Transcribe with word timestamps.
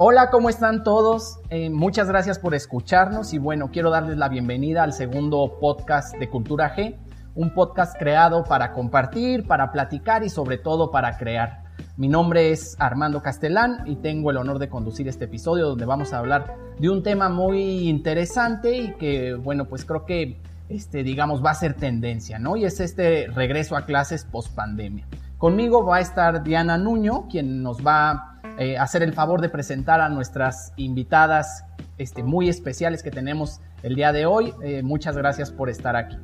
Hola, 0.00 0.30
¿cómo 0.30 0.48
están 0.48 0.84
todos? 0.84 1.40
Eh, 1.50 1.70
muchas 1.70 2.06
gracias 2.06 2.38
por 2.38 2.54
escucharnos 2.54 3.34
y 3.34 3.38
bueno, 3.38 3.72
quiero 3.72 3.90
darles 3.90 4.16
la 4.16 4.28
bienvenida 4.28 4.84
al 4.84 4.92
segundo 4.92 5.58
podcast 5.60 6.16
de 6.16 6.28
Cultura 6.28 6.72
G, 6.76 6.96
un 7.34 7.52
podcast 7.52 7.98
creado 7.98 8.44
para 8.44 8.74
compartir, 8.74 9.48
para 9.48 9.72
platicar 9.72 10.22
y 10.22 10.28
sobre 10.28 10.56
todo 10.56 10.92
para 10.92 11.18
crear. 11.18 11.64
Mi 11.96 12.06
nombre 12.06 12.52
es 12.52 12.76
Armando 12.78 13.24
Castellán 13.24 13.82
y 13.86 13.96
tengo 13.96 14.30
el 14.30 14.36
honor 14.36 14.60
de 14.60 14.68
conducir 14.68 15.08
este 15.08 15.24
episodio 15.24 15.66
donde 15.66 15.84
vamos 15.84 16.12
a 16.12 16.18
hablar 16.18 16.54
de 16.78 16.90
un 16.90 17.02
tema 17.02 17.28
muy 17.28 17.88
interesante 17.88 18.78
y 18.78 18.94
que 18.98 19.34
bueno, 19.34 19.64
pues 19.64 19.84
creo 19.84 20.06
que 20.06 20.40
este 20.68 21.02
digamos 21.02 21.44
va 21.44 21.50
a 21.50 21.54
ser 21.54 21.74
tendencia, 21.74 22.38
¿no? 22.38 22.56
Y 22.56 22.66
es 22.66 22.78
este 22.78 23.26
regreso 23.34 23.76
a 23.76 23.84
clases 23.84 24.24
post 24.24 24.54
pandemia. 24.54 25.08
Conmigo 25.38 25.84
va 25.84 25.96
a 25.96 26.00
estar 26.00 26.44
Diana 26.44 26.78
Nuño, 26.78 27.26
quien 27.28 27.64
nos 27.64 27.84
va 27.84 28.37
eh, 28.58 28.76
hacer 28.76 29.02
el 29.02 29.12
favor 29.12 29.40
de 29.40 29.48
presentar 29.48 30.00
a 30.00 30.08
nuestras 30.08 30.72
invitadas 30.76 31.64
este, 31.96 32.22
muy 32.22 32.48
especiales 32.48 33.02
que 33.02 33.10
tenemos 33.10 33.60
el 33.82 33.94
día 33.94 34.12
de 34.12 34.26
hoy. 34.26 34.52
Eh, 34.62 34.82
muchas 34.82 35.16
gracias 35.16 35.50
por 35.50 35.70
estar 35.70 35.96
aquí. 35.96 36.16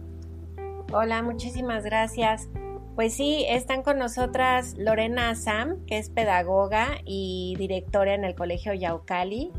Hola, 0.92 1.22
muchísimas 1.22 1.84
gracias. 1.84 2.48
Pues 2.94 3.14
sí, 3.14 3.44
están 3.48 3.82
con 3.82 3.98
nosotras 3.98 4.74
Lorena 4.76 5.34
Sam, 5.34 5.84
que 5.86 5.98
es 5.98 6.10
pedagoga 6.10 6.98
y 7.04 7.56
directora 7.58 8.14
en 8.14 8.24
el 8.24 8.34
Colegio 8.34 8.72
Yaucali. 8.74 9.50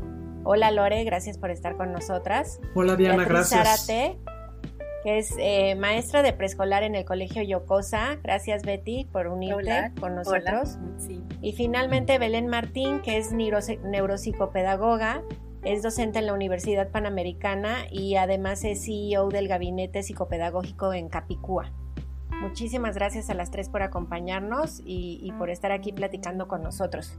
Hola 0.44 0.70
Lore, 0.70 1.02
gracias 1.04 1.38
por 1.38 1.50
estar 1.50 1.76
con 1.76 1.92
nosotras. 1.92 2.60
Hola 2.74 2.96
Diana, 2.96 3.24
gracias 3.24 3.86
que 5.06 5.18
es 5.18 5.36
eh, 5.38 5.76
maestra 5.76 6.24
de 6.24 6.32
preescolar 6.32 6.82
en 6.82 6.96
el 6.96 7.04
Colegio 7.04 7.40
Yocosa. 7.40 8.16
Gracias 8.24 8.64
Betty 8.64 9.04
por 9.04 9.28
unirte 9.28 9.92
con 10.00 10.16
nosotros. 10.16 10.78
Y 11.40 11.52
finalmente 11.52 12.18
Belén 12.18 12.48
Martín, 12.48 13.02
que 13.02 13.16
es 13.16 13.30
neuropsicopedagoga, 13.30 15.22
es 15.62 15.84
docente 15.84 16.18
en 16.18 16.26
la 16.26 16.32
Universidad 16.32 16.90
Panamericana 16.90 17.86
y 17.88 18.16
además 18.16 18.64
es 18.64 18.84
CEO 18.84 19.28
del 19.28 19.46
Gabinete 19.46 20.02
Psicopedagógico 20.02 20.92
en 20.92 21.08
Capicúa. 21.08 21.70
Muchísimas 22.40 22.96
gracias 22.96 23.30
a 23.30 23.34
las 23.34 23.52
tres 23.52 23.68
por 23.68 23.82
acompañarnos 23.82 24.82
y 24.84 25.32
por 25.38 25.50
estar 25.50 25.70
aquí 25.70 25.92
platicando 25.92 26.48
con 26.48 26.64
nosotros. 26.64 27.16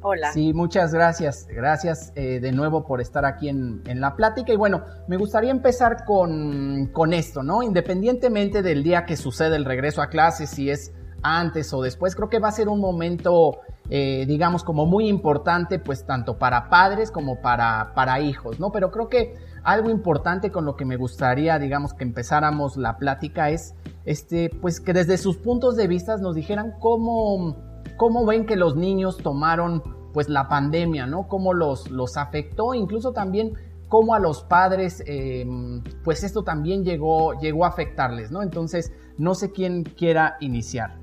Hola. 0.00 0.32
Sí, 0.32 0.52
muchas 0.52 0.94
gracias. 0.94 1.46
Gracias 1.48 2.12
eh, 2.14 2.38
de 2.40 2.52
nuevo 2.52 2.86
por 2.86 3.00
estar 3.00 3.24
aquí 3.24 3.48
en, 3.48 3.82
la 4.00 4.14
plática. 4.14 4.52
Y 4.52 4.56
bueno, 4.56 4.84
me 5.08 5.16
gustaría 5.16 5.50
empezar 5.50 6.04
con, 6.04 7.12
esto, 7.12 7.42
¿no? 7.42 7.62
Independientemente 7.62 8.62
del 8.62 8.84
día 8.84 9.04
que 9.06 9.16
sucede 9.16 9.56
el 9.56 9.64
regreso 9.64 10.00
a 10.00 10.08
clases, 10.08 10.50
si 10.50 10.70
es 10.70 10.92
antes 11.22 11.72
o 11.72 11.82
después, 11.82 12.14
creo 12.14 12.28
que 12.28 12.38
va 12.38 12.48
a 12.48 12.52
ser 12.52 12.68
un 12.68 12.78
momento, 12.78 13.58
eh, 13.90 14.24
digamos, 14.28 14.62
como 14.62 14.86
muy 14.86 15.08
importante, 15.08 15.80
pues 15.80 16.06
tanto 16.06 16.38
para 16.38 16.68
padres 16.68 17.10
como 17.10 17.40
para, 17.40 17.92
para 17.96 18.20
hijos, 18.20 18.60
¿no? 18.60 18.70
Pero 18.70 18.92
creo 18.92 19.08
que 19.08 19.34
algo 19.64 19.90
importante 19.90 20.52
con 20.52 20.64
lo 20.64 20.76
que 20.76 20.84
me 20.84 20.96
gustaría, 20.96 21.58
digamos, 21.58 21.92
que 21.92 22.04
empezáramos 22.04 22.76
la 22.76 22.98
plática 22.98 23.50
es, 23.50 23.74
este, 24.04 24.48
pues 24.60 24.80
que 24.80 24.92
desde 24.92 25.18
sus 25.18 25.38
puntos 25.38 25.74
de 25.74 25.88
vista 25.88 26.16
nos 26.18 26.36
dijeran 26.36 26.74
cómo 26.78 27.67
cómo 27.98 28.24
ven 28.24 28.46
que 28.46 28.56
los 28.56 28.76
niños 28.76 29.18
tomaron 29.18 29.82
pues 30.14 30.30
la 30.30 30.48
pandemia, 30.48 31.06
¿no? 31.06 31.28
Cómo 31.28 31.52
los, 31.52 31.90
los 31.90 32.16
afectó, 32.16 32.72
incluso 32.72 33.12
también 33.12 33.52
cómo 33.88 34.14
a 34.14 34.18
los 34.18 34.42
padres, 34.42 35.02
em, 35.06 35.82
pues 36.04 36.24
esto 36.24 36.44
también 36.44 36.84
llegó, 36.84 37.38
llegó 37.38 37.66
a 37.66 37.68
afectarles, 37.68 38.30
¿no? 38.30 38.42
Entonces, 38.42 38.92
no 39.18 39.34
sé 39.34 39.52
quién 39.52 39.84
quiera 39.84 40.36
iniciar. 40.40 40.96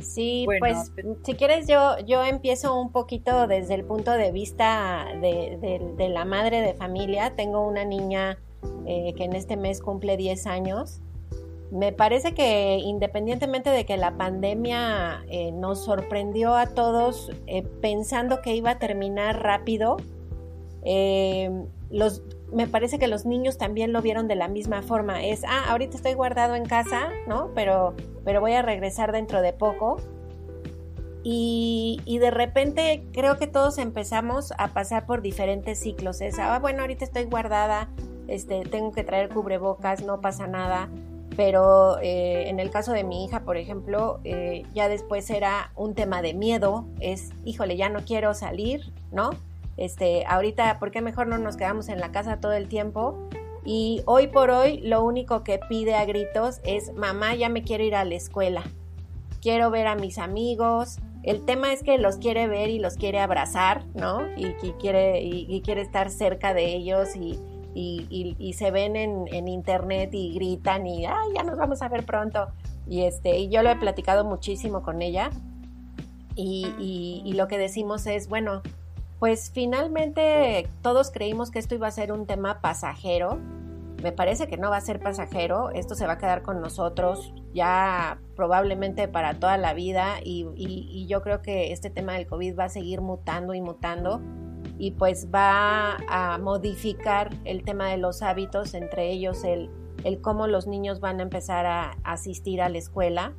Sí, 0.00 0.46
pues 0.58 0.92
si 1.22 1.34
quieres 1.34 1.66
yo, 1.66 1.98
yo 2.06 2.24
empiezo 2.24 2.78
un 2.78 2.92
poquito 2.92 3.46
desde 3.46 3.74
el 3.74 3.84
punto 3.84 4.12
de 4.12 4.32
vista 4.32 5.06
de, 5.20 6.08
la 6.10 6.24
madre 6.24 6.60
de 6.60 6.74
familia. 6.74 7.34
Tengo 7.36 7.66
una 7.66 7.84
niña 7.84 8.38
eh, 8.86 9.14
que 9.16 9.24
en 9.24 9.34
este 9.34 9.56
mes 9.56 9.80
cumple 9.80 10.16
10 10.16 10.46
años 10.46 11.00
me 11.70 11.92
parece 11.92 12.34
que 12.34 12.78
independientemente 12.78 13.70
de 13.70 13.84
que 13.84 13.96
la 13.96 14.16
pandemia 14.16 15.24
eh, 15.28 15.52
nos 15.52 15.84
sorprendió 15.84 16.54
a 16.54 16.66
todos 16.66 17.30
eh, 17.46 17.62
pensando 17.80 18.40
que 18.42 18.54
iba 18.54 18.70
a 18.70 18.78
terminar 18.78 19.42
rápido, 19.42 19.96
eh, 20.84 21.50
me 22.52 22.66
parece 22.66 22.98
que 22.98 23.08
los 23.08 23.24
niños 23.24 23.58
también 23.58 23.92
lo 23.92 24.02
vieron 24.02 24.28
de 24.28 24.36
la 24.36 24.48
misma 24.48 24.82
forma. 24.82 25.24
Es, 25.24 25.42
ah, 25.44 25.70
ahorita 25.70 25.96
estoy 25.96 26.14
guardado 26.14 26.54
en 26.54 26.64
casa, 26.64 27.08
¿no? 27.26 27.50
Pero, 27.54 27.94
pero 28.24 28.40
voy 28.40 28.52
a 28.52 28.62
regresar 28.62 29.12
dentro 29.12 29.42
de 29.42 29.52
poco. 29.52 29.96
Y, 31.26 32.02
y, 32.04 32.18
de 32.18 32.30
repente 32.30 33.06
creo 33.12 33.38
que 33.38 33.46
todos 33.46 33.78
empezamos 33.78 34.52
a 34.58 34.68
pasar 34.68 35.06
por 35.06 35.22
diferentes 35.22 35.78
ciclos. 35.78 36.20
Es, 36.20 36.38
ah, 36.38 36.58
bueno, 36.58 36.82
ahorita 36.82 37.04
estoy 37.04 37.24
guardada, 37.24 37.88
este, 38.28 38.60
tengo 38.64 38.92
que 38.92 39.04
traer 39.04 39.30
cubrebocas, 39.30 40.04
no 40.04 40.20
pasa 40.20 40.46
nada 40.46 40.90
pero 41.36 41.98
eh, 42.00 42.48
en 42.48 42.60
el 42.60 42.70
caso 42.70 42.92
de 42.92 43.04
mi 43.04 43.24
hija, 43.24 43.40
por 43.40 43.56
ejemplo, 43.56 44.20
eh, 44.24 44.64
ya 44.74 44.88
después 44.88 45.28
era 45.30 45.72
un 45.76 45.94
tema 45.94 46.22
de 46.22 46.34
miedo, 46.34 46.86
es, 47.00 47.30
híjole, 47.44 47.76
ya 47.76 47.88
no 47.88 48.04
quiero 48.04 48.34
salir, 48.34 48.92
¿no? 49.10 49.30
Este, 49.76 50.24
ahorita, 50.26 50.78
¿por 50.78 50.90
qué 50.90 51.00
mejor 51.00 51.26
no 51.26 51.38
nos 51.38 51.56
quedamos 51.56 51.88
en 51.88 52.00
la 52.00 52.12
casa 52.12 52.40
todo 52.40 52.52
el 52.52 52.68
tiempo? 52.68 53.28
Y 53.64 54.02
hoy 54.06 54.28
por 54.28 54.50
hoy 54.50 54.78
lo 54.80 55.02
único 55.02 55.42
que 55.42 55.58
pide 55.68 55.94
a 55.94 56.04
gritos 56.04 56.60
es, 56.64 56.92
mamá, 56.94 57.34
ya 57.34 57.48
me 57.48 57.62
quiero 57.62 57.82
ir 57.82 57.96
a 57.96 58.04
la 58.04 58.14
escuela, 58.14 58.62
quiero 59.40 59.70
ver 59.70 59.86
a 59.86 59.96
mis 59.96 60.18
amigos. 60.18 60.98
El 61.22 61.44
tema 61.44 61.72
es 61.72 61.82
que 61.82 61.96
los 61.98 62.18
quiere 62.18 62.46
ver 62.46 62.68
y 62.68 62.78
los 62.78 62.96
quiere 62.96 63.18
abrazar, 63.18 63.84
¿no? 63.94 64.20
Y, 64.36 64.52
quiere, 64.78 65.22
y 65.22 65.60
quiere 65.62 65.80
estar 65.80 66.10
cerca 66.10 66.52
de 66.52 66.66
ellos 66.74 67.16
y, 67.16 67.38
y, 67.74 68.54
se 68.56 68.70
ven 68.70 68.96
en, 68.96 69.48
internet 69.48 70.10
y 70.12 70.34
gritan 70.34 70.86
y 70.86 71.06
Ay, 71.06 71.32
ya 71.34 71.42
nos 71.42 71.56
vamos 71.56 71.82
a 71.82 71.88
ver 71.88 72.04
pronto. 72.04 72.48
Y, 72.88 73.02
este, 73.02 73.38
y 73.38 73.48
yo 73.48 73.62
lo 73.62 73.70
he 73.70 73.76
platicado 73.76 74.24
muchísimo 74.24 74.82
con 74.82 75.02
ella 75.02 75.30
y, 76.36 77.22
y 77.24 77.32
lo 77.32 77.48
que 77.48 77.58
decimos 77.58 78.06
es, 78.06 78.28
bueno, 78.28 78.62
pues 79.18 79.50
finalmente 79.52 80.68
todos 80.82 81.10
creímos 81.10 81.50
que 81.50 81.58
esto 81.58 81.74
iba 81.74 81.86
a 81.86 81.92
ser 81.92 82.12
un 82.12 82.26
tema 82.26 82.60
pasajero. 82.60 83.38
Me 84.02 84.12
parece 84.12 84.48
que 84.48 84.58
no 84.58 84.68
va 84.68 84.76
a 84.76 84.80
ser 84.82 85.00
pasajero, 85.00 85.70
esto 85.70 85.94
se 85.94 86.06
va 86.06 86.14
a 86.14 86.18
quedar 86.18 86.42
con 86.42 86.60
nosotros 86.60 87.32
ya 87.54 88.18
probablemente 88.36 89.08
para 89.08 89.34
toda 89.34 89.56
la 89.56 89.72
vida 89.72 90.16
y, 90.22 90.46
y 90.56 91.06
yo 91.06 91.22
creo 91.22 91.40
que 91.40 91.72
este 91.72 91.88
tema 91.88 92.12
del 92.12 92.26
COVID 92.26 92.58
va 92.58 92.64
a 92.64 92.68
seguir 92.68 93.00
mutando 93.00 93.54
y 93.54 93.62
mutando 93.62 94.20
y 94.78 94.92
pues 94.92 95.28
va 95.32 95.96
a 96.08 96.38
modificar 96.38 97.30
el 97.44 97.62
tema 97.62 97.88
de 97.88 97.96
los 97.96 98.22
hábitos, 98.22 98.74
entre 98.74 99.10
ellos 99.10 99.44
el, 99.44 99.70
el 100.04 100.20
cómo 100.20 100.46
los 100.46 100.66
niños 100.66 101.00
van 101.00 101.20
a 101.20 101.22
empezar 101.22 101.66
a, 101.66 101.96
asistir 102.04 102.60
a 102.60 102.68
la 102.68 102.78
escuela. 102.78 103.32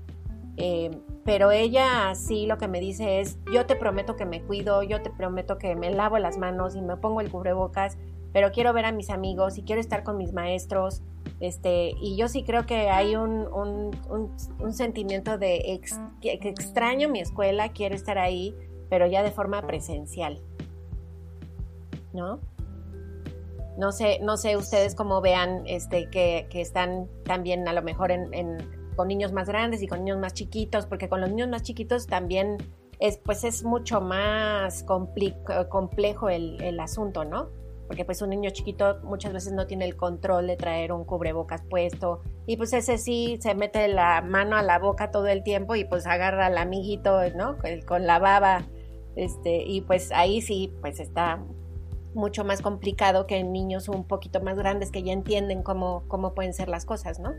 Eh, 0.58 0.92
pero 1.26 1.52
ella 1.52 2.14
sí 2.16 2.46
lo 2.46 2.58
que 2.58 2.68
me 2.68 2.80
dice 2.80 3.20
es, 3.20 3.38
yo 3.52 3.66
te 3.66 3.76
prometo 3.76 4.16
que 4.16 4.26
me 4.26 4.42
cuido, 4.42 4.84
yo 4.84 5.02
te 5.02 5.10
prometo 5.10 5.58
que 5.58 5.76
me 5.76 5.90
lavo 5.92 6.18
las 6.18 6.38
manos 6.38 6.76
y 6.76 6.82
me 6.82 6.96
pongo 6.98 7.20
el 7.20 7.30
cubrebocas, 7.30 7.98
pero 8.32 8.52
quiero 8.52 8.72
ver 8.72 8.86
a 8.86 8.92
mis 8.92 9.10
amigos 9.10 9.58
y 9.58 9.64
quiero 9.64 9.82
estar 9.82 10.04
con 10.04 10.18
mis 10.18 10.34
maestros. 10.34 11.02
Este, 11.42 11.92
y 12.02 12.16
yo 12.16 12.30
sí 12.30 12.44
creo 12.44 12.66
que 12.66 12.90
hay 12.90 13.16
un, 13.16 13.48
un, 13.52 14.74
sentimiento 14.74 15.38
de 15.38 15.82
que 16.22 16.50
extraño 16.50 17.10
mi 17.10 17.20
escuela, 17.20 17.70
quiero 17.70 17.96
estar 17.96 18.18
ahí, 18.18 18.56
pero 18.90 19.08
ya 19.08 19.24
de 19.24 19.32
forma 19.32 19.62
presencial. 19.66 20.42
¿No? 22.16 22.40
No 23.78 23.92
sé, 23.92 24.20
no 24.22 24.38
sé 24.38 24.56
ustedes 24.56 24.96
cómo 24.96 25.22
vean 25.22 25.64
este, 25.66 26.10
que, 26.10 26.48
están 26.54 27.10
también 27.26 27.68
a 27.68 27.74
lo 27.74 27.82
mejor 27.82 28.12
en, 28.12 28.58
con 28.96 29.08
niños 29.10 29.34
más 29.34 29.50
grandes 29.50 29.82
y 29.82 29.88
con 29.88 30.00
niños 30.00 30.18
más 30.18 30.34
chiquitos, 30.34 30.86
porque 30.86 31.10
con 31.10 31.20
los 31.20 31.30
niños 31.30 31.50
más 31.50 31.64
chiquitos 31.64 32.08
también 32.08 32.58
es, 33.00 33.18
pues 33.18 33.44
es 33.44 33.64
mucho 33.64 34.00
más 34.00 34.84
complejo 34.84 36.30
el, 36.30 36.80
asunto, 36.80 37.26
¿no? 37.26 37.50
Porque 37.88 38.06
pues 38.06 38.22
un 38.22 38.30
niño 38.30 38.50
chiquito 38.50 39.00
muchas 39.04 39.34
veces 39.34 39.52
no 39.52 39.68
tiene 39.68 39.86
el 39.86 39.96
control 39.96 40.48
de 40.48 40.56
traer 40.56 40.92
un 40.92 41.04
cubrebocas 41.04 41.62
puesto 41.70 42.22
y 42.48 42.58
pues 42.58 42.74
ese 42.74 42.98
sí 42.98 43.38
se 43.42 43.54
mete 43.54 43.88
la 43.90 44.22
mano 44.22 44.56
a 44.56 44.64
la 44.64 44.80
boca 44.80 45.12
todo 45.12 45.28
el 45.28 45.44
tiempo 45.44 45.76
y 45.76 45.84
pues 45.84 46.08
agarra 46.08 46.48
al 46.48 46.58
amiguito, 46.58 47.20
¿no? 47.36 47.58
Con 47.86 48.08
la 48.08 48.18
baba, 48.18 48.66
este, 49.16 49.64
y 49.64 49.82
pues 49.82 50.12
ahí 50.12 50.42
sí, 50.42 50.74
pues 50.82 51.00
está 51.00 51.44
mucho 52.16 52.44
más 52.44 52.62
complicado 52.62 53.28
que 53.28 53.38
en 53.38 53.52
niños 53.52 53.90
un 53.90 54.06
poquito 54.06 54.42
más 54.42 54.58
grandes 54.58 54.92
que 54.92 55.04
ya 55.04 55.14
entienden 55.14 55.64
cómo, 55.64 56.04
cómo 56.08 56.34
pueden 56.34 56.54
ser 56.54 56.70
las 56.70 56.86
cosas, 56.86 57.20
¿no? 57.20 57.34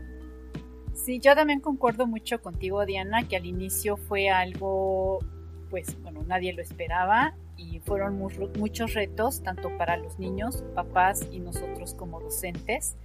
Sí, 0.93 1.19
yo 1.19 1.35
también 1.35 1.59
concuerdo 1.59 2.07
mucho 2.07 2.41
contigo, 2.41 2.85
Diana, 2.85 3.27
que 3.27 3.37
al 3.37 3.45
inicio 3.45 3.97
fue 3.97 4.29
algo, 4.29 5.19
pues, 5.69 6.01
bueno, 6.01 6.23
nadie 6.23 6.53
lo 6.53 6.61
esperaba 6.61 7.35
y 7.55 7.79
fueron 7.79 8.17
muchos 8.17 8.93
retos, 8.93 9.41
tanto 9.41 9.75
para 9.77 9.97
los 9.97 10.19
niños, 10.19 10.63
papás 10.75 11.27
y 11.31 11.39
nosotros 11.39 11.93
como 11.93 12.19
docentes. 12.19 12.97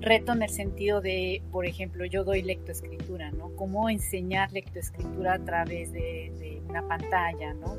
Reto 0.00 0.32
en 0.32 0.42
el 0.42 0.50
sentido 0.50 1.00
de, 1.00 1.42
por 1.52 1.66
ejemplo, 1.66 2.04
yo 2.04 2.24
doy 2.24 2.42
lectoescritura, 2.42 3.30
¿no? 3.30 3.54
Cómo 3.54 3.88
enseñar 3.88 4.52
lectoescritura 4.52 5.34
a 5.34 5.38
través 5.44 5.92
de, 5.92 6.32
de 6.38 6.62
una 6.68 6.86
pantalla, 6.86 7.54
¿no? 7.54 7.76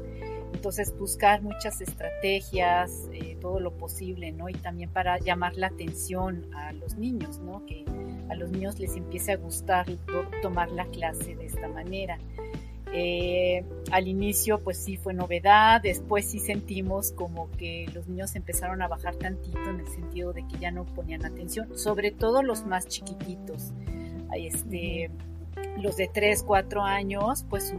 Entonces 0.54 0.96
buscar 0.98 1.42
muchas 1.42 1.82
estrategias, 1.82 3.10
eh, 3.12 3.38
todo 3.42 3.60
lo 3.60 3.76
posible, 3.76 4.32
¿no? 4.32 4.50
Y 4.50 4.54
también 4.54 4.90
para 4.90 5.20
llamar 5.20 5.56
la 5.58 5.68
atención 5.68 6.46
a 6.56 6.72
los 6.74 6.96
niños, 6.96 7.40
¿no? 7.40 7.66
Que 7.66 7.84
a 8.30 8.36
los 8.36 8.52
niños 8.52 8.80
les 8.80 8.96
empiece 8.96 9.32
a 9.34 9.38
gustar 9.38 9.86
tomar 10.42 10.72
la 10.72 10.86
clase 10.86 11.36
de 11.36 11.46
esta 11.46 11.68
manera. 11.68 12.18
Eh, 12.96 13.66
al 13.92 14.08
inicio 14.08 14.60
pues 14.60 14.78
sí 14.78 14.98
fue 14.98 15.16
novedad, 15.16 15.82
después 15.82 16.30
sí 16.30 16.38
sentimos 16.38 17.12
como 17.12 17.50
que 17.52 17.90
los 17.92 18.08
niños 18.08 18.36
empezaron 18.36 18.84
a 18.84 18.88
bajar 18.88 19.16
tantito 19.16 19.68
en 19.68 19.80
el 19.80 19.88
sentido 19.88 20.32
de 20.32 20.48
que 20.48 20.60
ya 20.60 20.70
no 20.70 20.86
ponían 20.86 21.26
atención, 21.26 21.76
sobre 21.76 22.12
todo 22.12 22.44
los 22.44 22.68
más 22.68 22.88
chiquititos. 22.88 23.74
Este, 24.36 25.10
los 25.78 25.98
de 25.98 26.08
3, 26.08 26.44
4 26.44 26.84
años, 26.84 27.46
pues 27.50 27.74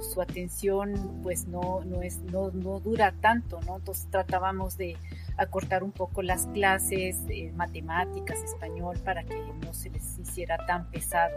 su, 0.00 0.20
atención 0.20 1.20
pues 1.22 1.46
no, 1.48 1.82
no, 1.84 2.02
es, 2.02 2.18
no, 2.30 2.50
no, 2.52 2.80
dura 2.80 3.12
tanto, 3.20 3.60
¿no? 3.66 3.76
Entonces 3.76 4.06
tratábamos 4.10 4.76
de 4.76 4.96
acortar 5.36 5.82
un 5.82 5.92
poco 5.92 6.22
las 6.22 6.46
clases, 6.48 7.26
de 7.26 7.52
matemáticas, 7.56 8.42
español, 8.42 8.98
para 9.04 9.24
que 9.24 9.36
no 9.64 9.72
se 9.72 9.90
les 9.90 10.18
hiciera 10.18 10.66
tan 10.66 10.90
pesado. 10.90 11.36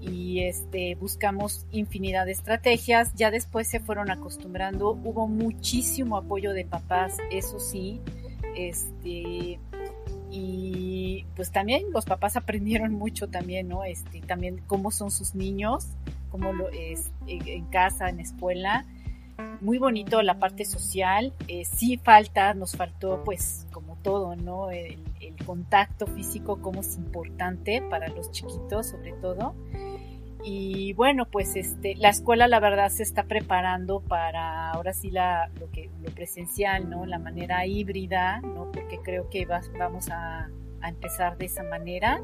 Y 0.00 0.40
este, 0.40 0.94
buscamos 0.94 1.66
infinidad 1.72 2.26
de 2.26 2.32
estrategias, 2.32 3.12
ya 3.14 3.30
después 3.30 3.66
se 3.66 3.80
fueron 3.80 4.10
acostumbrando, 4.10 4.90
hubo 4.90 5.26
muchísimo 5.26 6.16
apoyo 6.16 6.52
de 6.52 6.64
papás, 6.64 7.16
eso 7.30 7.58
sí, 7.58 8.00
este, 8.54 9.58
y 10.38 11.24
pues 11.34 11.50
también 11.50 11.84
los 11.92 12.04
papás 12.04 12.36
aprendieron 12.36 12.92
mucho 12.92 13.28
también, 13.28 13.68
¿no? 13.68 13.84
Este, 13.84 14.20
también 14.20 14.60
cómo 14.66 14.90
son 14.90 15.10
sus 15.10 15.34
niños, 15.34 15.88
cómo 16.30 16.52
lo 16.52 16.68
es 16.68 17.10
en 17.26 17.64
casa, 17.66 18.10
en 18.10 18.20
escuela. 18.20 18.84
Muy 19.62 19.78
bonito 19.78 20.20
la 20.20 20.38
parte 20.38 20.66
social. 20.66 21.32
Eh, 21.48 21.64
sí 21.64 21.96
falta, 21.96 22.52
nos 22.52 22.76
faltó 22.76 23.22
pues 23.24 23.66
como 23.72 23.96
todo, 24.02 24.36
¿no? 24.36 24.70
El, 24.70 24.98
contacto 25.44 26.06
físico 26.06 26.60
como 26.60 26.80
es 26.80 26.96
importante 26.96 27.80
para 27.90 28.08
los 28.08 28.32
chiquitos 28.32 28.88
sobre 28.88 29.12
todo 29.12 29.54
y 30.48 30.92
bueno 30.92 31.28
pues 31.28 31.56
este 31.56 31.96
la 31.96 32.08
escuela 32.08 32.46
la 32.46 32.60
verdad 32.60 32.88
se 32.88 33.02
está 33.02 33.24
preparando 33.24 33.98
para 33.98 34.70
ahora 34.70 34.92
sí 34.92 35.10
la 35.10 35.50
lo 35.58 35.68
que 35.72 35.90
lo 36.00 36.14
presencial 36.14 36.88
no 36.88 37.04
la 37.04 37.18
manera 37.18 37.66
híbrida 37.66 38.40
no 38.42 38.70
porque 38.70 39.00
creo 39.02 39.28
que 39.28 39.44
vamos 39.44 40.08
a, 40.08 40.48
empezar 40.86 41.36
de 41.36 41.46
esa 41.46 41.64
manera. 41.64 42.20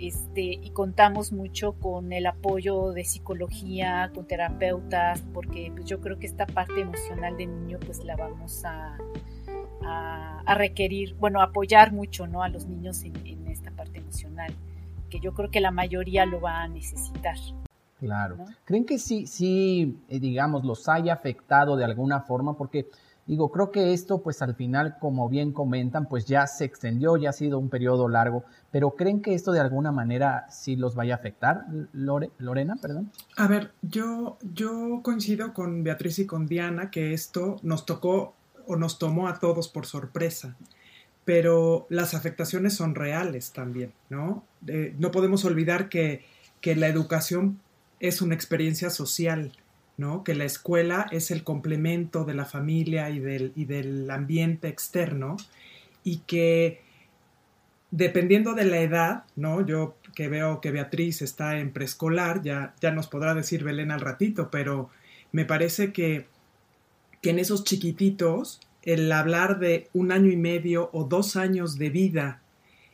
Este 0.00 0.42
y 0.42 0.70
contamos 0.70 1.30
mucho 1.30 1.74
con 1.74 2.12
el 2.12 2.26
apoyo 2.26 2.90
de 2.90 3.04
psicología 3.04 4.10
con 4.12 4.26
terapeutas 4.26 5.22
porque 5.32 5.70
pues, 5.72 5.86
yo 5.86 6.00
creo 6.00 6.18
que 6.18 6.26
esta 6.26 6.46
parte 6.46 6.80
emocional 6.80 7.36
del 7.36 7.54
niño 7.54 7.78
pues 7.86 8.02
la 8.04 8.16
vamos 8.16 8.64
a, 8.64 8.98
a, 9.84 10.54
requerir 10.56 11.14
bueno 11.14 11.40
apoyar 11.40 11.92
mucho 11.92 12.26
no 12.26 12.42
a 12.42 12.48
los 12.48 12.66
niños 12.66 13.04
en 13.04 13.46
esta 13.46 13.70
parte 13.70 14.00
emocional 14.00 14.52
yo 15.20 15.34
creo 15.34 15.50
que 15.50 15.60
la 15.60 15.70
mayoría 15.70 16.26
lo 16.26 16.40
va 16.40 16.62
a 16.62 16.68
necesitar. 16.68 17.36
Claro. 17.98 18.36
¿Creen 18.64 18.84
que 18.84 18.98
sí, 18.98 19.26
sí, 19.26 19.98
eh, 20.08 20.20
digamos, 20.20 20.64
los 20.64 20.88
haya 20.88 21.14
afectado 21.14 21.76
de 21.76 21.84
alguna 21.84 22.20
forma? 22.20 22.56
Porque, 22.56 22.88
digo, 23.26 23.50
creo 23.50 23.70
que 23.70 23.92
esto, 23.94 24.22
pues 24.22 24.42
al 24.42 24.54
final, 24.54 24.98
como 24.98 25.28
bien 25.28 25.52
comentan, 25.52 26.06
pues 26.06 26.26
ya 26.26 26.46
se 26.46 26.64
extendió, 26.64 27.16
ya 27.16 27.30
ha 27.30 27.32
sido 27.32 27.58
un 27.58 27.70
periodo 27.70 28.08
largo, 28.08 28.44
pero 28.70 28.90
¿creen 28.90 29.22
que 29.22 29.34
esto 29.34 29.52
de 29.52 29.60
alguna 29.60 29.90
manera 29.90 30.46
sí 30.50 30.76
los 30.76 30.94
vaya 30.94 31.14
a 31.14 31.16
afectar? 31.18 31.64
Lorena, 31.92 32.76
perdón. 32.76 33.10
A 33.36 33.46
ver, 33.46 33.72
yo, 33.80 34.36
yo 34.42 35.00
coincido 35.02 35.54
con 35.54 35.82
Beatriz 35.82 36.18
y 36.18 36.26
con 36.26 36.46
Diana 36.46 36.90
que 36.90 37.14
esto 37.14 37.56
nos 37.62 37.86
tocó 37.86 38.34
o 38.66 38.76
nos 38.76 38.98
tomó 38.98 39.28
a 39.28 39.38
todos 39.38 39.68
por 39.68 39.86
sorpresa 39.86 40.56
pero 41.24 41.86
las 41.88 42.14
afectaciones 42.14 42.74
son 42.74 42.94
reales 42.94 43.52
también, 43.52 43.92
¿no? 44.10 44.44
no 44.98 45.10
podemos 45.10 45.44
olvidar 45.44 45.88
que, 45.88 46.24
la 46.62 46.88
educación 46.88 47.60
es 48.00 48.22
una 48.22 48.34
experiencia 48.34 48.88
social, 48.88 49.52
¿no? 49.98 50.24
Que 50.24 50.34
la 50.34 50.46
escuela 50.46 51.06
es 51.12 51.30
el 51.30 51.44
complemento 51.44 52.24
de 52.24 52.32
la 52.32 52.46
familia 52.46 53.10
y 53.10 53.18
del, 53.18 53.52
y 53.54 53.66
del 53.66 54.10
ambiente 54.10 54.68
externo 54.68 55.36
y 56.04 56.18
que 56.26 56.80
dependiendo 57.90 58.54
de 58.54 58.64
la 58.64 58.80
edad, 58.80 59.24
¿no? 59.36 59.64
Yo 59.64 59.96
que 60.14 60.28
veo 60.28 60.60
que 60.60 60.70
Beatriz 60.70 61.22
está 61.22 61.58
en 61.58 61.70
preescolar, 61.70 62.42
ya, 62.42 62.74
ya 62.80 62.92
nos 62.92 63.08
podrá 63.08 63.34
decir 63.34 63.62
Belén 63.62 63.90
al 63.90 64.00
ratito, 64.00 64.50
pero 64.50 64.90
me 65.32 65.44
parece 65.44 65.92
que, 65.92 66.26
que 67.20 67.30
en 67.30 67.38
esos 67.38 67.62
chiquititos 67.62 68.60
el 68.84 69.10
hablar 69.10 69.58
de 69.58 69.88
un 69.92 70.12
año 70.12 70.30
y 70.30 70.36
medio 70.36 70.90
o 70.92 71.04
dos 71.04 71.36
años 71.36 71.78
de 71.78 71.90
vida 71.90 72.42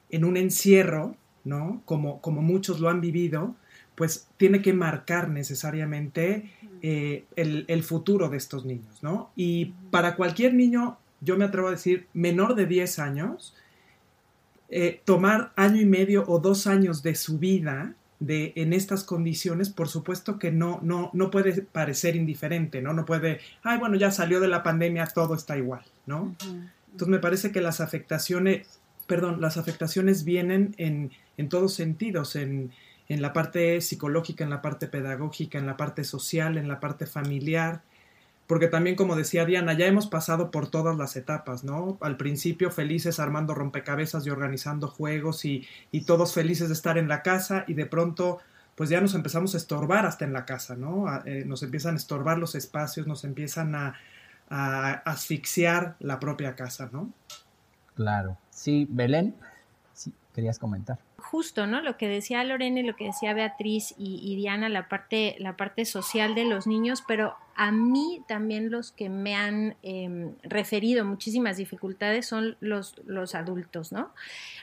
en 0.08 0.24
un 0.24 0.36
encierro, 0.36 1.16
¿no? 1.44 1.82
Como, 1.84 2.20
como 2.20 2.42
muchos 2.42 2.80
lo 2.80 2.88
han 2.88 3.00
vivido, 3.00 3.54
pues 3.94 4.28
tiene 4.36 4.62
que 4.62 4.72
marcar 4.72 5.28
necesariamente 5.28 6.50
eh, 6.80 7.24
el, 7.36 7.82
futuro 7.82 8.28
de 8.28 8.38
estos 8.38 8.64
niños, 8.64 9.02
¿no? 9.02 9.30
Y 9.36 9.74
para 9.90 10.16
cualquier 10.16 10.54
niño, 10.54 10.96
yo 11.20 11.36
me 11.36 11.44
atrevo 11.44 11.68
a 11.68 11.72
decir, 11.72 12.06
menor 12.14 12.54
de 12.54 12.66
10 12.66 12.98
años, 12.98 13.54
eh, 14.70 15.02
tomar 15.04 15.52
año 15.56 15.80
y 15.80 15.86
medio 15.86 16.24
o 16.28 16.38
dos 16.38 16.66
años 16.66 17.02
de 17.02 17.14
su 17.14 17.38
vida 17.38 17.94
de, 18.20 18.52
en 18.54 18.72
estas 18.74 19.02
condiciones, 19.02 19.70
por 19.70 19.88
supuesto 19.88 20.38
que 20.38 20.52
no, 20.52 20.78
no, 20.82 21.10
no 21.14 21.30
puede 21.30 21.62
parecer 21.62 22.14
indiferente, 22.14 22.82
¿no? 22.82 22.92
No 22.92 23.06
puede, 23.06 23.40
ay, 23.62 23.78
bueno, 23.78 23.96
ya 23.96 24.10
salió 24.10 24.40
de 24.40 24.48
la 24.48 24.62
pandemia, 24.62 25.06
todo 25.06 25.34
está 25.34 25.56
igual, 25.56 25.82
¿no? 26.06 26.36
Entonces 26.92 27.08
me 27.08 27.18
parece 27.18 27.50
que 27.50 27.62
las 27.62 27.80
afectaciones, 27.80 28.78
perdón, 29.06 29.40
las 29.40 29.56
afectaciones 29.56 30.24
vienen 30.24 30.74
en, 30.76 31.10
en 31.38 31.48
todos 31.48 31.74
sentidos, 31.74 32.36
en, 32.36 32.72
en 33.08 33.22
la 33.22 33.32
parte 33.32 33.80
psicológica, 33.80 34.44
en 34.44 34.50
la 34.50 34.62
parte 34.62 34.86
pedagógica, 34.86 35.58
en 35.58 35.66
la 35.66 35.78
parte 35.78 36.04
social, 36.04 36.58
en 36.58 36.68
la 36.68 36.78
parte 36.78 37.06
familiar, 37.06 37.82
porque 38.50 38.66
también, 38.66 38.96
como 38.96 39.14
decía 39.14 39.44
Diana, 39.44 39.74
ya 39.74 39.86
hemos 39.86 40.08
pasado 40.08 40.50
por 40.50 40.68
todas 40.68 40.96
las 40.96 41.14
etapas, 41.14 41.62
¿no? 41.62 41.98
Al 42.00 42.16
principio 42.16 42.72
felices 42.72 43.20
armando 43.20 43.54
rompecabezas 43.54 44.26
y 44.26 44.30
organizando 44.30 44.88
juegos 44.88 45.44
y, 45.44 45.68
todos 46.04 46.34
felices 46.34 46.66
de 46.66 46.74
estar 46.74 46.98
en 46.98 47.06
la 47.06 47.22
casa 47.22 47.64
y 47.68 47.74
de 47.74 47.86
pronto 47.86 48.40
pues 48.74 48.90
ya 48.90 49.00
nos 49.00 49.14
empezamos 49.14 49.54
a 49.54 49.56
estorbar 49.56 50.04
hasta 50.04 50.24
en 50.24 50.32
la 50.32 50.46
casa, 50.46 50.74
¿no? 50.74 51.06
Eh, 51.26 51.44
nos 51.46 51.62
empiezan 51.62 51.94
a 51.94 51.98
estorbar 51.98 52.38
los 52.38 52.56
espacios, 52.56 53.06
nos 53.06 53.22
empiezan 53.22 53.76
a, 53.76 53.94
a, 54.48 54.94
asfixiar 55.04 55.94
la 56.00 56.18
propia 56.18 56.56
casa, 56.56 56.90
¿no? 56.92 57.08
Claro. 57.94 58.36
Sí, 58.50 58.84
Belén, 58.90 59.32
sí, 59.92 60.12
querías 60.34 60.58
comentar 60.58 60.98
justo, 61.20 61.66
¿no? 61.66 61.80
Lo 61.80 61.96
que 61.96 62.08
decía 62.08 62.42
Lorena 62.44 62.80
y 62.80 62.82
lo 62.82 62.96
que 62.96 63.06
decía 63.06 63.34
Beatriz 63.34 63.94
y, 63.96 64.34
Diana, 64.36 64.68
la 64.68 64.88
parte, 64.88 65.36
la 65.38 65.56
parte 65.56 65.84
social 65.84 66.34
de 66.34 66.44
los 66.44 66.66
niños, 66.66 67.02
pero 67.06 67.36
a 67.62 67.72
mí 67.72 68.22
también 68.26 68.70
los 68.70 68.90
que 68.90 69.10
me 69.10 69.34
han 69.34 69.76
em, 69.82 70.34
referido 70.42 71.04
muchísimas 71.04 71.58
dificultades 71.58 72.26
son 72.26 72.56
los, 72.60 72.94
los 73.04 73.34
adultos, 73.34 73.92
¿no? 73.92 74.14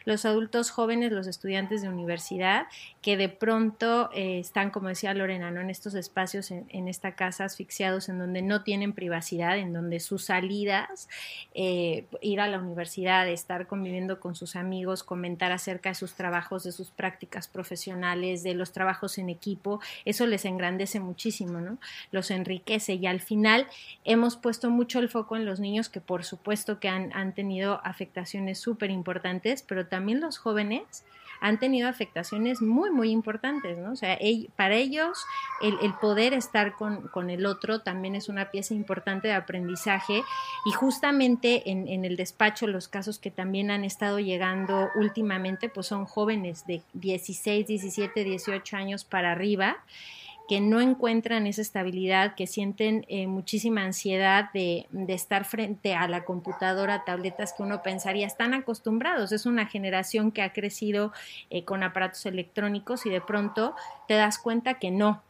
Los 0.06 0.26
adultos 0.26 0.72
jóvenes, 0.72 1.12
los 1.12 1.28
estudiantes 1.28 1.84
de 1.84 1.90
universidad, 1.90 2.66
que 3.04 3.16
de 3.16 3.30
pronto 3.30 4.10
eh, 4.14 4.40
están, 4.40 4.72
como 4.72 4.88
decía 4.88 5.14
Lorena, 5.14 5.52
¿no? 5.52 5.62
En 5.62 5.70
estos 5.70 5.94
espacios, 5.94 6.50
en, 6.50 6.88
esta 6.88 7.14
casa, 7.14 7.46
asfixiados, 7.46 8.10
en 8.10 8.18
donde 8.18 8.42
no 8.42 8.64
tienen 8.64 8.94
privacidad, 8.94 9.60
en 9.60 9.74
donde 9.74 10.00
sus 10.00 10.26
salidas, 10.26 11.08
eh, 11.54 12.06
ir 12.22 12.42
a 12.42 12.48
la 12.48 12.58
universidad, 12.58 13.28
estar 13.28 13.68
conviviendo 13.68 14.20
con 14.20 14.36
sus 14.36 14.56
amigos, 14.56 15.04
comentar 15.04 15.52
acerca 15.52 15.90
de 15.90 15.96
sus 15.96 16.16
trabajos, 16.16 16.47
de 16.56 16.72
sus 16.72 16.90
prácticas 16.90 17.48
profesionales, 17.48 18.44
de 18.44 18.54
los 18.54 18.72
trabajos 18.72 19.18
en 19.18 19.30
equipo, 19.30 19.80
eso 20.06 20.26
les 20.26 20.46
engrandece 20.46 21.00
muchísimo, 21.00 21.60
¿no? 21.60 21.78
Los 22.12 22.32
enriquece 22.32 22.96
y 22.96 23.06
al 23.06 23.20
final 23.20 23.68
hemos 24.06 24.38
puesto 24.38 24.70
mucho 24.70 25.00
el 25.00 25.10
foco 25.10 25.36
en 25.36 25.46
los 25.46 25.60
niños 25.60 25.90
que 25.90 26.02
por 26.02 26.24
supuesto 26.24 26.80
que 26.80 26.90
han, 26.90 27.34
tenido 27.34 27.82
afectaciones 27.84 28.60
súper 28.60 28.90
importantes, 28.90 29.62
pero 29.62 29.88
también 29.88 30.22
los 30.22 30.38
jóvenes 30.38 31.04
han 31.40 31.60
tenido 31.60 31.88
afectaciones 31.88 32.62
muy, 32.62 32.90
muy 32.92 33.12
importantes, 33.12 33.78
¿no? 33.78 33.92
O 33.92 33.96
sea, 33.96 34.18
para 34.56 34.76
ellos 34.76 35.26
el, 35.62 35.94
poder 35.96 36.34
estar 36.34 36.74
con, 36.74 37.08
con, 37.08 37.30
el 37.30 37.46
otro 37.46 37.82
también 37.82 38.16
es 38.16 38.30
una 38.30 38.52
pieza 38.52 38.74
importante 38.74 39.28
de 39.28 39.34
aprendizaje 39.34 40.24
y 40.66 40.72
justamente 40.72 41.70
en, 41.70 41.88
en, 41.88 42.06
el 42.06 42.16
despacho 42.16 42.68
los 42.68 42.88
casos 42.88 43.20
que 43.20 43.32
también 43.32 43.72
han 43.72 43.84
estado 43.84 44.20
llegando 44.20 44.90
últimamente, 44.96 45.70
pues 45.70 45.88
son 45.88 46.06
jóvenes 46.06 46.66
de 46.68 46.82
16, 46.94 47.68
17, 47.68 48.24
18 48.24 48.78
años 48.78 49.04
para 49.04 49.32
arriba 49.32 49.78
que 50.48 50.62
no 50.62 50.80
encuentran 50.80 51.46
esa 51.46 51.62
estabilidad, 51.62 52.36
que 52.36 52.48
sienten 52.48 53.06
eh, 53.10 53.28
muchísima 53.28 53.84
ansiedad 53.84 54.50
de, 54.54 54.88
estar 55.10 55.44
frente 55.44 55.94
a 55.94 56.08
la 56.08 56.24
computadora, 56.24 57.04
tabletas 57.06 57.54
que 57.54 57.64
uno 57.64 57.84
pensaría 57.84 58.26
están 58.26 58.54
acostumbrados. 58.54 59.32
Es 59.32 59.46
una 59.46 59.66
generación 59.66 60.32
que 60.32 60.42
ha 60.42 60.54
crecido 60.54 61.12
eh, 61.50 61.66
con 61.66 61.84
aparatos 61.84 62.26
electrónicos 62.26 63.06
y 63.06 63.10
de 63.10 63.20
pronto 63.20 63.76
te 64.08 64.14
das 64.14 64.40
cuenta 64.40 64.76
que 64.76 64.90
no, 64.90 65.22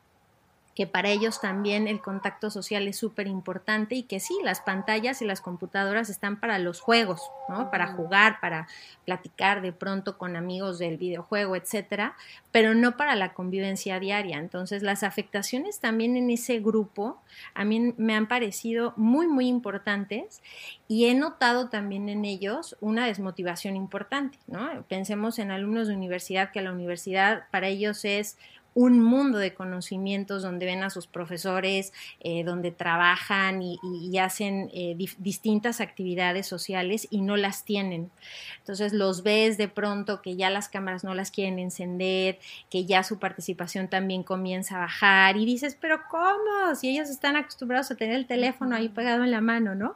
que 0.78 0.86
para 0.86 1.10
ellos 1.10 1.42
también 1.42 1.88
el 1.88 2.02
contacto 2.02 2.52
social 2.52 2.88
es 2.88 2.98
súper 2.98 3.26
importante 3.26 3.96
y 3.96 4.04
que 4.04 4.20
sí, 4.20 4.38
las 4.44 4.62
pantallas 4.62 5.24
y 5.24 5.26
las 5.26 5.42
computadoras 5.42 6.08
están 6.12 6.40
para 6.40 6.60
los 6.60 6.82
juegos, 6.82 7.20
¿no? 7.50 7.72
Para 7.72 7.94
jugar, 7.94 8.40
para 8.42 8.68
platicar 9.04 9.64
de 9.64 9.72
pronto 9.72 10.20
con 10.20 10.36
amigos 10.36 10.78
del 10.78 10.98
videojuego, 10.98 11.56
etcétera, 11.56 12.16
pero 12.52 12.76
no 12.76 12.96
para 12.96 13.16
la 13.16 13.34
convivencia 13.34 14.00
diaria. 14.00 14.38
Entonces, 14.38 14.84
las 14.84 15.02
afectaciones 15.02 15.80
también 15.80 16.16
en 16.16 16.30
ese 16.30 16.60
grupo 16.60 17.20
a 17.56 17.66
mí 17.66 17.96
me 17.98 18.14
han 18.14 18.28
parecido 18.28 18.94
muy, 18.98 19.26
muy 19.26 19.48
importantes 19.48 20.44
y 20.88 21.06
he 21.06 21.16
notado 21.16 21.70
también 21.70 22.08
en 22.08 22.24
ellos 22.24 22.78
una 22.82 23.08
desmotivación 23.08 23.76
importante, 23.76 24.38
¿no? 24.46 24.84
Pensemos 24.88 25.40
en 25.40 25.50
alumnos 25.50 25.88
de 25.88 25.96
universidad, 25.96 26.52
que 26.52 26.62
la 26.62 26.72
universidad 26.72 27.46
para 27.50 27.68
ellos 27.68 28.06
es 28.06 28.38
un 28.78 29.02
mundo 29.02 29.40
de 29.40 29.56
conocimientos 29.56 30.44
donde 30.44 30.68
ven 30.68 30.84
a 30.84 30.92
sus 30.92 31.08
profesores, 31.08 31.94
eh, 32.20 32.44
donde 32.44 32.70
trabajan 32.70 33.64
y, 33.64 33.80
hacen 34.20 34.70
eh, 34.72 34.96
distintas 35.18 35.82
actividades 35.82 36.46
sociales 36.46 37.08
y 37.10 37.22
no 37.22 37.38
las 37.38 37.66
tienen. 37.66 38.12
Entonces 38.60 38.94
los 38.94 39.24
ves 39.24 39.58
de 39.58 39.68
pronto 39.68 40.22
que 40.22 40.36
ya 40.36 40.52
las 40.52 40.70
cámaras 40.70 41.04
no 41.04 41.16
las 41.16 41.32
quieren 41.32 41.58
encender, 41.58 42.38
que 42.70 42.86
ya 42.86 43.02
su 43.02 43.18
participación 43.18 43.88
también 43.88 44.22
comienza 44.22 44.76
a 44.76 44.80
bajar 44.82 45.38
y 45.38 45.46
dices, 45.48 45.76
pero 45.82 46.02
¿cómo? 46.12 46.76
Si 46.76 46.88
ellos 46.90 47.10
están 47.10 47.36
acostumbrados 47.36 47.90
a 47.90 47.96
tener 47.96 48.16
el 48.16 48.28
teléfono 48.28 48.76
ahí 48.76 48.90
pegado 48.90 49.24
en 49.24 49.32
la 49.32 49.42
mano, 49.42 49.74
¿no? 49.74 49.96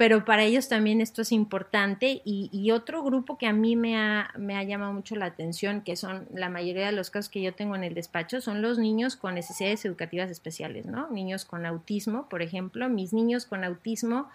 Pero 0.00 0.24
para 0.24 0.44
ellos 0.44 0.66
también 0.66 1.02
esto 1.02 1.20
es 1.20 1.30
importante 1.30 2.22
y, 2.24 2.70
otro 2.70 3.02
grupo 3.02 3.36
que 3.36 3.46
a 3.46 3.52
mí 3.52 3.76
me 3.76 3.98
ha, 3.98 4.32
me 4.38 4.56
ha, 4.56 4.62
llamado 4.62 4.94
mucho 4.94 5.14
la 5.14 5.26
atención, 5.26 5.82
que 5.82 5.94
son 5.94 6.26
la 6.32 6.48
mayoría 6.48 6.86
de 6.86 6.92
los 6.92 7.10
casos 7.10 7.28
que 7.28 7.42
yo 7.42 7.52
tengo 7.52 7.76
en 7.76 7.84
el 7.84 7.92
despacho, 7.92 8.40
son 8.40 8.62
los 8.62 8.78
niños 8.78 9.16
con 9.16 9.34
necesidades 9.34 9.84
educativas 9.84 10.30
especiales, 10.30 10.86
¿no? 10.86 11.10
Niños 11.10 11.44
con 11.44 11.66
autismo, 11.66 12.30
por 12.30 12.40
ejemplo, 12.40 12.88
mis 12.88 13.12
niños 13.12 13.44
con 13.44 13.62
autismo 13.62 14.30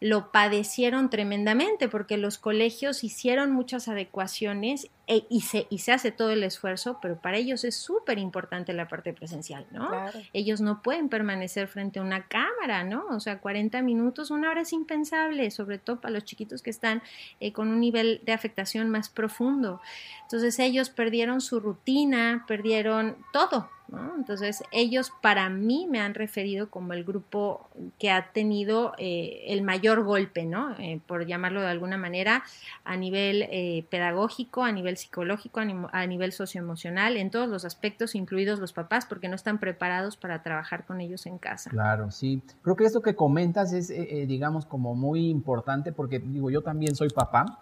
lo 0.00 0.30
padecieron 0.30 1.08
tremendamente 1.08 1.88
porque 1.88 2.18
los 2.18 2.36
colegios 2.36 3.02
hicieron 3.02 3.52
muchas 3.52 3.88
adecuaciones 3.88 4.90
e, 5.06 5.24
y, 5.30 5.42
se, 5.42 5.66
y 5.70 5.78
se 5.78 5.92
hace 5.92 6.10
todo 6.10 6.30
el 6.30 6.42
esfuerzo, 6.42 6.98
pero 7.00 7.16
para 7.16 7.38
ellos 7.38 7.64
es 7.64 7.76
súper 7.76 8.18
importante 8.18 8.72
la 8.74 8.88
parte 8.88 9.14
presencial, 9.14 9.66
¿no? 9.70 9.88
Ellos 10.34 10.60
no 10.60 10.82
pueden 10.82 11.08
permanecer 11.08 11.68
frente 11.68 11.98
a 11.98 12.02
una 12.02 12.26
cámara, 12.26 12.84
¿no? 12.84 13.06
O 13.10 13.20
sea, 13.20 13.38
40 13.38 13.80
minutos, 13.82 14.30
una 14.30 14.50
hora 14.50 14.62
es 14.62 14.72
impensable, 14.72 15.50
sobre 15.50 15.78
todo 15.78 16.00
para 16.00 16.12
los 16.12 16.24
chiquitos 16.24 16.60
que 16.60 16.70
están 16.70 17.02
eh, 17.40 17.52
con 17.52 17.68
un 17.68 17.80
nivel 17.80 18.20
de 18.24 18.32
afectación 18.32 18.90
más 18.90 19.08
profundo. 19.08 19.80
Entonces 20.22 20.58
ellos 20.58 20.90
perdieron 20.90 21.40
su 21.40 21.60
rutina, 21.60 22.44
perdieron 22.46 23.16
todo, 23.32 23.70
entonces, 24.16 24.64
ellos 24.72 25.12
para 25.22 25.48
mí 25.48 25.86
me 25.88 26.00
han 26.00 26.14
referido 26.14 26.70
como 26.70 26.92
el 26.92 27.04
grupo 27.04 27.68
que 27.98 28.10
ha 28.10 28.32
tenido 28.32 28.94
eh, 28.98 29.44
el 29.48 29.62
mayor 29.62 30.02
golpe, 30.02 30.44
¿no? 30.44 30.74
Eh, 30.78 31.00
por 31.06 31.26
llamarlo 31.26 31.60
de 31.60 31.68
alguna 31.68 31.96
manera, 31.96 32.42
a 32.84 32.96
nivel 32.96 33.42
eh, 33.42 33.86
pedagógico, 33.88 34.64
a 34.64 34.72
nivel 34.72 34.96
psicológico, 34.96 35.60
a, 35.60 36.06
nivel 36.06 36.32
socioemocional, 36.32 37.16
en 37.16 37.30
todos 37.30 37.48
los 37.48 37.64
aspectos, 37.64 38.14
incluidos 38.14 38.58
los 38.58 38.72
papás, 38.72 39.06
porque 39.06 39.28
no 39.28 39.36
están 39.36 39.58
preparados 39.58 40.16
para 40.16 40.42
trabajar 40.42 40.84
con 40.84 41.00
ellos 41.00 41.26
en 41.26 41.38
casa. 41.38 41.70
Claro, 41.70 42.10
sí. 42.10 42.42
Creo 42.62 42.74
que 42.74 42.84
esto 42.84 43.02
que 43.02 43.14
comentas 43.14 43.72
es, 43.72 43.88
digamos, 44.26 44.66
como 44.66 44.94
muy 44.94 45.28
importante, 45.28 45.92
porque 45.92 46.18
digo, 46.18 46.50
yo 46.50 46.62
también 46.62 46.96
soy 46.96 47.10
papá 47.10 47.60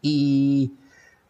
y 0.00 0.72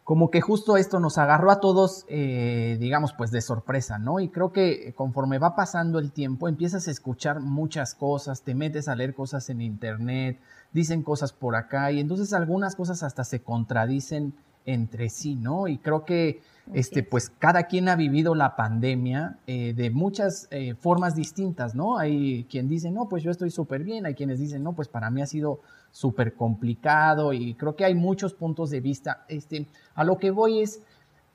como 0.09 0.31
que 0.31 0.41
justo 0.41 0.79
esto 0.79 1.01
nos 1.01 1.19
agarró 1.19 1.51
a 1.51 1.61
todos, 1.61 2.07
eh, 2.09 2.79
digamos, 2.81 3.13
pues 3.13 3.31
de 3.31 3.43
sorpresa, 3.43 3.99
¿no? 3.99 4.21
Y 4.21 4.31
creo 4.31 4.55
que 4.55 4.95
conforme 4.97 5.39
va 5.39 5.55
pasando 5.55 5.99
el 5.99 6.13
tiempo, 6.13 6.49
empiezas 6.49 6.89
a 6.89 6.91
escuchar 6.91 7.41
muchas 7.41 7.95
cosas, 7.95 8.41
te 8.41 8.55
metes 8.55 8.89
a 8.89 8.95
leer 8.95 9.13
cosas 9.13 9.51
en 9.51 9.61
internet, 9.61 10.41
dicen 10.73 11.03
cosas 11.03 11.35
por 11.35 11.57
acá, 11.57 11.93
y 11.93 12.01
entonces 12.01 12.33
algunas 12.33 12.75
cosas 12.75 13.03
hasta 13.03 13.23
se 13.23 13.43
contradicen 13.43 14.33
entre 14.65 15.11
sí, 15.11 15.35
¿no? 15.35 15.69
Y 15.69 15.77
creo 15.77 16.07
que 16.07 16.41
este, 16.73 17.03
pues 17.03 17.29
cada 17.39 17.65
quien 17.65 17.91
ha 17.91 17.97
vivido 17.97 18.35
la 18.35 18.57
pandemia 18.57 19.37
eh, 19.47 19.75
de 19.77 19.91
muchas 19.91 20.49
eh, 20.51 20.75
formas 20.75 21.17
distintas, 21.17 21.75
¿no? 21.75 21.99
Hay 21.99 22.45
quien 22.45 22.67
dice, 22.67 22.91
no, 22.91 23.11
pues 23.11 23.23
yo 23.23 23.31
estoy 23.31 23.51
súper 23.51 23.85
bien, 23.85 24.07
hay 24.07 24.15
quienes 24.15 24.39
dicen, 24.39 24.63
no, 24.63 24.73
pues 24.73 24.89
para 24.89 25.11
mí 25.11 25.21
ha 25.21 25.27
sido 25.27 25.61
súper 25.91 26.35
complicado 26.35 27.33
y 27.33 27.55
creo 27.55 27.77
que 27.77 27.85
hay 27.85 27.95
muchos 27.95 28.35
puntos 28.35 28.71
de 28.71 28.81
vista. 28.81 29.25
Este, 29.29 29.67
a 29.95 30.05
lo 30.05 30.19
que 30.19 30.31
voy 30.31 30.61
es, 30.61 30.83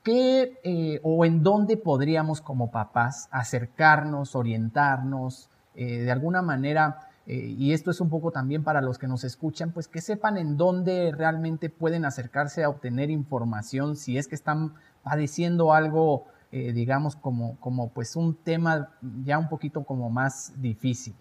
¿qué 0.02 0.58
eh, 0.64 1.00
o 1.02 1.24
en 1.24 1.42
dónde 1.42 1.76
podríamos 1.76 2.40
como 2.40 2.70
papás 2.70 3.28
acercarnos, 3.30 4.34
orientarnos, 4.34 5.50
de 5.76 6.08
alguna 6.12 6.40
manera 6.40 7.08
eh, 7.26 7.54
y 7.58 7.72
esto 7.72 7.90
es 7.90 8.00
un 8.00 8.10
poco 8.10 8.30
también 8.30 8.64
para 8.64 8.82
los 8.82 8.98
que 8.98 9.06
nos 9.06 9.24
escuchan, 9.24 9.72
pues 9.72 9.88
que 9.88 10.00
sepan 10.00 10.36
en 10.36 10.56
dónde 10.56 11.12
realmente 11.16 11.70
pueden 11.70 12.04
acercarse 12.04 12.64
a 12.64 12.68
obtener 12.68 13.10
información 13.10 13.96
si 13.96 14.18
es 14.18 14.28
que 14.28 14.34
están 14.34 14.74
padeciendo 15.02 15.72
algo, 15.72 16.26
eh, 16.52 16.72
digamos, 16.72 17.16
como, 17.16 17.58
como 17.60 17.88
pues 17.88 18.16
un 18.16 18.34
tema 18.34 18.90
ya 19.24 19.38
un 19.38 19.48
poquito 19.48 19.84
como 19.84 20.10
más 20.10 20.52
difícil. 20.60 21.14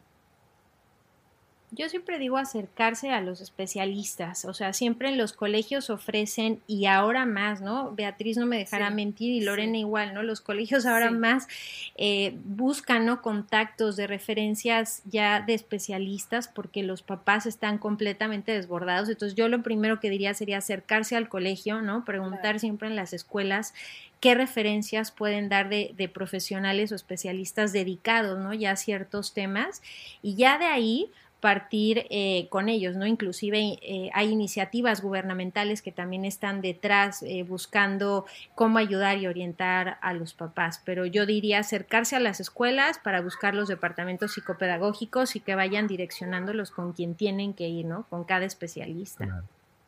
Yo 1.76 1.90
siempre 1.90 2.20
digo 2.20 2.38
acercarse 2.38 3.10
a 3.10 3.20
los 3.20 3.42
especialistas, 3.42 4.46
o 4.46 4.54
sea, 4.54 4.74
siempre 4.74 5.10
en 5.10 5.18
los 5.18 5.34
colegios 5.34 5.90
ofrecen, 5.90 6.62
y 6.68 6.86
ahora 6.86 7.26
más, 7.26 7.62
¿no? 7.62 7.92
Beatriz 7.96 8.38
no 8.38 8.46
me 8.46 8.60
dejará 8.60 8.92
mentir 8.92 9.34
y 9.34 9.42
Lorena 9.42 9.80
igual, 9.80 10.14
¿no? 10.14 10.22
Los 10.22 10.40
colegios 10.40 10.86
ahora 10.86 11.10
más 11.10 11.48
eh, 11.96 12.38
buscan, 12.46 13.08
¿no? 13.08 13.24
Contactos 13.24 13.96
de 13.96 14.06
referencias 14.06 15.02
ya 15.06 15.42
de 15.42 15.56
especialistas 15.56 16.48
porque 16.48 16.84
los 16.84 17.02
papás 17.02 17.48
están 17.48 17.80
completamente 17.80 18.52
desbordados. 18.52 19.10
Entonces 19.10 19.36
yo 19.36 19.48
lo 19.48 19.64
primero 19.64 20.00
que 20.00 20.12
diría 20.12 20.36
sería 20.36 20.60
acercarse 20.60 21.16
al 21.16 21.28
colegio, 21.28 21.82
¿no? 21.82 22.06
Preguntar 22.06 22.60
siempre 22.60 22.88
en 22.88 22.96
las 22.96 23.14
escuelas 23.14 23.74
qué 24.20 24.36
referencias 24.36 25.12
pueden 25.12 25.50
dar 25.50 25.70
de, 25.70 25.94
de 25.98 26.08
profesionales 26.08 26.92
o 26.92 26.96
especialistas 26.96 27.74
dedicados, 27.74 28.40
¿no? 28.40 28.54
Ya 28.54 28.72
a 28.72 28.76
ciertos 28.76 29.34
temas. 29.34 29.82
Y 30.22 30.36
ya 30.36 30.58
de 30.58 30.66
ahí 30.66 31.12
partir 31.44 32.08
eh, 32.10 32.48
con 32.48 32.70
ellos, 32.70 32.96
¿no? 32.96 33.06
Inclusive 33.06 33.78
eh, 33.82 34.10
hay 34.14 34.30
iniciativas 34.30 35.02
gubernamentales 35.02 35.82
que 35.82 35.92
también 35.92 36.24
están 36.24 36.62
detrás 36.62 37.22
eh, 37.22 37.44
buscando 37.44 38.26
cómo 38.56 38.78
ayudar 38.78 39.18
y 39.18 39.28
orientar 39.28 39.98
a 40.00 40.14
los 40.14 40.34
papás, 40.34 40.82
pero 40.86 41.06
yo 41.06 41.26
diría 41.26 41.60
acercarse 41.60 42.16
a 42.16 42.22
las 42.22 42.40
escuelas 42.40 42.98
para 42.98 43.20
buscar 43.20 43.56
los 43.56 43.68
departamentos 43.68 44.36
psicopedagógicos 44.36 45.36
y 45.36 45.42
que 45.42 45.54
vayan 45.54 45.86
direccionándolos 45.86 46.72
con 46.72 46.94
quien 46.94 47.14
tienen 47.14 47.54
que 47.54 47.68
ir, 47.68 47.88
¿no? 47.88 48.06
Con 48.10 48.24
cada 48.24 48.46
especialista. 48.46 49.44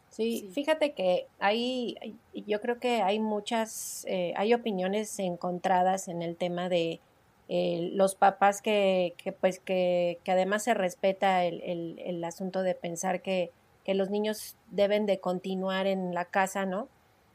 Sí, 0.10 0.50
fíjate 0.52 0.92
que 0.92 1.26
hay, 1.40 2.18
yo 2.34 2.60
creo 2.60 2.80
que 2.80 3.02
hay 3.02 3.20
muchas, 3.20 4.06
hay 4.36 4.54
opiniones 4.54 5.18
encontradas 5.20 6.10
en 6.10 6.22
el 6.22 6.36
tema 6.36 6.68
de 6.68 7.00
eh, 7.48 7.92
los 7.94 8.16
papás 8.16 8.62
que, 8.62 9.14
que 9.18 9.32
pues 9.32 9.60
que, 9.60 10.20
que, 10.24 10.32
además 10.32 10.64
se 10.64 10.74
respeta 10.74 11.44
el, 11.44 11.62
el, 11.62 12.00
el 12.04 12.24
asunto 12.24 12.64
de 12.64 12.74
pensar 12.74 13.22
que, 13.22 13.52
que, 13.84 13.94
los 13.94 14.10
niños 14.10 14.56
deben 14.72 15.06
de 15.06 15.20
continuar 15.20 15.86
en 15.86 16.16
la 16.16 16.26
casa, 16.26 16.66
¿no? 16.66 16.88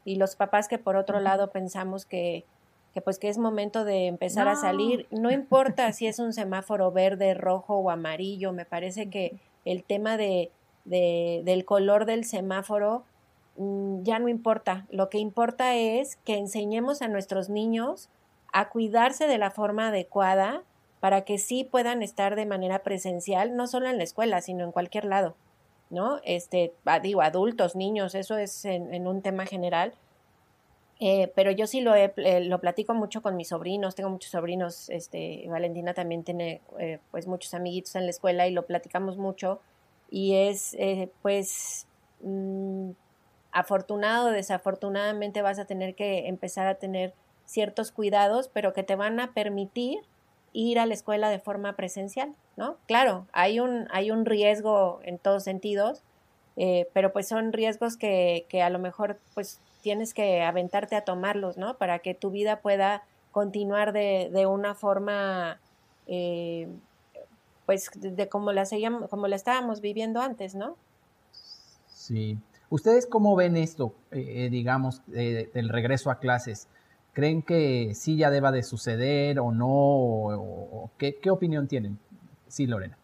Y 0.03 0.15
los 0.15 0.35
papás 0.35 0.67
que 0.67 0.77
por 0.77 0.97
otro 0.97 1.21
lado 1.21 1.51
pensamos 1.51 2.05
que, 2.05 2.43
que 2.93 2.99
pues 2.99 3.19
que 3.19 3.29
es 3.29 3.37
momento 3.37 3.85
de 3.85 4.07
empezar 4.07 4.49
a 4.49 4.55
salir, 4.55 5.07
no 5.11 5.31
importa 5.31 5.93
si 5.93 6.07
es 6.07 6.19
un 6.19 6.33
semáforo 6.33 6.91
verde, 6.91 7.33
rojo 7.33 7.77
o 7.77 7.89
amarillo, 7.89 8.51
me 8.51 8.65
parece 8.65 9.09
que 9.09 9.39
el 9.63 9.83
tema 9.85 10.17
de, 10.17 10.51
de 10.83 11.41
del 11.45 11.63
color 11.63 12.05
del 12.05 12.25
semáforo 12.25 13.05
mm, 13.55 14.03
ya 14.03 14.19
no 14.19 14.27
importa, 14.27 14.87
lo 14.89 15.09
que 15.09 15.19
importa 15.19 15.77
es 15.77 16.17
que 16.25 16.37
enseñemos 16.37 17.01
a 17.01 17.07
nuestros 17.07 17.47
niños 17.47 18.09
a 18.51 18.69
cuidarse 18.69 19.27
de 19.27 19.37
la 19.37 19.51
forma 19.51 19.87
adecuada 19.87 20.63
para 20.99 21.21
que 21.21 21.37
sí 21.37 21.63
puedan 21.63 22.03
estar 22.03 22.35
de 22.35 22.45
manera 22.45 22.83
presencial, 22.83 23.55
no 23.55 23.67
solo 23.67 23.89
en 23.89 23.97
la 23.97 24.03
escuela, 24.03 24.39
sino 24.41 24.63
en 24.63 24.71
cualquier 24.71 25.05
lado, 25.05 25.35
¿no? 25.89 26.19
Este, 26.23 26.73
digo, 27.01 27.21
adultos, 27.21 27.75
niños, 27.75 28.13
eso 28.13 28.37
es 28.37 28.65
en, 28.65 29.07
un 29.07 29.21
tema 29.21 29.45
general. 29.45 29.95
Eh, 30.99 31.31
pero 31.33 31.49
yo 31.49 31.65
sí 31.65 31.81
lo, 31.81 31.95
he, 31.95 32.13
eh, 32.17 32.41
lo 32.41 32.61
platico 32.61 32.93
mucho 32.93 33.23
con 33.23 33.35
mis 33.35 33.47
sobrinos, 33.47 33.95
tengo 33.95 34.11
muchos 34.11 34.29
sobrinos, 34.29 34.87
este, 34.91 35.43
Valentina 35.49 35.95
también 35.95 36.23
tiene 36.23 36.61
eh, 36.77 36.99
pues 37.09 37.25
muchos 37.25 37.55
amiguitos 37.55 37.95
en 37.95 38.03
la 38.03 38.11
escuela 38.11 38.47
y 38.47 38.51
lo 38.51 38.67
platicamos 38.67 39.17
mucho 39.17 39.59
y 40.11 40.35
es 40.35 40.77
pues 41.23 41.87
mm, 42.21 42.91
afortunado 43.51 44.27
o 44.27 44.31
desafortunadamente 44.31 45.41
vas 45.41 45.57
a 45.57 45.65
tener 45.65 45.95
que 45.95 46.27
empezar 46.27 46.67
a 46.67 46.75
tener 46.75 47.15
ciertos 47.51 47.91
cuidados, 47.91 48.47
pero 48.47 48.71
que 48.71 48.83
te 48.83 48.95
van 48.95 49.19
a 49.19 49.33
permitir 49.33 49.99
ir 50.53 50.79
a 50.79 50.85
la 50.85 50.93
escuela 50.93 51.29
de 51.29 51.39
forma 51.39 51.75
presencial, 51.75 52.33
¿no? 52.55 52.77
Claro, 52.87 53.27
hay 53.33 53.59
un, 53.59 53.87
hay 53.91 54.09
un 54.09 54.25
riesgo 54.25 55.01
en 55.03 55.17
todos 55.17 55.43
sentidos, 55.43 56.01
eh, 56.55 56.87
pero 56.93 57.11
pues 57.11 57.27
son 57.27 57.51
riesgos 57.51 57.97
que, 57.97 58.45
que, 58.47 58.61
a 58.61 58.69
lo 58.69 58.79
mejor 58.79 59.19
pues 59.33 59.59
tienes 59.81 60.13
que 60.13 60.41
aventarte 60.43 60.95
a 60.95 61.03
tomarlos, 61.03 61.57
¿no? 61.57 61.77
Para 61.77 61.99
que 61.99 62.13
tu 62.13 62.31
vida 62.31 62.59
pueda 62.59 63.03
continuar 63.31 63.91
de, 63.91 64.29
de 64.31 64.45
una 64.45 64.73
forma, 64.73 65.59
eh, 66.07 66.69
pues, 67.65 67.89
de, 67.95 68.29
como, 68.29 68.53
la 68.53 68.65
como 69.09 69.27
la 69.27 69.35
estábamos 69.35 69.81
viviendo 69.81 70.21
antes, 70.21 70.55
¿no? 70.55 70.77
Sí. 71.87 72.37
¿Ustedes 72.69 73.05
cómo 73.05 73.35
ven 73.35 73.57
esto, 73.57 73.93
eh, 74.11 74.47
digamos, 74.49 75.01
del 75.07 75.67
regreso 75.67 76.09
a 76.09 76.19
clases? 76.19 76.69
¿Creen 77.13 77.41
que 77.41 77.93
sí 77.93 78.15
ya 78.15 78.29
deba 78.29 78.51
de 78.51 78.63
suceder 78.63 79.39
o 79.39 79.51
no? 79.51 80.91
¿qué, 80.97 81.17
¿Qué 81.21 81.29
opinión 81.29 81.67
tienen? 81.67 81.99
Sí, 82.47 82.67
Lorena. 82.67 82.97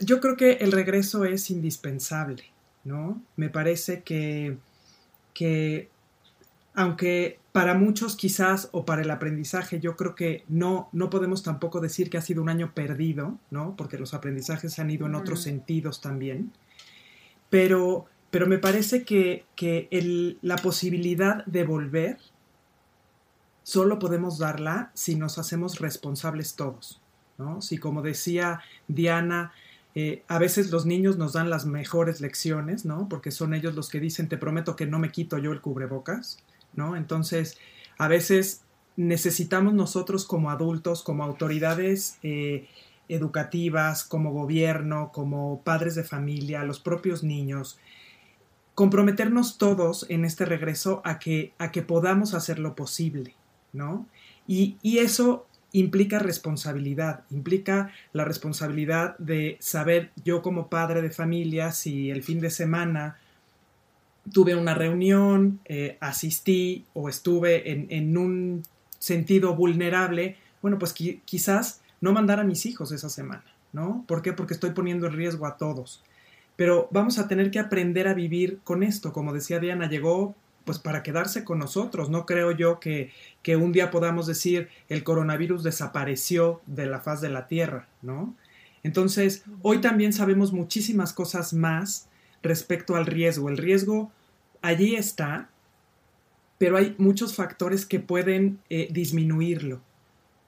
Yo 0.00 0.20
creo 0.20 0.36
que 0.36 0.52
el 0.54 0.72
regreso 0.72 1.24
es 1.24 1.50
indispensable, 1.50 2.44
¿no? 2.84 3.22
Me 3.36 3.48
parece 3.48 4.02
que, 4.02 4.58
que 5.32 5.88
aunque 6.74 7.38
para 7.52 7.74
muchos 7.74 8.16
quizás 8.16 8.68
o 8.72 8.84
para 8.84 9.02
el 9.02 9.10
aprendizaje 9.10 9.78
yo 9.78 9.96
creo 9.96 10.16
que 10.16 10.42
no, 10.48 10.88
no 10.92 11.08
podemos 11.08 11.44
tampoco 11.44 11.80
decir 11.80 12.10
que 12.10 12.18
ha 12.18 12.22
sido 12.22 12.42
un 12.42 12.48
año 12.48 12.72
perdido, 12.74 13.38
¿no? 13.50 13.76
Porque 13.76 13.96
los 13.96 14.12
aprendizajes 14.12 14.78
han 14.78 14.90
ido 14.90 15.06
en 15.06 15.14
otros 15.14 15.42
sentidos 15.42 16.00
también. 16.00 16.52
Pero, 17.48 18.06
pero 18.30 18.48
me 18.48 18.58
parece 18.58 19.04
que, 19.04 19.44
que 19.54 19.86
el, 19.92 20.38
la 20.42 20.56
posibilidad 20.56 21.44
de 21.46 21.62
volver 21.62 22.18
solo 23.64 23.98
podemos 23.98 24.38
darla 24.38 24.92
si 24.94 25.16
nos 25.16 25.38
hacemos 25.38 25.80
responsables 25.80 26.54
todos, 26.54 27.00
¿no? 27.38 27.60
Si 27.60 27.78
como 27.78 28.02
decía 28.02 28.60
Diana, 28.86 29.52
eh, 29.96 30.22
a 30.28 30.38
veces 30.38 30.70
los 30.70 30.86
niños 30.86 31.18
nos 31.18 31.32
dan 31.32 31.50
las 31.50 31.66
mejores 31.66 32.20
lecciones, 32.20 32.84
¿no? 32.84 33.08
Porque 33.08 33.32
son 33.32 33.54
ellos 33.54 33.74
los 33.74 33.88
que 33.88 33.98
dicen, 33.98 34.28
te 34.28 34.38
prometo 34.38 34.76
que 34.76 34.86
no 34.86 34.98
me 35.00 35.10
quito 35.10 35.38
yo 35.38 35.50
el 35.50 35.60
cubrebocas, 35.60 36.38
¿no? 36.74 36.94
Entonces, 36.94 37.58
a 37.98 38.06
veces 38.06 38.62
necesitamos 38.96 39.74
nosotros 39.74 40.24
como 40.24 40.50
adultos, 40.50 41.02
como 41.02 41.24
autoridades 41.24 42.18
eh, 42.22 42.68
educativas, 43.08 44.04
como 44.04 44.32
gobierno, 44.32 45.10
como 45.12 45.62
padres 45.62 45.94
de 45.94 46.04
familia, 46.04 46.64
los 46.64 46.80
propios 46.80 47.22
niños, 47.22 47.78
comprometernos 48.74 49.58
todos 49.58 50.06
en 50.08 50.24
este 50.24 50.44
regreso 50.44 51.00
a 51.04 51.18
que, 51.18 51.52
a 51.58 51.70
que 51.70 51.82
podamos 51.82 52.34
hacer 52.34 52.58
lo 52.58 52.74
posible, 52.74 53.34
Y, 54.46 54.98
eso 54.98 55.46
implica 55.72 56.18
responsabilidad, 56.18 57.24
implica 57.30 57.90
la 58.12 58.24
responsabilidad 58.24 59.18
de 59.18 59.56
saber 59.60 60.12
yo 60.24 60.40
como 60.40 60.68
padre 60.68 61.02
de 61.02 61.10
familia 61.10 61.72
si 61.72 62.10
el 62.10 62.22
fin 62.22 62.40
de 62.40 62.50
semana 62.50 63.18
tuve 64.32 64.54
una 64.54 64.74
reunión, 64.74 65.60
eh, 65.64 65.98
asistí 66.00 66.84
o 66.94 67.08
estuve 67.08 67.72
en, 67.72 68.16
un 68.16 68.62
sentido 68.98 69.54
vulnerable, 69.54 70.36
bueno, 70.62 70.78
pues 70.78 70.92
quizás 70.92 71.82
no 72.00 72.12
mandar 72.12 72.40
a 72.40 72.44
mis 72.44 72.64
hijos 72.66 72.92
esa 72.92 73.10
semana, 73.10 73.44
¿no? 73.72 74.04
¿Por 74.06 74.22
qué? 74.22 74.32
Porque 74.32 74.54
estoy 74.54 74.70
poniendo 74.70 75.06
en 75.06 75.12
riesgo 75.12 75.46
a 75.46 75.56
todos. 75.56 76.02
Pero 76.56 76.88
vamos 76.92 77.18
a 77.18 77.26
tener 77.26 77.50
que 77.50 77.58
aprender 77.58 78.06
a 78.06 78.14
vivir 78.14 78.60
con 78.62 78.82
esto. 78.82 79.12
Como 79.12 79.32
decía 79.32 79.58
Diana, 79.58 79.88
llegó 79.88 80.36
pues 80.64 80.78
para 80.78 81.02
quedarse 81.02 81.44
con 81.44 81.58
nosotros. 81.58 82.10
No 82.10 82.26
creo 82.26 82.50
yo 82.52 82.80
que, 82.80 83.12
que 83.42 83.56
un 83.56 83.72
día 83.72 83.90
podamos 83.90 84.26
decir 84.26 84.68
el 84.88 85.04
coronavirus 85.04 85.62
desapareció 85.62 86.60
de 86.66 86.86
la 86.86 87.00
faz 87.00 87.20
de 87.20 87.28
la 87.28 87.46
Tierra, 87.46 87.88
¿no? 88.02 88.34
Entonces, 88.82 89.44
hoy 89.62 89.80
también 89.80 90.12
sabemos 90.12 90.52
muchísimas 90.52 91.12
cosas 91.12 91.54
más 91.54 92.06
respecto 92.42 92.96
al 92.96 93.06
riesgo. 93.06 93.48
El 93.48 93.56
riesgo 93.56 94.12
allí 94.60 94.94
está, 94.94 95.48
pero 96.58 96.76
hay 96.76 96.94
muchos 96.98 97.34
factores 97.34 97.86
que 97.86 97.98
pueden 97.98 98.60
eh, 98.68 98.88
disminuirlo. 98.90 99.80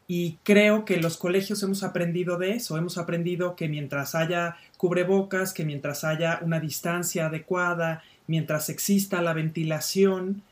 Y 0.09 0.39
creo 0.45 0.85
que 0.85 0.99
los 0.99 1.17
colegios 1.17 1.63
hemos 1.63 1.83
aprendido 1.83 2.39
de 2.39 2.53
eso, 2.53 2.79
hemos 2.79 2.97
aprendido 2.97 3.57
que 3.57 3.69
mientras 3.69 4.15
haya 4.15 4.57
cubrebocas, 4.77 5.53
que 5.53 5.65
mientras 5.65 6.05
haya 6.05 6.39
una 6.43 6.61
distancia 6.61 7.27
adecuada, 7.27 8.05
mientras 8.27 8.69
exista 8.69 9.23
la 9.23 9.33
ventilación, 9.33 10.43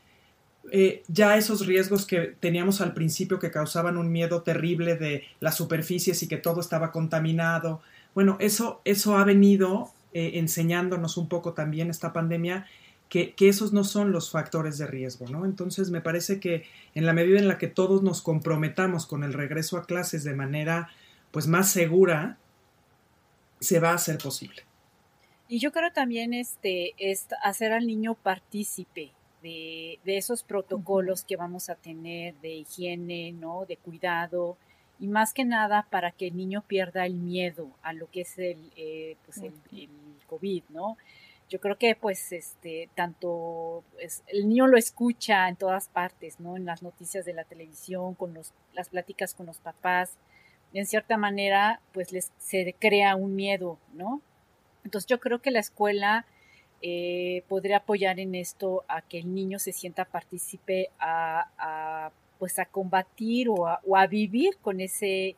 eh, 0.71 1.03
ya 1.07 1.37
esos 1.37 1.65
riesgos 1.65 2.05
que 2.05 2.35
teníamos 2.39 2.81
al 2.81 2.93
principio 2.93 3.39
que 3.39 3.51
causaban 3.51 3.97
un 3.97 4.11
miedo 4.11 4.41
terrible 4.41 4.95
de 4.95 5.23
las 5.39 5.55
superficies 5.55 6.23
y 6.23 6.27
que 6.27 6.37
todo 6.37 6.59
estaba 6.59 6.91
contaminado, 6.91 7.81
bueno, 8.15 8.37
eso, 8.39 8.81
eso 8.85 9.17
ha 9.17 9.23
venido 9.25 9.91
eh, 10.13 10.31
enseñándonos 10.35 11.17
un 11.17 11.27
poco 11.27 11.53
también 11.53 11.89
esta 11.89 12.13
pandemia 12.13 12.65
que, 13.09 13.33
que, 13.33 13.49
esos 13.49 13.73
no 13.73 13.83
son 13.83 14.11
los 14.11 14.31
factores 14.31 14.79
de 14.79 14.87
riesgo, 14.87 15.27
¿no? 15.27 15.45
Entonces 15.45 15.91
me 15.91 16.01
parece 16.01 16.39
que 16.39 16.63
en 16.95 17.05
la 17.05 17.13
medida 17.13 17.37
en 17.37 17.47
la 17.47 17.59
que 17.59 17.67
todos 17.67 18.01
nos 18.01 18.21
comprometamos 18.21 19.05
con 19.05 19.23
el 19.23 19.33
regreso 19.33 19.77
a 19.77 19.85
clases 19.85 20.23
de 20.23 20.33
manera 20.33 20.89
pues 21.31 21.47
más 21.47 21.69
segura, 21.69 22.37
se 23.59 23.79
va 23.79 23.91
a 23.91 23.95
hacer 23.95 24.17
posible. 24.17 24.63
Y 25.47 25.59
yo 25.59 25.71
creo 25.71 25.91
también 25.91 26.33
este, 26.33 26.93
es 26.97 27.27
hacer 27.43 27.71
al 27.71 27.85
niño 27.85 28.15
partícipe 28.15 29.11
de, 29.43 29.99
de, 30.03 30.17
esos 30.17 30.43
protocolos 30.43 31.23
que 31.23 31.35
vamos 31.35 31.69
a 31.69 31.75
tener 31.75 32.33
de 32.41 32.55
higiene, 32.55 33.31
¿no? 33.31 33.65
De 33.65 33.77
cuidado 33.77 34.57
y 34.99 35.07
más 35.07 35.33
que 35.33 35.45
nada 35.45 35.87
para 35.89 36.11
que 36.11 36.27
el 36.27 36.37
niño 36.37 36.63
pierda 36.67 37.05
el 37.05 37.15
miedo 37.15 37.69
a 37.81 37.93
lo 37.93 38.09
que 38.09 38.21
es 38.21 38.37
el, 38.37 38.71
eh, 38.75 39.17
pues 39.25 39.37
el, 39.37 39.53
COVID, 40.27 40.63
¿no? 40.69 40.97
Yo 41.49 41.59
creo 41.59 41.77
que 41.77 41.95
pues 41.95 42.31
este 42.31 42.89
tanto 42.95 43.83
el 44.27 44.49
niño 44.49 44.65
lo 44.65 44.77
escucha 44.77 45.47
en 45.47 45.55
todas 45.55 45.89
partes, 45.89 46.39
¿no? 46.39 46.57
En 46.57 46.65
las 46.65 46.81
noticias 46.81 47.25
de 47.25 47.33
la 47.33 47.43
televisión, 47.43 48.15
con 48.15 48.33
los, 48.33 48.53
las 48.73 48.89
pláticas 48.89 49.35
con 49.35 49.45
los 49.45 49.59
papás, 49.59 50.17
en 50.73 50.87
cierta 50.87 51.17
manera 51.17 51.81
pues 51.93 52.11
les 52.11 52.31
se 52.39 52.73
crea 52.79 53.15
un 53.15 53.35
miedo, 53.35 53.77
¿no? 53.93 54.21
Entonces 54.85 55.07
yo 55.07 55.19
creo 55.19 55.41
que 55.41 55.51
la 55.51 55.59
escuela 55.59 56.25
eh, 56.81 57.43
podría 57.47 57.77
apoyar 57.77 58.19
en 58.19 58.35
esto 58.35 58.85
a 58.87 59.01
que 59.01 59.17
el 59.17 59.33
niño 59.33 59.57
se 59.57 59.71
sienta 59.71 60.05
partícipe 60.05 60.91
a, 60.99 62.11
pues 62.37 62.59
a 62.59 62.65
combatir 62.65 63.49
o 63.49 63.65
a, 63.67 64.07
vivir 64.07 64.57
con 64.61 64.79
ese 64.79 65.35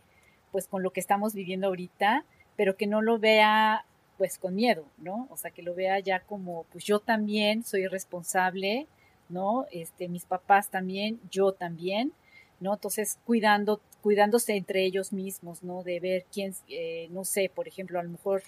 pues 0.51 0.67
con 0.67 0.83
lo 0.83 0.91
que 0.91 0.99
estamos 0.99 1.33
viviendo 1.33 1.67
ahorita 1.67 2.25
pero 2.57 2.75
que 2.75 2.87
no 2.87 3.01
lo 3.01 3.19
vea 3.19 3.85
pues 4.17 4.39
con 4.39 4.55
miedo 4.55 4.85
no 4.97 5.27
o 5.29 5.37
sea 5.37 5.51
que 5.51 5.61
lo 5.61 5.73
vea 5.73 5.99
ya 5.99 6.19
como 6.19 6.65
pues 6.71 6.83
yo 6.83 6.99
también 6.99 7.63
soy 7.63 7.87
responsable 7.87 8.87
no 9.29 9.67
este 9.71 10.09
mis 10.09 10.25
papás 10.25 10.69
también 10.69 11.19
yo 11.31 11.53
también 11.53 12.11
no 12.59 12.73
entonces 12.73 13.19
cuidando 13.25 13.79
cuidándose 14.01 14.55
entre 14.57 14.83
ellos 14.83 15.13
mismos 15.13 15.63
no 15.63 15.83
de 15.83 15.99
ver 15.99 16.25
quién 16.33 16.53
eh, 16.67 17.07
no 17.11 17.23
sé 17.23 17.49
por 17.53 17.67
ejemplo 17.67 17.99
a 17.99 18.03
lo 18.03 18.09
mejor 18.09 18.41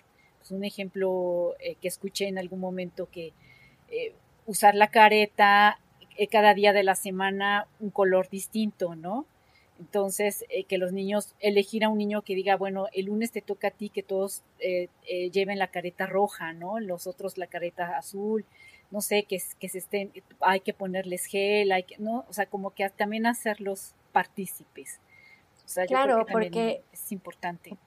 pues, 0.50 0.58
un 0.58 0.66
ejemplo 0.66 1.56
eh, 1.60 1.76
que 1.76 1.88
escuché 1.88 2.28
en 2.28 2.38
algún 2.38 2.60
momento 2.60 3.08
que 3.10 3.34
eh, 3.90 4.14
usar 4.46 4.76
la 4.76 4.90
careta 4.90 5.80
eh, 6.18 6.28
cada 6.28 6.54
día 6.54 6.74
de 6.74 6.84
la 6.84 6.96
semana 6.96 7.68
un 7.80 7.92
color 7.92 8.30
distinto, 8.30 8.96
¿no? 8.96 9.26
Entonces, 9.80 10.44
que 10.68 10.78
los 10.78 10.92
niños, 10.92 11.36
elegir 11.40 11.86
a 11.86 11.90
un 11.90 12.00
niño 12.00 12.22
que 12.22 12.36
diga, 12.36 12.58
bueno, 12.58 12.88
el 12.92 13.06
lunes 13.06 13.32
te 13.32 13.40
toca 13.42 13.70
a 13.70 13.72
ti 13.72 13.88
que 13.88 14.04
todos 14.04 14.44
lleven 15.32 15.58
la 15.58 15.68
careta 15.68 16.06
roja, 16.06 16.52
¿no? 16.52 16.82
Los 16.82 17.08
otros 17.08 17.38
la 17.38 17.48
careta 17.48 17.98
azul, 17.98 18.44
no 18.92 19.00
sé, 19.00 19.24
que, 19.24 19.42
que 19.58 19.70
se 19.70 19.78
estén, 19.78 20.12
hay 20.42 20.60
que 20.60 20.74
ponerles 20.74 21.24
gel, 21.28 21.72
hay 21.72 21.84
que, 21.84 21.98
¿no? 21.98 22.26
O 22.28 22.34
sea, 22.34 22.48
como 22.48 22.72
que 22.72 22.90
también 22.90 23.26
hacerlos 23.26 23.96
partícipes. 24.12 25.00
O 25.64 25.70
sea, 25.70 25.86
claro, 25.86 26.26
porque 26.30 26.84
es 26.92 27.14
importante. 27.14 27.78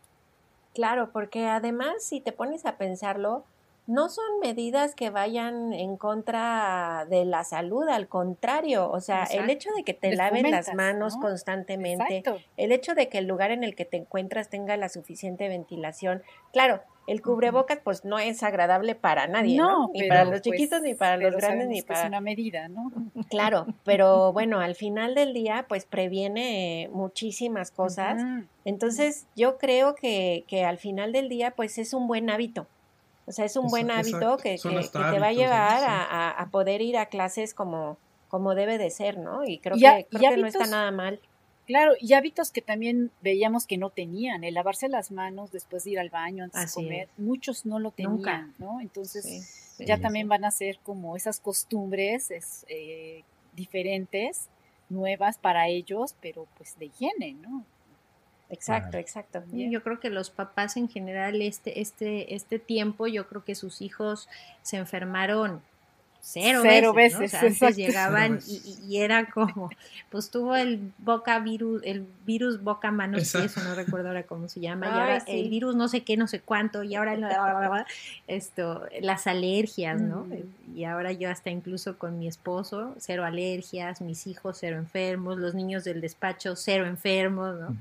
Claro, 0.75 1.13
porque 1.13 1.47
además 1.47 2.05
si 2.05 2.21
te 2.21 2.33
pones 2.33 2.65
a 2.67 2.79
pensarlo, 2.79 3.45
no 3.87 4.09
son 4.09 4.25
medidas 4.41 4.95
que 4.95 5.11
vayan 5.11 5.73
en 5.73 5.97
contra 5.97 7.07
de 7.11 7.25
la 7.25 7.45
salud, 7.45 7.89
al 7.89 8.09
contrario, 8.09 8.89
o 8.91 9.01
sea, 9.01 9.25
el 9.25 9.51
hecho 9.51 9.71
de 9.77 9.83
que 9.83 9.93
te 9.95 10.15
laven 10.15 10.51
las 10.51 10.73
manos 10.75 11.17
constantemente, 11.17 12.23
el 12.57 12.73
hecho 12.73 12.95
de 12.95 13.09
que 13.09 13.19
el 13.19 13.27
lugar 13.27 13.51
en 13.51 13.65
el 13.65 13.75
que 13.75 13.85
te 13.85 13.97
encuentras 13.97 14.49
tenga 14.49 14.77
la 14.77 14.89
suficiente 14.89 15.49
ventilación, 15.49 16.23
claro, 16.53 16.81
el 17.09 17.21
cubrebocas 17.21 17.81
pues 17.83 18.05
no 18.05 18.19
es 18.21 18.45
agradable 18.45 18.95
para 18.95 19.27
nadie, 19.27 19.57
¿no? 19.57 19.91
Ni 19.93 20.07
para 20.07 20.25
los 20.25 20.41
chiquitos, 20.41 20.79
pues, 20.79 20.83
ni 20.83 20.95
para 20.95 21.17
los 21.17 21.35
grandes, 21.35 21.69
ni 21.69 21.83
para... 21.83 22.03
Es 22.03 22.07
una 22.07 22.21
medida, 22.21 22.69
¿no? 22.69 22.93
Claro, 23.29 23.67
pero 23.85 24.33
bueno, 24.33 24.61
al 24.61 24.77
final 24.77 25.15
del 25.15 25.33
día 25.33 25.67
pues 25.69 25.85
previene 25.85 26.89
muchísimas 26.93 27.71
cosas. 27.71 28.23
Entonces 28.65 29.27
yo 29.35 29.59
creo 29.59 29.95
que, 29.95 30.45
que 30.47 30.65
al 30.65 30.79
final 30.79 31.13
del 31.13 31.29
día 31.29 31.53
pues 31.53 31.79
es 31.79 31.95
un 31.95 32.07
buen 32.07 32.31
hábito. 32.31 32.69
O 33.27 33.33
sea, 33.33 33.45
es 33.45 33.57
un 33.57 33.69
buen 33.69 33.91
hábito 33.91 34.37
que, 34.37 34.59
que, 34.59 34.89
te 34.91 34.99
va 35.19 35.29
a 35.29 35.33
llevar 35.33 35.85
a, 35.85 36.31
a, 36.31 36.51
poder 36.51 36.83
ir 36.83 36.97
a 36.97 37.07
clases 37.07 37.55
como, 37.55 37.97
como 38.29 38.55
debe 38.55 38.79
de 38.79 38.91
ser, 38.91 39.19
¿no? 39.19 39.45
Y 39.45 39.59
creo, 39.59 39.77
que, 39.77 40.07
creo 40.11 40.31
que 40.31 40.37
no 40.39 40.47
está 40.47 40.67
nada 40.67 40.91
mal. 40.91 41.21
Claro, 41.67 41.93
y 42.01 42.13
hábitos 42.15 42.51
que 42.51 42.61
también 42.61 43.13
veíamos 43.21 43.67
que 43.67 43.79
no 43.79 43.91
tenían, 43.91 44.43
el 44.43 44.55
lavarse 44.55 44.89
las 44.89 45.13
manos 45.13 45.53
después 45.53 45.85
de 45.85 45.91
ir 45.91 46.01
al 46.01 46.11
baño 46.11 46.45
antes 46.45 46.75
de 46.75 46.83
comer, 46.83 47.09
muchos 47.17 47.65
no 47.65 47.79
lo 47.79 47.93
tenían, 47.93 48.53
¿no? 48.59 48.81
Entonces 48.81 49.77
ya 49.79 49.99
también 49.99 50.29
van 50.29 50.45
a 50.45 50.51
ser 50.51 50.79
como 50.83 51.17
esas 51.17 51.39
costumbres 51.39 52.31
es, 52.33 52.67
eh, 52.69 53.23
diferentes, 53.55 54.49
nuevas 54.89 55.39
para 55.39 55.69
ellos, 55.69 56.17
pero 56.21 56.47
pues 56.57 56.79
de 56.79 56.87
higiene, 56.87 57.35
¿no? 57.35 57.65
Exacto, 58.53 58.99
exacto. 58.99 59.43
Yo 59.51 59.83
creo 59.83 59.99
que 59.99 60.11
los 60.11 60.29
papás 60.29 60.77
en 60.77 60.89
general 60.89 61.41
este, 61.41 61.81
este, 61.81 62.35
este 62.35 62.59
tiempo, 62.59 63.07
yo 63.07 63.27
creo 63.27 63.45
que 63.45 63.55
sus 63.55 63.81
hijos 63.81 64.29
se 64.61 64.77
enfermaron 64.77 65.63
cero, 66.25 66.93
veces. 66.95 67.35
antes 67.35 67.77
llegaban 67.77 68.39
y, 68.47 68.99
era 68.99 69.29
como, 69.29 69.71
pues 70.09 70.31
tuvo 70.31 70.55
el 70.55 70.93
boca 70.99 71.41
virus, 71.41 71.83
el 71.85 72.07
virus 72.25 72.63
boca 72.63 72.93
manos 72.93 73.35
eso 73.35 73.63
no 73.65 73.75
recuerdo 73.75 74.09
ahora 74.09 74.23
cómo 74.23 74.49
se 74.49 74.61
llama, 74.61 74.87
y 74.87 74.91
ahora 74.91 75.25
el 75.27 75.51
virus 75.51 75.75
no 75.75 75.89
sé 75.89 76.03
qué, 76.03 76.17
no 76.17 76.29
sé 76.29 76.41
cuánto, 76.41 76.85
y 76.85 76.95
ahora 76.95 77.17
esto, 78.29 78.87
las 79.01 79.27
alergias, 79.27 80.01
¿no? 80.01 80.25
Mm. 80.25 80.79
Y 80.79 80.85
ahora 80.85 81.13
yo 81.13 81.29
hasta 81.29 81.51
incluso 81.51 81.99
con 81.99 82.19
mi 82.19 82.29
esposo, 82.29 82.95
cero 82.99 83.25
alergias, 83.25 84.01
mis 84.01 84.27
hijos 84.27 84.59
cero 84.61 84.79
enfermos, 84.79 85.39
los 85.39 85.55
niños 85.55 85.85
del 85.85 86.01
despacho 86.01 86.55
cero 86.57 86.87
enfermos, 86.87 87.59
¿no? 87.59 87.77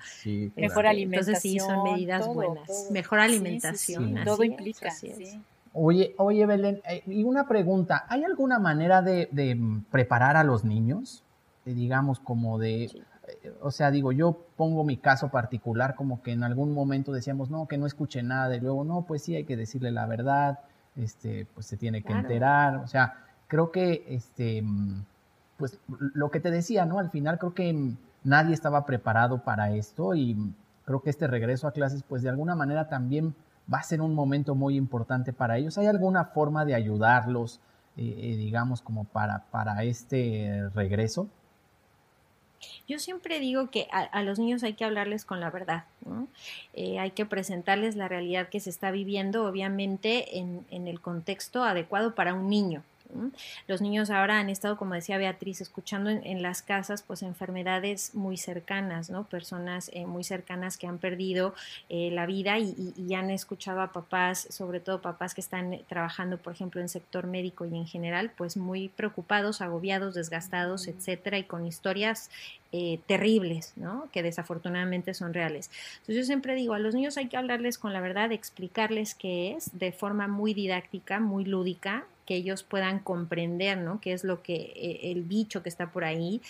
Mejor 0.56 0.88
alimentación. 0.88 1.36
Entonces 1.36 1.42
sí, 1.42 1.60
son 1.60 1.84
medidas 1.84 2.28
buenas. 2.28 2.88
Mejor 2.90 3.20
alimentación. 3.20 4.24
todo 4.26 4.44
implica. 4.44 4.90
sí. 4.92 5.40
Oye, 5.74 6.16
oye, 6.18 6.46
Belén, 6.46 6.82
eh, 6.90 7.02
y 7.06 7.24
una 7.24 7.48
pregunta, 7.48 8.06
¿hay 8.10 8.24
alguna 8.24 8.60
manera 8.60 9.02
de, 9.02 9.30
preparar 9.90 10.38
a 10.38 10.44
los 10.44 10.64
niños? 10.64 11.24
digamos, 11.64 12.20
como 12.20 12.58
de, 12.58 12.86
eh, 12.86 13.54
o 13.62 13.70
sea, 13.70 13.92
digo, 13.92 14.12
yo 14.12 14.46
pongo 14.58 14.84
mi 14.84 14.98
caso 14.98 15.30
particular, 15.30 15.94
como 15.94 16.24
que 16.24 16.32
en 16.32 16.44
algún 16.44 16.74
momento 16.74 17.12
decíamos, 17.12 17.52
no, 17.52 17.68
que 17.68 17.78
no 17.78 17.86
escuche 17.86 18.24
nada, 18.24 18.56
y 18.56 18.60
luego, 18.60 18.84
no, 18.84 19.04
pues 19.04 19.22
sí, 19.22 19.36
hay 19.36 19.46
que 19.46 19.56
decirle 19.56 19.92
la 19.92 20.08
verdad, 20.08 20.60
este, 20.96 21.48
pues 21.54 21.68
se 21.68 21.78
tiene 21.78 22.02
que 22.02 22.14
enterar, 22.14 22.78
o 22.78 22.88
sea, 22.88 23.14
creo 23.48 23.72
que, 23.72 24.04
este, 24.08 24.64
pues 25.58 25.80
lo 25.88 26.32
que 26.32 26.40
te 26.40 26.50
decía, 26.50 26.86
¿no? 26.86 26.98
Al 26.98 27.12
final 27.12 27.38
creo 27.38 27.54
que 27.54 27.94
nadie 28.24 28.54
estaba 28.54 28.86
preparado 28.86 29.44
para 29.44 29.72
esto 29.72 30.16
y 30.16 30.36
creo 30.86 31.02
que 31.02 31.12
este 31.12 31.28
regreso 31.28 31.68
a 31.68 31.72
clases, 31.72 32.04
pues 32.04 32.24
de 32.24 32.30
alguna 32.30 32.56
manera 32.56 32.90
también 32.90 33.36
va 33.72 33.80
a 33.80 33.84
ser 33.84 34.02
un 34.02 34.14
momento 34.14 34.56
muy 34.56 34.76
importante 34.76 35.34
para 35.34 35.58
ellos. 35.58 35.78
¿Hay 35.78 35.88
alguna 35.88 36.26
forma 36.26 36.66
de 36.66 36.76
ayudarlos, 36.76 37.60
eh, 37.98 38.16
eh, 38.18 38.36
digamos, 38.38 38.82
como 38.82 39.06
para, 39.06 39.46
para 39.52 39.84
este 39.84 40.70
regreso? 40.74 41.28
Yo 42.88 43.00
siempre 43.00 43.40
digo 43.40 43.72
que 43.72 43.88
a, 43.92 44.22
los 44.22 44.38
niños 44.38 44.64
hay 44.64 44.74
que 44.74 44.86
hablarles 44.86 45.26
con 45.26 45.40
la 45.40 45.50
verdad, 45.50 45.86
eh, 46.74 47.00
hay 47.00 47.10
que 47.10 47.26
presentarles 47.26 47.96
la 47.96 48.08
realidad 48.08 48.50
que 48.50 48.60
se 48.60 48.70
está 48.70 48.92
viviendo, 48.92 49.48
obviamente 49.48 50.38
en, 50.38 50.66
en 50.70 50.88
el 50.88 51.02
contexto 51.02 51.64
adecuado 51.64 52.14
para 52.14 52.36
un 52.36 52.50
niño. 52.50 52.84
Los 53.68 53.82
niños 53.82 54.10
ahora 54.10 54.40
han 54.40 54.50
estado, 54.50 54.78
como 54.78 54.94
decía 54.94 55.18
Beatriz, 55.18 55.62
escuchando 55.62 56.10
en, 56.10 56.42
las 56.42 56.62
casas 56.62 57.04
pues 57.04 57.22
enfermedades 57.22 58.16
muy 58.16 58.38
cercanas, 58.38 59.10
¿no? 59.10 59.26
Personas 59.26 59.92
eh, 59.94 60.06
muy 60.06 60.24
cercanas 60.24 60.78
que 60.78 60.88
han 60.88 60.98
perdido 60.98 61.54
eh, 61.90 62.10
la 62.12 62.26
vida 62.26 62.58
y, 62.58 63.14
han 63.14 63.30
escuchado 63.30 63.82
a 63.82 63.92
papás, 63.92 64.48
sobre 64.50 64.80
todo 64.80 65.02
papás 65.02 65.34
que 65.34 65.42
están 65.42 65.80
trabajando, 65.90 66.38
por 66.38 66.54
ejemplo, 66.54 66.80
en 66.80 66.88
sector 66.88 67.28
médico 67.28 67.66
y 67.66 67.76
en 67.76 67.86
general, 67.86 68.32
pues 68.38 68.56
muy 68.56 68.88
preocupados, 68.90 69.62
agobiados, 69.62 70.16
desgastados, 70.16 70.88
etcétera, 70.88 71.38
y 71.38 71.44
con 71.44 71.66
historias 71.66 72.30
eh, 72.74 73.00
terribles, 73.06 73.74
¿no? 73.76 74.08
Que 74.14 74.24
desafortunadamente 74.24 75.14
son 75.14 75.34
reales. 75.34 75.70
Entonces 75.96 76.16
yo 76.16 76.24
siempre 76.24 76.56
digo, 76.56 76.74
a 76.74 76.80
los 76.80 76.96
niños 76.96 77.18
hay 77.18 77.28
que 77.28 77.36
hablarles 77.36 77.78
con 77.78 77.92
la 77.92 78.00
verdad, 78.00 78.32
explicarles 78.32 79.14
qué 79.14 79.52
es 79.52 79.78
de 79.78 79.92
forma 79.92 80.30
muy 80.30 80.54
didáctica, 80.54 81.20
muy 81.20 81.44
lúdica, 81.44 82.06
que 82.26 82.36
ellos 82.36 82.64
puedan 82.64 83.00
comprender, 83.00 83.78
¿no? 83.78 84.00
Qué 84.02 84.14
es 84.14 84.24
lo 84.24 84.42
que 84.42 84.74
eh, 84.76 85.12
el 85.12 85.24
bicho 85.24 85.64
que 85.64 85.70
está 85.70 85.92
por 85.92 86.04
ahí 86.04 86.42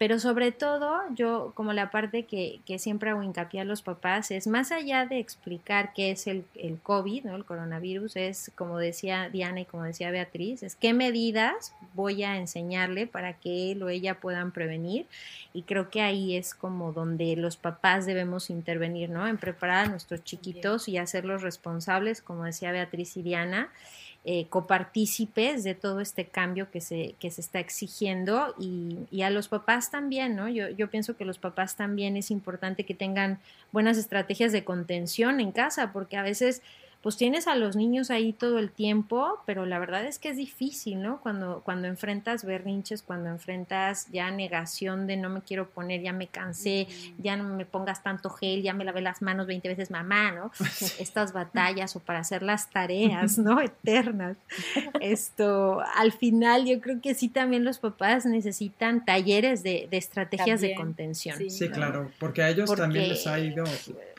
pero 0.00 0.18
sobre 0.18 0.50
todo, 0.50 0.98
yo 1.14 1.52
como 1.54 1.74
la 1.74 1.90
parte 1.90 2.22
que, 2.22 2.60
que, 2.64 2.78
siempre 2.78 3.10
hago 3.10 3.22
hincapié 3.22 3.60
a 3.60 3.64
los 3.64 3.82
papás 3.82 4.30
es 4.30 4.46
más 4.46 4.72
allá 4.72 5.04
de 5.04 5.18
explicar 5.18 5.92
qué 5.92 6.10
es 6.12 6.26
el, 6.26 6.46
el, 6.54 6.78
COVID, 6.78 7.24
¿no? 7.24 7.36
el 7.36 7.44
coronavirus, 7.44 8.16
es 8.16 8.50
como 8.54 8.78
decía 8.78 9.28
Diana 9.28 9.60
y 9.60 9.64
como 9.66 9.82
decía 9.82 10.10
Beatriz, 10.10 10.62
es 10.62 10.74
qué 10.74 10.94
medidas 10.94 11.74
voy 11.92 12.22
a 12.22 12.38
enseñarle 12.38 13.06
para 13.06 13.34
que 13.34 13.72
él 13.72 13.82
o 13.82 13.90
ella 13.90 14.20
puedan 14.20 14.52
prevenir. 14.52 15.04
Y 15.52 15.64
creo 15.64 15.90
que 15.90 16.00
ahí 16.00 16.34
es 16.34 16.54
como 16.54 16.94
donde 16.94 17.36
los 17.36 17.58
papás 17.58 18.06
debemos 18.06 18.48
intervenir, 18.48 19.10
¿no? 19.10 19.26
En 19.28 19.36
preparar 19.36 19.84
a 19.84 19.90
nuestros 19.90 20.24
chiquitos 20.24 20.88
y 20.88 20.96
hacerlos 20.96 21.42
responsables, 21.42 22.22
como 22.22 22.44
decía 22.44 22.72
Beatriz 22.72 23.18
y 23.18 23.22
Diana 23.22 23.70
eh, 24.22 24.46
copartícipes 24.50 25.64
de 25.64 25.74
todo 25.74 26.00
este 26.00 26.26
cambio 26.26 26.70
que 26.70 26.82
se, 26.82 27.14
que 27.18 27.30
se 27.30 27.40
está 27.40 27.58
exigiendo 27.58 28.54
y, 28.58 28.98
y 29.10 29.22
a 29.22 29.30
los 29.30 29.48
papás 29.48 29.90
también, 29.90 30.36
¿no? 30.36 30.48
Yo, 30.48 30.68
yo, 30.68 30.90
pienso 30.90 31.16
que 31.16 31.24
los 31.24 31.38
papás 31.38 31.76
también 31.76 32.18
es 32.18 32.30
importante 32.30 32.84
que 32.84 32.94
tengan 32.94 33.38
buenas 33.72 33.96
estrategias 33.96 34.52
de 34.52 34.62
contención 34.62 35.40
en 35.40 35.52
casa, 35.52 35.92
porque 35.92 36.18
a 36.18 36.22
veces 36.22 36.60
pues 37.02 37.16
tienes 37.16 37.46
a 37.46 37.56
los 37.56 37.76
niños 37.76 38.10
ahí 38.10 38.34
todo 38.34 38.58
el 38.58 38.70
tiempo, 38.70 39.38
pero 39.46 39.64
la 39.64 39.78
verdad 39.78 40.04
es 40.04 40.18
que 40.18 40.28
es 40.28 40.36
difícil, 40.36 41.00
¿no? 41.00 41.18
Cuando, 41.20 41.62
cuando 41.64 41.88
enfrentas 41.88 42.44
berrinches, 42.44 43.00
cuando 43.02 43.30
enfrentas 43.30 44.08
ya 44.12 44.30
negación 44.30 45.06
de 45.06 45.16
no 45.16 45.30
me 45.30 45.40
quiero 45.40 45.70
poner, 45.70 46.02
ya 46.02 46.12
me 46.12 46.26
cansé, 46.26 46.88
ya 47.16 47.36
no 47.36 47.44
me 47.56 47.64
pongas 47.64 48.02
tanto 48.02 48.28
gel, 48.28 48.62
ya 48.62 48.74
me 48.74 48.84
lavé 48.84 49.00
las 49.00 49.22
manos 49.22 49.46
20 49.46 49.68
veces 49.68 49.90
mamá, 49.90 50.32
¿no? 50.32 50.52
Estas 50.98 51.32
batallas 51.32 51.96
o 51.96 52.00
para 52.00 52.18
hacer 52.18 52.42
las 52.42 52.68
tareas, 52.68 53.38
¿no? 53.38 53.60
Eternas. 53.60 54.36
Esto, 55.00 55.82
al 55.96 56.12
final 56.12 56.66
yo 56.66 56.82
creo 56.82 57.00
que 57.00 57.14
sí 57.14 57.30
también 57.30 57.64
los 57.64 57.78
papás 57.78 58.26
necesitan 58.26 59.06
talleres 59.06 59.62
de, 59.62 59.88
estrategias 59.90 60.60
de 60.60 60.74
contención. 60.74 61.38
Sí, 61.48 61.68
claro, 61.70 62.10
porque 62.18 62.42
a 62.42 62.50
ellos 62.50 62.74
también 62.74 63.08
les 63.08 63.26
ha 63.26 63.38
ido 63.38 63.64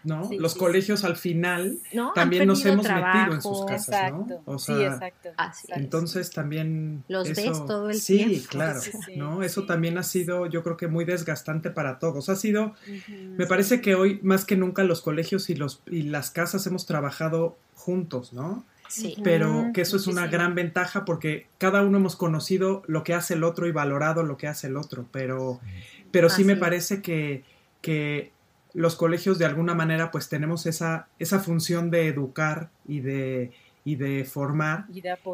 ¿no? 0.04 0.30
los 0.40 0.56
colegios 0.56 1.04
al 1.04 1.16
final 1.16 1.78
también 2.16 2.48
nos 2.48 2.66
hemos 2.72 2.88
metido 2.88 3.34
en 3.34 3.42
sus 3.42 3.66
casas, 3.66 4.12
¿no? 4.12 4.60
sí, 4.60 4.74
exacto. 4.84 5.30
entonces 5.70 6.32
también 6.32 7.04
los 7.08 7.28
ves 7.28 7.66
todo 7.66 7.90
el 7.90 8.04
tiempo. 8.04 8.36
Sí, 8.36 8.46
claro, 8.48 8.80
¿no? 9.16 9.44
Eso 9.44 9.66
también 9.66 9.98
ha 9.98 10.04
sido, 10.04 10.46
yo 10.46 10.64
creo 10.64 10.78
que 10.78 10.88
muy 10.88 11.06
desgastante 11.06 11.70
para 11.70 12.00
todos. 12.00 12.30
Ha 12.30 12.36
sido, 12.36 12.74
me 13.38 13.46
parece 13.46 13.82
que 13.82 13.96
hoy 13.96 14.20
más 14.24 14.46
que 14.46 14.56
nunca 14.56 14.84
los 14.84 15.02
colegios 15.02 15.50
y 15.50 15.56
los 15.56 15.82
y 15.86 16.04
las 16.04 16.32
casas 16.32 16.66
hemos 16.68 16.86
trabajado 16.86 17.58
juntos, 17.76 18.34
¿no? 18.34 18.66
Sí. 18.88 19.16
Pero 19.24 19.72
que 19.74 19.82
eso 19.82 19.96
es 19.96 20.08
una 20.08 20.28
gran 20.28 20.54
ventaja 20.54 21.06
porque 21.06 21.48
cada 21.58 21.82
uno 21.82 21.98
hemos 21.98 22.18
conocido 22.18 22.84
lo 22.88 23.04
que 23.04 23.14
hace 23.14 23.36
el 23.36 23.46
otro 23.46 23.68
y 23.68 23.72
valorado 23.72 24.24
lo 24.24 24.36
que 24.36 24.48
hace 24.48 24.68
el 24.68 24.76
otro, 24.76 25.06
pero, 25.12 25.62
pero 26.12 26.30
sí 26.30 26.44
me 26.44 26.58
parece 26.58 27.02
que, 27.02 27.46
que 27.82 28.34
los 28.74 28.96
colegios 28.96 29.38
de 29.38 29.46
alguna 29.46 29.76
manera 29.76 30.12
pues 30.12 30.30
tenemos 30.30 30.66
esa, 30.66 31.08
esa 31.20 31.40
función 31.40 31.92
de 31.92 32.08
educar 32.08 32.70
y 32.88 33.02
de, 33.02 33.52
y 33.84 33.96
de 33.96 34.26
formar. 34.26 34.86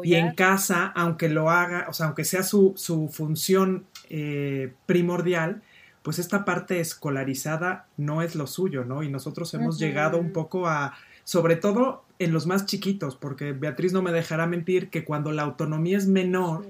Y, 0.02 0.14
en 0.14 0.34
casa, 0.34 0.92
aunque 0.94 1.28
lo 1.28 1.50
haga, 1.50 1.86
o 1.88 1.92
sea, 1.92 2.06
aunque 2.06 2.24
sea 2.24 2.42
su, 2.42 2.72
su 2.76 3.08
función 3.08 3.86
eh, 4.10 4.72
primordial, 4.86 5.62
pues 6.02 6.18
esta 6.18 6.44
parte 6.44 6.80
escolarizada 6.80 7.86
no 7.96 8.22
es 8.22 8.34
lo 8.34 8.46
suyo, 8.46 8.84
¿no? 8.84 9.02
Y 9.02 9.08
nosotros 9.08 9.52
hemos 9.54 9.78
llegado 9.78 10.18
un 10.18 10.32
poco 10.32 10.66
a, 10.66 10.94
sobre 11.24 11.56
todo 11.56 12.04
en 12.18 12.32
los 12.32 12.46
más 12.46 12.66
chiquitos, 12.66 13.16
porque 13.16 13.52
Beatriz 13.52 13.92
no 13.92 14.02
me 14.02 14.12
dejará 14.12 14.46
mentir 14.46 14.88
que 14.88 15.04
cuando 15.04 15.32
la 15.32 15.42
autonomía 15.42 15.98
es 15.98 16.06
menor, 16.06 16.64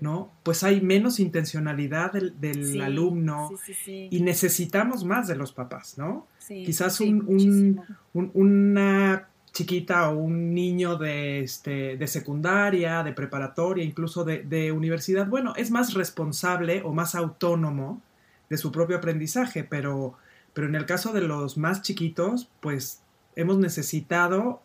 ¿no? 0.00 0.32
Pues 0.42 0.62
hay 0.64 0.80
menos 0.80 1.20
intencionalidad 1.20 2.12
del, 2.12 2.80
alumno 2.80 3.50
y 3.86 4.20
necesitamos 4.20 5.04
más 5.04 5.26
de 5.26 5.36
los 5.36 5.52
papás, 5.52 5.98
¿no? 5.98 6.26
Quizás 6.46 7.00
un, 7.00 7.80
una 8.12 9.28
chiquita 9.54 10.10
o 10.10 10.18
un 10.18 10.52
niño 10.52 10.96
de, 10.96 11.40
este, 11.40 11.96
de 11.96 12.06
secundaria, 12.08 13.02
de 13.04 13.12
preparatoria, 13.12 13.84
incluso 13.84 14.24
de, 14.24 14.72
universidad, 14.72 15.28
bueno, 15.28 15.54
es 15.56 15.70
más 15.70 15.94
responsable 15.94 16.82
o 16.84 16.92
más 16.92 17.14
autónomo 17.14 18.02
de 18.50 18.58
su 18.58 18.72
propio 18.72 18.96
aprendizaje, 18.96 19.62
pero, 19.62 20.14
pero 20.52 20.66
en 20.66 20.74
el 20.74 20.86
caso 20.86 21.12
de 21.12 21.22
los 21.22 21.56
más 21.56 21.82
chiquitos, 21.82 22.48
pues 22.60 23.00
hemos 23.36 23.58
necesitado 23.58 24.60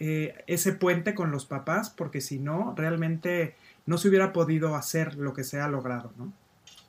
eh, 0.00 0.34
ese 0.48 0.72
puente 0.72 1.14
con 1.14 1.30
los 1.30 1.46
papás, 1.46 1.88
porque 1.88 2.20
si 2.20 2.40
no, 2.40 2.74
realmente 2.76 3.54
no 3.88 3.96
se 3.96 4.08
hubiera 4.08 4.34
podido 4.34 4.74
hacer 4.74 5.14
lo 5.16 5.32
que 5.32 5.44
se 5.44 5.60
ha 5.60 5.66
logrado, 5.66 6.12
¿no? 6.18 6.30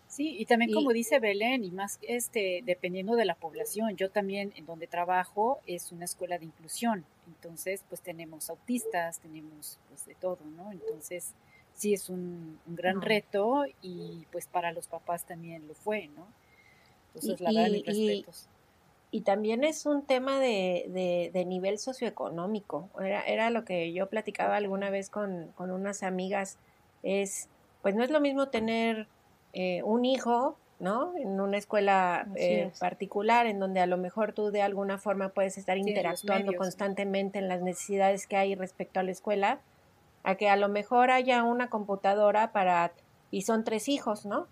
Sí, 0.10 0.36
y 0.38 0.46
también 0.46 0.74
como 0.74 0.92
dice 0.92 1.20
Belén, 1.20 1.64
y 1.64 1.72
más 1.72 1.98
este, 2.02 2.62
dependiendo 2.66 3.16
de 3.16 3.24
la 3.24 3.36
población, 3.36 3.96
yo 3.96 4.10
también 4.10 4.52
en 4.58 4.66
donde 4.66 4.86
trabajo 4.86 5.62
es 5.66 5.94
una 5.94 6.04
escuela 6.04 6.38
de 6.38 6.44
inclusión, 6.44 7.06
entonces 7.26 7.86
pues 7.88 8.02
tenemos 8.02 8.50
autistas, 8.50 9.20
tenemos 9.20 9.80
pues 9.88 10.06
de 10.08 10.16
todo, 10.16 10.40
¿no? 10.58 10.74
Entonces 10.74 11.36
sí 11.74 11.94
es 11.94 12.10
un, 12.10 12.60
gran 12.66 13.02
reto 13.02 13.64
y 13.82 14.26
pues 14.34 14.48
para 14.48 14.74
los 14.74 14.88
papás 14.88 15.26
también 15.26 15.70
lo 15.70 15.76
fue, 15.76 16.10
¿no? 16.18 16.28
Entonces 17.14 17.40
la 17.40 17.52
verdad, 17.54 17.72
mis 17.72 17.86
respetos. 17.86 18.50
Y 19.12 19.22
también 19.22 19.64
es 19.64 19.86
un 19.86 20.06
tema 20.06 20.38
de, 20.40 21.32
de, 21.34 21.46
nivel 21.46 21.80
socioeconómico. 21.80 22.90
Era, 23.02 23.24
era, 23.24 23.50
lo 23.50 23.66
que 23.66 23.92
yo 23.92 24.08
platicaba 24.08 24.58
alguna 24.58 24.92
vez 24.92 25.10
con, 25.10 25.52
con 25.56 25.72
unas 25.72 26.04
amigas 26.04 26.60
es, 27.04 27.50
pues 27.82 27.96
no 27.96 28.04
es 28.04 28.10
lo 28.10 28.20
mismo 28.20 28.50
tener 28.50 29.08
eh, 29.54 29.82
un 29.84 30.06
hijo 30.06 30.58
¿no? 30.80 31.14
En 31.18 31.40
una 31.42 31.58
escuela 31.58 32.28
eh, 32.36 32.72
particular 32.80 33.46
en 33.48 33.60
donde 33.60 33.82
a 33.82 33.86
lo 33.86 33.98
mejor 33.98 34.34
tú 34.34 34.50
de 34.50 34.62
alguna 34.62 34.98
forma 34.98 35.30
puedes 35.30 35.58
estar 35.58 35.78
interactuando 35.78 36.54
constantemente 36.54 37.38
en 37.38 37.50
las 37.50 37.62
necesidades 37.62 38.28
que 38.28 38.38
hay 38.38 38.56
respecto 38.56 39.00
a 39.00 39.04
la 39.04 39.12
escuela, 39.12 39.60
a 40.24 40.36
que 40.36 40.50
a 40.50 40.56
lo 40.56 40.70
mejor 40.70 41.12
haya 41.12 41.44
una 41.44 41.70
computadora 41.70 42.54
para, 42.54 42.94
y 43.30 43.42
son 43.42 43.64
tres 43.66 43.90
hijos, 43.90 44.26
¿no? 44.26 44.48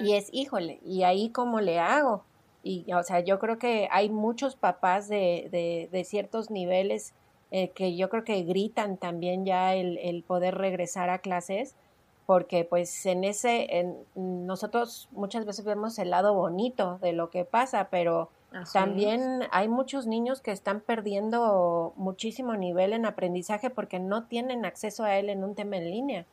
Y 0.00 0.14
es, 0.14 0.28
híjole, 0.32 0.80
¿y 0.84 1.04
ahí 1.04 1.30
cómo 1.30 1.60
le 1.60 1.78
hago? 1.78 2.24
Y, 2.62 2.92
o 2.92 3.02
sea, 3.02 3.20
yo 3.20 3.38
creo 3.38 3.58
que 3.58 3.88
hay 3.90 4.10
muchos 4.10 4.56
papás 4.56 5.08
de, 5.08 5.48
de, 5.50 5.88
de 5.90 6.04
ciertos 6.04 6.50
niveles 6.50 7.14
eh, 7.50 7.70
que 7.70 7.96
yo 7.96 8.08
creo 8.08 8.24
que 8.24 8.42
gritan 8.42 8.96
también 8.96 9.44
ya 9.44 9.74
el, 9.74 9.98
el 9.98 10.22
poder 10.22 10.56
regresar 10.56 11.10
a 11.10 11.18
clases 11.18 11.74
porque 12.30 12.64
pues 12.64 13.06
en 13.06 13.24
ese, 13.24 13.80
en, 13.80 13.96
nosotros 14.14 15.08
muchas 15.10 15.44
veces 15.46 15.64
vemos 15.64 15.98
el 15.98 16.10
lado 16.10 16.32
bonito 16.32 16.98
de 16.98 17.12
lo 17.12 17.28
que 17.28 17.44
pasa, 17.44 17.88
pero 17.90 18.30
también 18.72 19.42
hay 19.50 19.66
muchos 19.66 20.06
niños 20.06 20.40
que 20.40 20.52
están 20.52 20.80
perdiendo 20.80 21.92
muchísimo 21.96 22.54
nivel 22.54 22.92
en 22.92 23.04
aprendizaje 23.04 23.68
porque 23.68 23.98
no 23.98 24.26
tienen 24.26 24.64
acceso 24.64 25.02
a 25.02 25.16
él 25.16 25.28
en 25.28 25.42
un 25.42 25.56
tema 25.56 25.78
en 25.78 25.90
línea. 25.90 26.26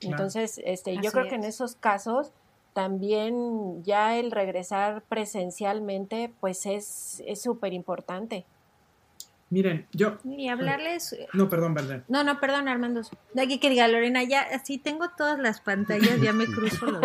Entonces, 0.00 0.60
este, 0.64 0.96
yo 0.96 1.12
creo 1.12 1.28
que 1.28 1.36
en 1.36 1.44
esos 1.44 1.76
casos 1.76 2.32
también 2.72 3.84
ya 3.84 4.16
el 4.16 4.32
regresar 4.32 5.02
presencialmente 5.02 6.32
pues 6.40 6.66
es 6.66 7.22
súper 7.40 7.74
importante. 7.74 8.44
Miren, 9.50 9.86
yo. 9.92 10.18
Y 10.24 10.48
hablarles. 10.48 11.16
No, 11.32 11.48
perdón, 11.48 11.72
verdad. 11.72 12.04
No, 12.08 12.22
no, 12.22 12.38
perdón, 12.38 12.68
Armando. 12.68 13.00
De 13.32 13.42
aquí 13.42 13.58
que 13.58 13.70
diga, 13.70 13.88
Lorena, 13.88 14.22
ya, 14.22 14.42
así 14.42 14.76
tengo 14.76 15.08
todas 15.16 15.38
las 15.38 15.60
pantallas, 15.62 16.20
ya 16.20 16.34
me 16.34 16.46
cruzo 16.54 16.86
los 16.86 17.00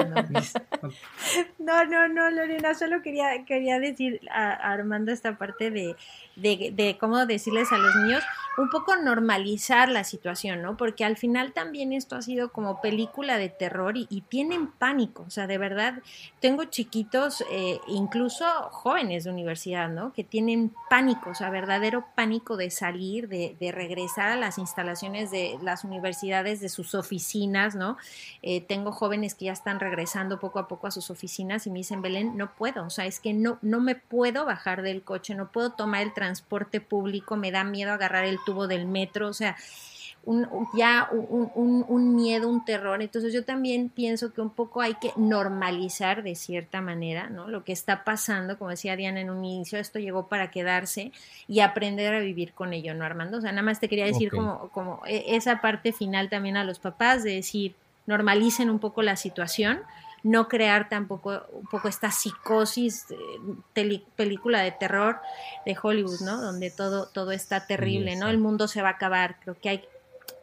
No, 1.58 1.86
no, 1.86 2.08
no, 2.10 2.30
Lorena, 2.32 2.74
solo 2.74 3.02
quería, 3.02 3.46
quería 3.46 3.80
decir 3.80 4.20
a, 4.30 4.52
Armando 4.52 5.14
esta 5.14 5.38
parte 5.38 5.72
de, 5.72 5.96
de, 6.36 6.72
de 6.74 6.98
cómo 7.00 7.26
decirles 7.26 7.72
a 7.72 7.78
los 7.78 7.96
niños 7.96 8.24
un 8.58 8.70
poco 8.70 8.96
normalizar 8.96 9.90
la 9.90 10.04
situación, 10.04 10.62
¿no? 10.62 10.78
Porque 10.78 11.06
al 11.06 11.18
final 11.18 11.54
también 11.54 11.94
esto 11.94 12.16
ha 12.16 12.22
sido 12.22 12.52
como 12.52 12.82
película 12.82 13.38
de 13.38 13.50
terror 13.50 13.96
y, 13.98 14.24
tienen 14.30 14.68
pánico, 14.68 15.26
o 15.28 15.30
sea, 15.30 15.48
de 15.48 15.58
verdad, 15.58 16.02
tengo 16.40 16.64
chiquitos, 16.66 17.44
eh, 17.52 17.80
incluso 17.88 18.46
jóvenes 18.72 19.26
de 19.26 19.32
universidad, 19.32 19.90
¿no? 19.90 20.14
Que 20.14 20.24
tienen 20.24 20.74
pánico, 20.90 21.32
o 21.32 21.36
sea, 21.36 21.50
verdadero 21.50 22.06
de 22.34 22.70
salir, 22.72 23.28
de, 23.28 23.56
de 23.60 23.72
regresar 23.72 24.30
a 24.30 24.36
las 24.36 24.58
instalaciones 24.58 25.30
de 25.30 25.58
las 25.62 25.84
universidades, 25.84 26.60
de 26.60 26.70
sus 26.70 26.96
oficinas, 26.96 27.76
¿no? 27.76 27.98
Eh, 28.42 28.62
tengo 28.62 28.92
jóvenes 28.92 29.36
que 29.36 29.46
ya 29.46 29.54
están 29.54 29.80
regresando 29.80 30.40
poco 30.40 30.60
a 30.60 30.68
poco 30.68 30.88
a 30.88 30.92
sus 30.92 31.10
oficinas 31.12 31.68
y 31.68 31.70
me 31.70 31.80
dicen, 31.80 32.02
Belén, 32.02 32.36
no 32.36 32.56
puedo, 32.56 32.86
o 32.86 32.90
sea, 32.90 33.06
es 33.06 33.20
que 33.20 33.34
no, 33.34 33.60
no 33.62 33.80
me 33.80 33.96
puedo 33.96 34.46
bajar 34.46 34.82
del 34.82 35.04
coche, 35.04 35.36
no 35.36 35.52
puedo 35.52 35.74
tomar 35.74 36.02
el 36.02 36.14
transporte 36.14 36.82
público, 36.82 37.38
me 37.38 37.52
da 37.52 37.64
miedo 37.64 37.94
agarrar 37.94 38.26
el 38.26 38.40
tubo 38.44 38.68
del 38.68 38.88
metro, 38.88 39.28
o 39.28 39.34
sea, 39.34 39.56
un, 40.26 40.48
ya 40.76 41.10
un, 41.12 41.86
un, 41.88 42.16
miedo, 42.16 42.48
un 42.48 42.64
terror. 42.64 43.02
Entonces 43.02 43.34
yo 43.34 43.44
también 43.44 43.90
pienso 43.90 44.34
que 44.34 44.42
un 44.42 44.50
poco 44.50 44.82
hay 44.82 44.96
que 44.96 45.12
normalizar 45.18 46.24
de 46.24 46.36
cierta 46.36 46.82
manera, 46.82 47.30
¿no? 47.30 47.48
Lo 47.50 47.64
que 47.64 47.74
está 47.74 48.04
pasando, 48.04 48.58
como 48.58 48.70
decía 48.70 48.96
Diana 48.96 49.20
en 49.20 49.30
un 49.30 49.44
inicio, 49.44 49.80
esto 49.80 50.00
llegó 50.00 50.28
para 50.28 50.50
quedarse 50.50 51.12
y 51.48 51.60
aprender 51.60 52.14
a 52.14 52.20
vivir 52.20 52.54
con 52.54 52.74
ello, 52.74 52.94
¿no, 52.94 53.04
Armando? 53.04 53.38
O 53.38 53.42
sea, 53.42 53.52
nada 53.52 53.64
más 53.64 53.80
te 53.80 53.90
quería 53.90 54.06
decir 54.06 54.32
como, 54.32 54.70
como 54.70 55.02
e, 55.06 55.36
esa 55.36 55.60
parte 55.62 55.92
final 55.92 56.30
también 56.30 56.58
a 56.58 56.64
los 56.64 56.80
papás 56.80 57.24
de 57.24 57.36
decir, 57.36 57.76
normalicen 58.06 58.70
un 58.70 58.80
poco 58.80 59.02
la 59.02 59.18
situación, 59.18 59.82
no 60.24 60.48
crear 60.48 60.88
tampoco 60.88 61.44
un 61.52 61.68
poco 61.68 61.90
esta 61.90 62.10
psicosis 62.10 63.08
película 63.74 64.62
de 64.62 64.72
terror 64.72 65.20
de 65.66 65.76
Hollywood, 65.82 66.22
¿no? 66.22 66.42
Donde 66.42 66.72
todo, 66.72 67.08
todo 67.08 67.34
está 67.34 67.68
terrible, 67.68 68.16
¿no? 68.16 68.30
El 68.30 68.38
mundo 68.38 68.70
se 68.70 68.82
va 68.82 68.88
a 68.88 68.92
acabar. 68.94 69.36
Creo 69.42 69.58
que 69.60 69.68
hay, 69.68 69.84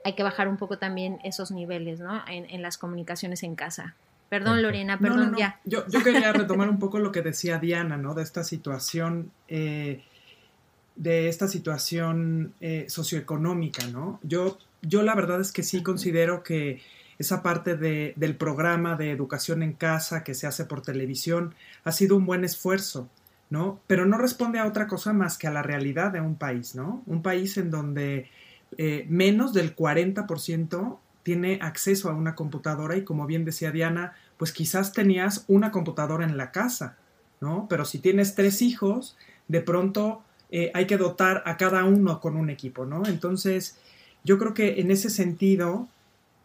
hay 0.04 0.14
que 0.14 0.22
bajar 0.22 0.48
un 0.48 0.56
poco 0.56 0.78
también 0.78 1.18
esos 1.24 1.50
niveles, 1.50 2.00
¿no? 2.00 2.22
En, 2.28 2.62
las 2.62 2.78
comunicaciones 2.78 3.42
en 3.42 3.54
casa. 3.54 3.94
Perdón, 4.28 4.62
Lorena, 4.62 4.98
perdón, 4.98 5.34
ya. 5.36 5.60
Yo, 5.64 5.86
yo, 5.88 6.02
quería 6.02 6.32
retomar 6.32 6.68
un 6.68 6.78
poco 6.78 6.98
lo 6.98 7.12
que 7.12 7.22
decía 7.22 7.58
Diana, 7.58 7.96
¿no? 7.96 8.14
De 8.14 8.22
esta 8.22 8.44
situación, 8.44 9.32
eh, 9.48 10.02
de 10.96 11.28
esta 11.28 11.48
situación 11.48 12.54
eh, 12.60 12.86
socioeconómica, 12.88 13.86
¿no? 13.88 14.20
Yo, 14.22 14.58
yo 14.82 15.02
la 15.02 15.14
verdad 15.14 15.40
es 15.40 15.52
que 15.52 15.62
sí 15.62 15.82
considero 15.82 16.42
que 16.42 16.80
esa 17.18 17.42
parte 17.42 17.76
de, 17.76 18.14
del 18.16 18.34
programa 18.34 18.96
de 18.96 19.10
educación 19.10 19.62
en 19.62 19.74
casa 19.74 20.24
que 20.24 20.34
se 20.34 20.46
hace 20.46 20.64
por 20.64 20.80
televisión 20.80 21.54
ha 21.84 21.92
sido 21.92 22.16
un 22.16 22.24
buen 22.24 22.44
esfuerzo, 22.44 23.10
¿no? 23.50 23.80
Pero 23.86 24.06
no 24.06 24.16
responde 24.16 24.58
a 24.58 24.66
otra 24.66 24.86
cosa 24.86 25.12
más 25.12 25.36
que 25.36 25.46
a 25.46 25.50
la 25.50 25.62
realidad 25.62 26.12
de 26.12 26.22
un 26.22 26.36
país, 26.36 26.74
¿no? 26.74 27.02
Un 27.06 27.20
país 27.20 27.58
en 27.58 27.70
donde 27.70 28.30
eh, 28.78 29.06
menos 29.08 29.52
del 29.52 29.74
40% 29.74 30.98
tiene 31.22 31.58
acceso 31.62 32.08
a 32.08 32.14
una 32.14 32.34
computadora 32.34 32.96
y 32.96 33.04
como 33.04 33.26
bien 33.26 33.44
decía 33.44 33.72
Diana, 33.72 34.14
pues 34.36 34.52
quizás 34.52 34.92
tenías 34.92 35.44
una 35.48 35.70
computadora 35.70 36.24
en 36.24 36.36
la 36.36 36.50
casa, 36.50 36.96
¿no? 37.40 37.66
Pero 37.68 37.84
si 37.84 37.98
tienes 37.98 38.34
tres 38.34 38.62
hijos, 38.62 39.16
de 39.48 39.60
pronto 39.60 40.22
eh, 40.50 40.70
hay 40.74 40.86
que 40.86 40.96
dotar 40.96 41.42
a 41.46 41.56
cada 41.56 41.84
uno 41.84 42.20
con 42.20 42.36
un 42.36 42.50
equipo, 42.50 42.86
¿no? 42.86 43.06
Entonces, 43.06 43.76
yo 44.24 44.38
creo 44.38 44.54
que 44.54 44.80
en 44.80 44.90
ese 44.90 45.10
sentido, 45.10 45.88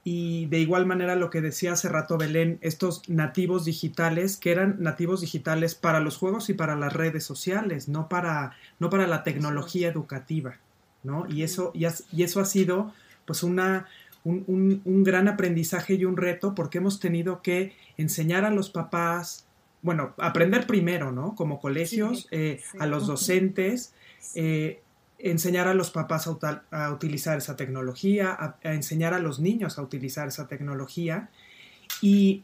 y 0.03 0.45
de 0.47 0.59
igual 0.59 0.85
manera 0.85 1.15
lo 1.15 1.29
que 1.29 1.41
decía 1.41 1.73
hace 1.73 1.89
rato 1.89 2.17
Belén, 2.17 2.59
estos 2.61 3.07
nativos 3.09 3.65
digitales, 3.65 4.37
que 4.37 4.51
eran 4.51 4.77
nativos 4.79 5.21
digitales 5.21 5.73
para 5.73 5.99
los 5.99 6.17
juegos 6.17 6.49
y 6.49 6.53
para 6.53 6.75
las 6.75 6.93
redes 6.93 7.23
sociales, 7.23 7.87
no 7.87 8.09
para, 8.09 8.53
no 8.79 8.89
para 8.89 9.07
la 9.07 9.23
tecnología 9.23 9.87
educativa, 9.87 10.57
¿no? 11.05 11.25
Y 11.29 11.43
eso, 11.43 11.71
y, 11.73 11.85
eso 12.23 12.39
ha 12.39 12.45
sido 12.45 12.93
pues 13.25 13.43
una, 13.43 13.87
un, 14.23 14.81
un, 14.83 15.03
gran 15.03 15.27
aprendizaje 15.27 15.95
y 15.95 16.05
un 16.05 16.17
reto 16.17 16.55
porque 16.55 16.79
hemos 16.79 16.99
tenido 16.99 17.41
que 17.41 17.73
enseñar 17.97 18.45
a 18.45 18.49
los 18.49 18.69
papás, 18.69 19.45
bueno, 19.81 20.13
aprender 20.17 20.67
primero, 20.67 21.11
¿no? 21.11 21.35
Como 21.35 21.59
colegios, 21.59 22.27
eh, 22.31 22.61
a 22.79 22.85
los 22.87 23.07
docentes, 23.07 23.93
eh, 24.33 24.81
enseñar 25.19 25.67
a 25.67 25.73
los 25.73 25.91
papás 25.91 26.27
a, 26.27 26.63
a 26.71 26.91
utilizar 26.91 27.37
esa 27.37 27.55
tecnología, 27.55 28.35
a, 28.63 28.73
enseñar 28.73 29.13
a 29.13 29.19
los 29.19 29.39
niños 29.39 29.77
a 29.77 29.81
utilizar 29.81 30.27
esa 30.27 30.47
tecnología. 30.47 31.29
Y 32.01 32.43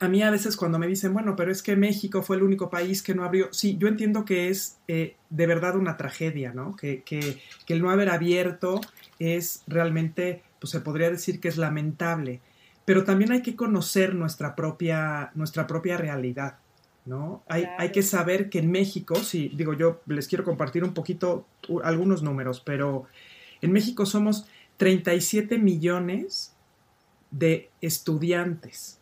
a 0.00 0.08
mí 0.08 0.22
a 0.22 0.30
veces 0.30 0.56
cuando 0.56 0.78
me 0.78 0.86
dicen, 0.86 1.12
bueno, 1.12 1.36
pero 1.36 1.52
es 1.52 1.62
que 1.62 1.76
México 1.76 2.22
fue 2.22 2.36
el 2.36 2.42
único 2.42 2.70
país 2.70 3.02
que 3.02 3.14
no 3.14 3.24
abrió, 3.24 3.48
sí, 3.52 3.76
yo 3.78 3.88
entiendo 3.88 4.24
que 4.24 4.48
es 4.48 4.78
eh, 4.88 5.16
de 5.30 5.46
verdad 5.46 5.76
una 5.76 5.96
tragedia, 5.96 6.52
¿no? 6.52 6.74
Que, 6.76 7.02
que, 7.02 7.38
que, 7.66 7.74
el 7.74 7.82
no 7.82 7.90
haber 7.90 8.10
abierto 8.10 8.80
es 9.18 9.62
realmente, 9.66 10.42
pues 10.60 10.72
se 10.72 10.80
podría 10.80 11.10
decir 11.10 11.40
que 11.40 11.48
es 11.48 11.56
lamentable, 11.56 12.40
pero 12.84 13.04
también 13.04 13.32
hay 13.32 13.42
que 13.42 13.56
conocer 13.56 14.14
nuestra 14.14 14.54
propia, 14.54 15.30
nuestra 15.34 15.66
propia 15.66 15.96
realidad. 15.96 16.58
¿no? 17.06 17.42
Hay, 17.48 17.66
hay, 17.78 17.92
que 17.92 18.02
saber 18.02 18.48
que 18.48 18.58
en 18.58 18.70
México, 18.70 19.14
sí, 19.16 19.52
digo 19.54 19.74
yo 19.74 20.00
les 20.06 20.26
quiero 20.26 20.42
compartir 20.42 20.84
un 20.84 20.94
poquito 20.94 21.46
algunos 21.82 22.22
números, 22.22 22.62
pero 22.64 23.04
en 23.60 23.72
México 23.72 24.06
somos 24.06 24.46
37 24.78 25.58
millones 25.58 26.54
de 27.30 27.70
estudiantes, 27.82 29.00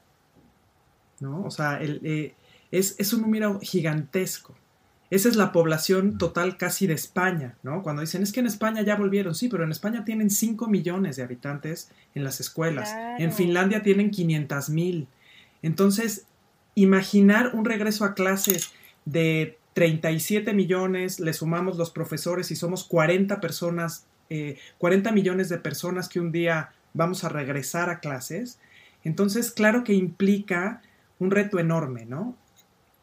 ¿no? 1.23 1.43
O 1.45 1.51
sea, 1.51 1.79
eh, 1.81 2.35
es, 2.71 2.97
es, 2.99 3.13
un 3.13 3.23
número 3.23 3.59
gigantesco. 3.61 4.55
Esa 5.11 5.29
es 5.29 5.37
la 5.37 5.53
población 5.53 6.19
total 6.19 6.57
casi 6.57 6.87
de 6.87 6.95
España, 6.95 7.55
¿no? 7.63 7.83
Cuando 7.83 8.01
dicen, 8.01 8.23
es 8.23 8.33
que 8.33 8.41
en 8.41 8.47
España 8.47 8.83
ya 8.83 8.97
volvieron, 8.97 9.35
sí, 9.35 9.49
pero 9.49 9.65
en 9.65 9.71
España 9.71 10.05
tienen 10.05 10.31
5 10.31 10.69
millones 10.69 11.17
de 11.17 11.23
habitantes 11.23 11.91
en 12.15 12.25
las 12.25 12.41
escuelas. 12.41 12.95
En 13.19 13.33
Finlandia 13.33 13.83
tienen 13.83 14.11
500 14.11 14.71
mil. 14.71 15.07
Entonces, 15.63 16.27
imaginar 16.75 17.55
un 17.55 17.65
regreso 17.65 18.05
a 18.05 18.15
clases 18.15 18.73
de 19.05 19.59
37 19.75 20.53
millones, 20.53 21.21
le 21.21 21.33
sumamos 21.33 21.77
los 21.77 21.91
profesores 21.91 22.51
y 22.51 22.57
somos 22.57 22.85
40 22.85 23.41
personas, 23.41 24.07
40 24.79 25.11
eh, 25.11 25.13
millones 25.13 25.49
de 25.49 25.59
personas 25.59 26.09
que 26.09 26.21
un 26.21 26.33
día 26.33 26.73
vamos 26.95 27.25
a 27.25 27.29
regresar 27.29 27.91
a 27.91 28.01
clases, 28.01 28.59
entonces 29.05 29.51
claro 29.51 29.85
que 29.85 29.95
implica 29.95 30.83
un 31.23 31.31
reto 31.31 31.59
enorme, 31.59 32.05
¿no? 32.05 32.37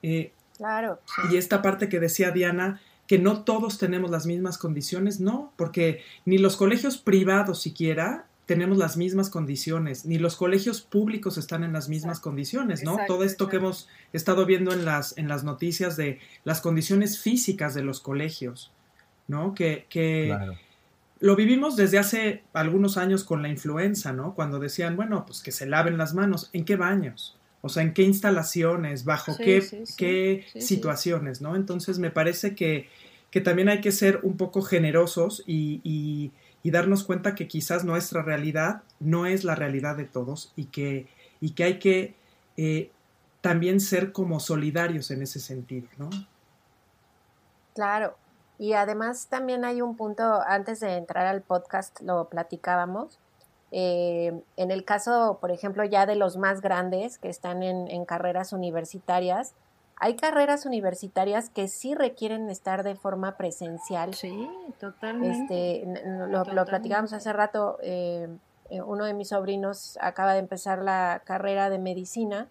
Eh, 0.04 0.34
claro. 0.58 1.00
Y 1.32 1.38
esta 1.38 1.62
parte 1.62 1.88
que 1.88 2.00
decía 2.00 2.32
Diana, 2.32 2.82
que 3.08 3.18
no 3.18 3.44
todos 3.44 3.80
tenemos 3.80 4.12
las 4.12 4.26
mismas 4.26 4.58
condiciones, 4.58 5.20
no, 5.20 5.54
porque 5.56 6.04
ni 6.26 6.38
los 6.38 6.58
colegios 6.58 6.98
privados 6.98 7.62
siquiera 7.62 8.26
tenemos 8.46 8.78
las 8.78 8.98
mismas 8.98 9.30
condiciones, 9.30 10.06
ni 10.06 10.18
los 10.18 10.36
colegios 10.36 10.82
públicos 10.82 11.38
están 11.38 11.64
en 11.64 11.72
las 11.72 11.88
mismas 11.88 12.20
condiciones, 12.20 12.84
¿no? 12.84 12.98
Todo 13.08 13.24
esto 13.24 13.48
que 13.48 13.58
hemos 13.58 13.88
estado 14.12 14.46
viendo 14.46 14.74
en 14.74 14.86
las, 14.86 15.18
en 15.18 15.28
las 15.28 15.44
noticias 15.44 15.96
de 15.98 16.20
las 16.44 16.60
condiciones 16.60 17.22
físicas 17.22 17.74
de 17.74 17.84
los 17.84 18.00
colegios, 18.00 18.72
¿no? 19.28 19.54
Que, 19.54 19.86
que 19.88 20.36
lo 21.20 21.36
vivimos 21.36 21.76
desde 21.76 22.00
hace 22.00 22.44
algunos 22.54 22.98
años 22.98 23.24
con 23.24 23.42
la 23.42 23.50
influenza, 23.50 24.14
¿no? 24.14 24.34
Cuando 24.34 24.60
decían, 24.60 24.96
bueno, 24.96 25.26
pues 25.26 25.42
que 25.42 25.52
se 25.52 25.68
laven 25.68 25.98
las 25.98 26.14
manos, 26.16 26.50
¿en 26.52 26.66
qué 26.66 26.76
baños? 26.76 27.39
O 27.62 27.70
sea, 27.70 27.84
en 27.84 27.94
qué 27.94 28.04
instalaciones, 28.04 29.04
bajo 29.04 29.36
qué, 29.38 29.86
qué 29.98 30.46
situaciones, 30.60 31.42
¿no? 31.42 31.56
Entonces 31.56 32.00
me 32.00 32.10
parece 32.10 32.56
que, 32.56 32.88
que, 33.32 33.42
también 33.42 33.68
hay 33.70 33.82
que 33.82 33.92
ser 33.92 34.20
un 34.24 34.38
poco 34.38 34.62
generosos 34.62 35.44
y, 35.46 35.82
y, 35.84 36.32
darnos 36.72 37.04
cuenta 37.04 37.34
que 37.34 37.48
quizás 37.48 37.84
nuestra 37.84 38.22
realidad 38.22 38.84
no 39.00 39.26
es 39.26 39.44
la 39.44 39.56
realidad 39.56 39.98
de 39.98 40.06
todos 40.06 40.54
y 40.56 40.66
que, 40.66 41.08
y 41.42 41.52
que 41.52 41.64
hay 41.64 41.80
que 41.80 42.14
eh, 42.58 42.92
también 43.42 43.80
ser 43.80 44.12
como 44.12 44.40
solidarios 44.40 45.10
en 45.10 45.24
ese 45.24 45.40
sentido, 45.40 45.88
¿no? 45.98 46.10
Claro, 47.74 48.16
y 48.60 48.74
además 48.74 49.28
también 49.30 49.66
hay 49.66 49.82
un 49.82 49.96
punto, 49.96 50.42
antes 50.46 50.82
de 50.82 50.98
entrar 50.98 51.26
al 51.26 51.42
podcast 51.42 52.00
lo 52.02 52.30
platicábamos, 52.30 53.18
eh, 53.72 54.42
en 54.58 54.72
el 54.72 54.84
caso, 54.84 55.38
por 55.40 55.52
ejemplo, 55.52 55.84
ya 55.84 56.06
de 56.06 56.16
los 56.16 56.38
más 56.38 56.62
grandes 56.62 57.18
que 57.18 57.30
están 57.30 57.62
en, 57.64 58.06
carreras 58.06 58.54
universitarias, 58.54 59.54
hay 59.98 60.16
carreras 60.16 60.66
universitarias 60.66 61.50
que 61.50 61.68
sí 61.68 61.94
requieren 61.94 62.50
estar 62.50 62.84
de 62.84 62.96
forma 62.96 63.38
presencial. 63.38 64.14
Sí, 64.14 64.50
totalmente. 64.80 65.84
Este, 65.84 66.04
lo, 66.30 66.66
platicábamos 66.66 67.14
hace 67.14 67.34
rato, 67.34 67.78
eh, 67.82 68.30
eh, 68.70 68.82
uno 68.82 69.06
de 69.06 69.14
mis 69.14 69.30
sobrinos 69.30 69.98
acaba 70.02 70.34
de 70.34 70.40
empezar 70.40 70.82
la 70.82 71.22
carrera 71.26 71.70
de 71.70 71.80
medicina 71.80 72.48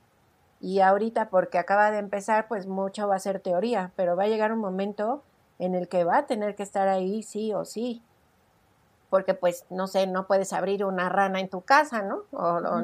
y 0.60 0.80
ahorita 0.80 1.30
porque 1.30 1.58
acaba 1.58 1.90
de 1.90 1.98
empezar, 1.98 2.48
pues 2.48 2.66
mucho 2.66 3.08
va 3.08 3.16
a 3.16 3.20
ser 3.20 3.40
teoría, 3.40 3.92
pero 3.96 4.16
va 4.16 4.24
a 4.24 4.28
llegar 4.28 4.52
un 4.52 4.58
momento 4.58 5.22
en 5.58 5.74
el 5.74 5.88
que 5.88 6.04
va 6.04 6.18
a 6.18 6.26
tener 6.26 6.54
que 6.54 6.62
estar 6.62 6.88
ahí 6.88 7.22
sí 7.22 7.52
o 7.54 7.64
sí. 7.64 8.02
Porque 9.10 9.34
pues, 9.34 9.64
no 9.70 9.86
sé, 9.86 10.06
no 10.06 10.26
puedes 10.26 10.52
abrir 10.52 10.84
una 10.84 11.08
rana 11.08 11.40
en 11.40 11.48
tu 11.48 11.62
casa, 11.62 12.02
¿no? 12.02 12.24
O, 12.32 12.80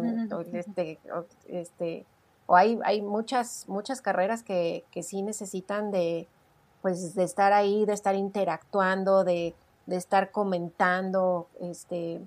este, 0.52 0.98
o, 1.14 1.24
este, 1.48 2.06
o 2.46 2.56
hay, 2.56 2.78
hay 2.84 3.02
muchas, 3.02 3.68
muchas 3.68 4.00
carreras 4.00 4.42
que, 4.42 4.84
que 4.90 5.02
sí 5.02 5.22
necesitan 5.22 5.90
de, 5.90 6.28
pues, 6.82 7.14
de 7.14 7.24
estar 7.24 7.52
ahí, 7.52 7.84
de 7.84 7.92
estar 7.92 8.14
interactuando, 8.14 9.24
de, 9.24 9.54
de 9.86 9.96
estar 9.96 10.30
comentando, 10.30 11.48
este, 11.60 12.22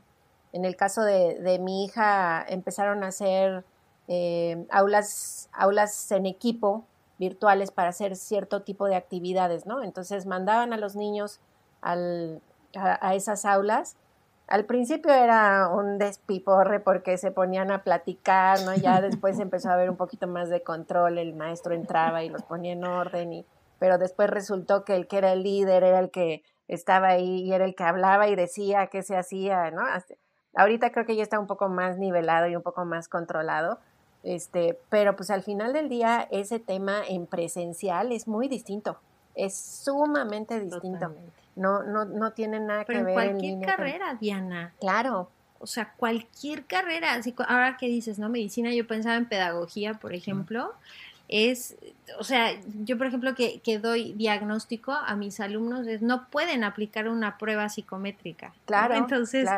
en 0.53 0.65
el 0.65 0.75
caso 0.75 1.01
de, 1.01 1.39
de 1.39 1.59
mi 1.59 1.85
hija 1.85 2.45
empezaron 2.47 3.03
a 3.03 3.07
hacer 3.07 3.65
eh, 4.07 4.65
aulas, 4.69 5.49
aulas 5.51 6.11
en 6.11 6.25
equipo 6.25 6.85
virtuales 7.19 7.71
para 7.71 7.89
hacer 7.89 8.15
cierto 8.15 8.61
tipo 8.61 8.87
de 8.87 8.95
actividades, 8.95 9.65
¿no? 9.65 9.83
Entonces 9.83 10.25
mandaban 10.25 10.71
a 10.71 10.77
los 10.77 10.95
niños 10.95 11.39
al, 11.81 12.41
a, 12.77 13.15
esas 13.15 13.45
aulas. 13.45 13.95
Al 14.47 14.65
principio 14.65 15.11
era 15.11 15.67
un 15.67 15.97
despiporre 15.97 16.79
porque 16.79 17.17
se 17.17 17.31
ponían 17.31 17.71
a 17.71 17.83
platicar, 17.83 18.61
¿no? 18.61 18.73
Ya 18.75 19.01
después 19.01 19.39
empezó 19.39 19.69
a 19.69 19.73
haber 19.73 19.89
un 19.89 19.97
poquito 19.97 20.27
más 20.27 20.49
de 20.49 20.63
control, 20.63 21.17
el 21.17 21.33
maestro 21.33 21.73
entraba 21.73 22.23
y 22.23 22.29
los 22.29 22.43
ponía 22.43 22.73
en 22.73 22.85
orden, 22.85 23.33
y, 23.33 23.45
pero 23.79 23.97
después 23.97 24.29
resultó 24.29 24.85
que 24.85 24.95
el 24.95 25.07
que 25.07 25.17
era 25.17 25.33
el 25.33 25.43
líder 25.43 25.83
era 25.83 25.99
el 25.99 26.11
que 26.11 26.43
estaba 26.67 27.07
ahí 27.07 27.41
y 27.41 27.53
era 27.53 27.65
el 27.65 27.75
que 27.75 27.83
hablaba 27.83 28.27
y 28.27 28.35
decía 28.35 28.87
qué 28.87 29.03
se 29.03 29.17
hacía, 29.17 29.71
¿no? 29.71 29.81
ahorita 30.55 30.91
creo 30.91 31.05
que 31.05 31.15
ya 31.15 31.23
está 31.23 31.39
un 31.39 31.47
poco 31.47 31.69
más 31.69 31.97
nivelado 31.97 32.47
y 32.47 32.55
un 32.55 32.63
poco 32.63 32.83
más 32.83 33.07
controlado, 33.07 33.79
este, 34.23 34.79
pero 34.89 35.15
pues 35.15 35.29
al 35.29 35.43
final 35.43 35.73
del 35.73 35.87
día 35.87 36.27
ese 36.31 36.59
tema 36.59 37.01
en 37.07 37.27
presencial 37.27 38.11
es 38.11 38.27
muy 38.27 38.47
distinto, 38.47 38.97
es 39.35 39.55
sumamente 39.55 40.59
distinto. 40.59 41.13
No, 41.57 41.83
no, 41.83 42.05
no 42.05 42.31
tiene 42.31 42.59
nada 42.59 42.85
que 42.85 42.93
ver. 42.93 43.07
En 43.07 43.13
cualquier 43.13 43.59
carrera, 43.65 44.17
Diana. 44.19 44.73
Claro. 44.79 45.29
O 45.59 45.67
sea, 45.67 45.93
cualquier 45.97 46.65
carrera. 46.65 47.13
Así, 47.13 47.33
ahora 47.47 47.77
que 47.77 47.87
dices, 47.87 48.19
¿no? 48.19 48.29
Medicina, 48.29 48.73
yo 48.73 48.87
pensaba 48.87 49.15
en 49.15 49.25
pedagogía, 49.25 49.95
por 49.95 50.13
ejemplo 50.13 50.73
es, 51.29 51.75
o 52.19 52.23
sea, 52.23 52.57
yo 52.85 52.97
por 52.97 53.07
ejemplo 53.07 53.35
que, 53.35 53.59
que, 53.59 53.79
doy 53.79 54.13
diagnóstico 54.13 54.93
a 54.93 55.15
mis 55.15 55.41
alumnos, 55.41 55.85
es, 55.85 56.01
no 56.01 56.29
pueden 56.29 56.63
aplicar 56.63 57.09
una 57.09 57.37
prueba 57.37 57.67
psicométrica. 57.67 58.53
Claro. 58.65 58.95
Entonces, 58.95 59.49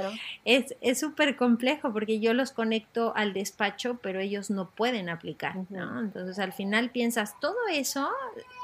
es 0.46 1.00
súper 1.00 1.36
complejo 1.36 1.94
porque 1.94 2.20
yo 2.20 2.34
los 2.34 2.52
conecto 2.52 3.14
al 3.16 3.34
despacho, 3.34 4.00
pero 4.02 4.20
ellos 4.20 4.50
no 4.50 4.70
pueden 4.72 5.10
aplicar, 5.10 5.58
¿no? 5.70 6.00
Entonces, 6.00 6.40
al 6.40 6.54
final 6.54 6.90
piensas, 6.90 7.40
todo 7.40 7.58
eso 7.72 8.10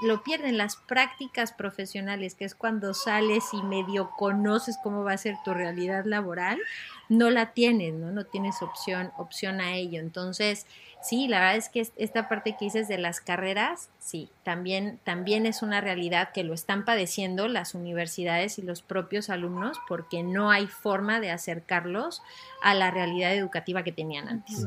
lo 0.02 0.24
pierden 0.24 0.58
las 0.58 0.76
prácticas 0.76 1.52
profesionales, 1.52 2.34
que 2.34 2.46
es 2.46 2.56
cuando 2.56 2.96
sales 2.96 3.44
y 3.54 3.62
medio 3.62 4.10
conoces 4.18 4.78
cómo 4.82 5.04
va 5.04 5.14
a 5.14 5.18
ser 5.18 5.36
tu 5.46 5.54
realidad 5.54 6.06
laboral, 6.06 6.60
no 7.08 7.30
la 7.30 7.54
tienes, 7.54 7.94
¿no? 7.94 8.12
No 8.12 8.26
tienes 8.26 8.64
opción, 8.64 9.12
opción 9.18 9.62
a 9.62 9.76
ello. 9.76 10.00
Entonces, 10.00 10.66
Sí, 11.06 11.28
la 11.28 11.40
verdad 11.40 11.58
es 11.58 11.70
que 11.70 11.88
esta 11.98 12.28
parte 12.28 12.56
que 12.58 12.66
dices 12.66 12.88
de 12.88 12.98
las 12.98 13.20
carreras, 13.20 13.92
sí, 14.00 14.32
también, 14.42 15.00
también 15.04 15.46
es 15.46 15.62
una 15.62 15.80
realidad 15.80 16.30
que 16.34 16.44
lo 16.44 16.56
están 16.56 16.84
padeciendo 16.84 17.48
las 17.48 17.76
universidades 17.76 18.58
y 18.58 18.64
los 18.64 18.82
propios 18.82 19.30
alumnos 19.30 19.78
porque 19.88 20.24
no 20.24 20.50
hay 20.50 20.66
forma 20.66 21.20
de 21.20 21.30
acercarlos 21.30 22.24
a 22.64 22.74
la 22.74 22.90
realidad 22.90 23.36
educativa 23.36 23.84
que 23.84 23.92
tenían 23.92 24.28
antes. 24.28 24.66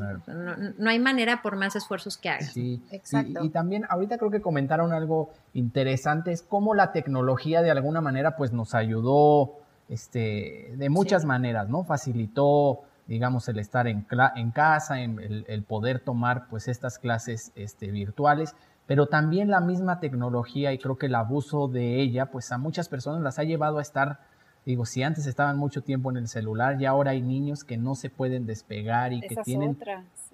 No, 0.77 0.89
hay 0.89 0.99
manera 0.99 1.41
por 1.41 1.57
más 1.57 1.75
esfuerzos 1.75 2.17
que 2.17 2.29
hagan. 2.29 2.47
Sí, 2.47 2.81
exacto. 2.89 3.43
Y, 3.43 3.49
también 3.49 3.85
ahorita 3.89 4.17
creo 4.17 4.31
que 4.31 4.39
comentaron 4.39 4.93
algo 4.93 5.31
interesante, 5.53 6.31
es 6.31 6.41
cómo 6.41 6.73
la 6.73 6.93
tecnología 6.93 7.61
de 7.61 7.71
alguna 7.71 7.99
manera 7.99 8.37
pues 8.37 8.53
nos 8.53 8.75
ayudó 8.75 9.57
este, 9.89 10.71
de 10.77 10.89
muchas 10.89 11.25
maneras, 11.25 11.67
¿no? 11.67 11.83
Facilitó 11.83 12.83
digamos, 13.09 13.49
el 13.49 13.57
estar 13.57 13.87
en, 13.87 14.05
en 14.35 14.51
casa, 14.51 15.01
en 15.01 15.19
el, 15.19 15.63
poder 15.63 15.99
tomar 15.99 16.47
pues 16.47 16.67
estas 16.67 16.99
clases 16.99 17.51
este, 17.55 17.87
virtuales, 17.89 18.55
pero 18.85 19.07
también 19.07 19.49
la 19.49 19.61
misma 19.61 19.99
tecnología 19.99 20.71
y 20.73 20.77
creo 20.77 20.99
que 20.99 21.07
el 21.07 21.15
abuso 21.15 21.67
de 21.67 21.99
ella, 22.01 22.27
pues 22.27 22.51
a 22.51 22.59
muchas 22.59 22.87
personas 22.87 23.21
las 23.21 23.39
ha 23.39 23.43
llevado 23.43 23.79
a 23.79 23.81
estar, 23.81 24.19
digo, 24.63 24.85
si 24.85 25.01
antes 25.01 25.25
estaban 25.25 25.57
mucho 25.57 25.81
tiempo 25.81 26.11
en 26.11 26.17
el 26.17 26.27
celular, 26.27 26.79
y 26.79 26.85
ahora 26.85 27.11
hay 27.11 27.23
niños 27.23 27.63
que 27.63 27.77
no 27.77 27.95
se 27.95 28.11
pueden 28.11 28.45
despegar 28.45 29.11
y 29.11 29.21
que 29.21 29.37
tienen, 29.37 29.75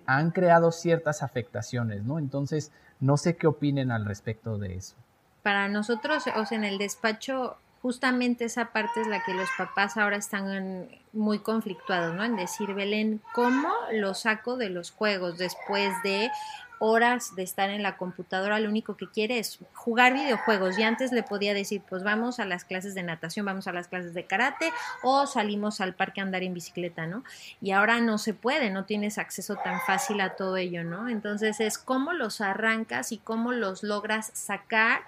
han 0.06 0.32
creado 0.32 0.74
ciertas 0.74 1.24
afectaciones, 1.24 2.04
¿no? 2.04 2.20
Entonces, 2.20 2.74
no 3.00 3.16
sé 3.16 3.38
qué 3.38 3.48
opinen 3.48 3.90
al 3.90 4.04
respecto 4.04 4.58
de 4.58 4.76
eso. 4.76 4.98
Para 5.44 5.70
nosotros, 5.70 6.26
o 6.36 6.46
sea, 6.46 6.58
en 6.58 6.66
el 6.66 6.78
despacho 6.78 7.56
justamente 7.86 8.46
esa 8.46 8.72
parte 8.72 9.02
es 9.02 9.06
la 9.06 9.24
que 9.24 9.36
los 9.36 9.48
papás 9.60 9.96
ahora 9.96 10.18
están 10.18 10.90
muy 11.14 11.38
conflictuados, 11.38 12.16
¿no? 12.16 12.24
En 12.24 12.36
decir, 12.36 12.74
Belén, 12.74 13.22
¿cómo 13.32 13.70
lo 13.92 14.16
saco 14.16 14.58
de 14.58 14.72
los 14.72 14.90
juegos 14.90 15.38
después 15.38 15.94
de 16.04 16.32
horas 16.80 17.36
de 17.36 17.44
estar 17.44 17.70
en 17.70 17.84
la 17.84 17.96
computadora? 17.96 18.58
Lo 18.58 18.70
único 18.70 18.98
que 18.98 19.08
quiere 19.08 19.38
es 19.38 19.60
jugar 19.76 20.16
videojuegos. 20.16 20.80
Y 20.80 20.82
antes 20.82 21.12
le 21.12 21.22
podía 21.22 21.54
decir, 21.54 21.84
pues 21.88 22.04
vamos 22.04 22.40
a 22.40 22.46
las 22.46 22.66
clases 22.66 22.96
de 22.96 23.04
natación, 23.04 23.46
vamos 23.46 23.68
a 23.68 23.72
las 23.72 23.88
clases 23.88 24.16
de 24.16 24.26
karate 24.26 24.72
o 25.04 25.28
salimos 25.28 25.80
al 25.80 25.94
parque 25.94 26.22
a 26.22 26.24
andar 26.24 26.42
en 26.42 26.56
bicicleta, 26.56 27.06
¿no? 27.06 27.24
Y 27.62 27.70
ahora 27.70 28.00
no 28.00 28.18
se 28.18 28.34
puede, 28.34 28.72
no 28.72 28.86
tienes 28.86 29.20
acceso 29.20 29.58
tan 29.64 29.80
fácil 29.82 30.22
a 30.22 30.36
todo 30.36 30.58
ello, 30.58 30.84
¿no? 30.84 31.08
Entonces 31.08 31.60
es 31.60 31.78
cómo 31.78 32.14
los 32.14 32.42
arrancas 32.42 33.12
y 33.12 33.20
cómo 33.20 33.52
los 33.52 33.84
logras 33.84 34.32
sacar 34.34 35.04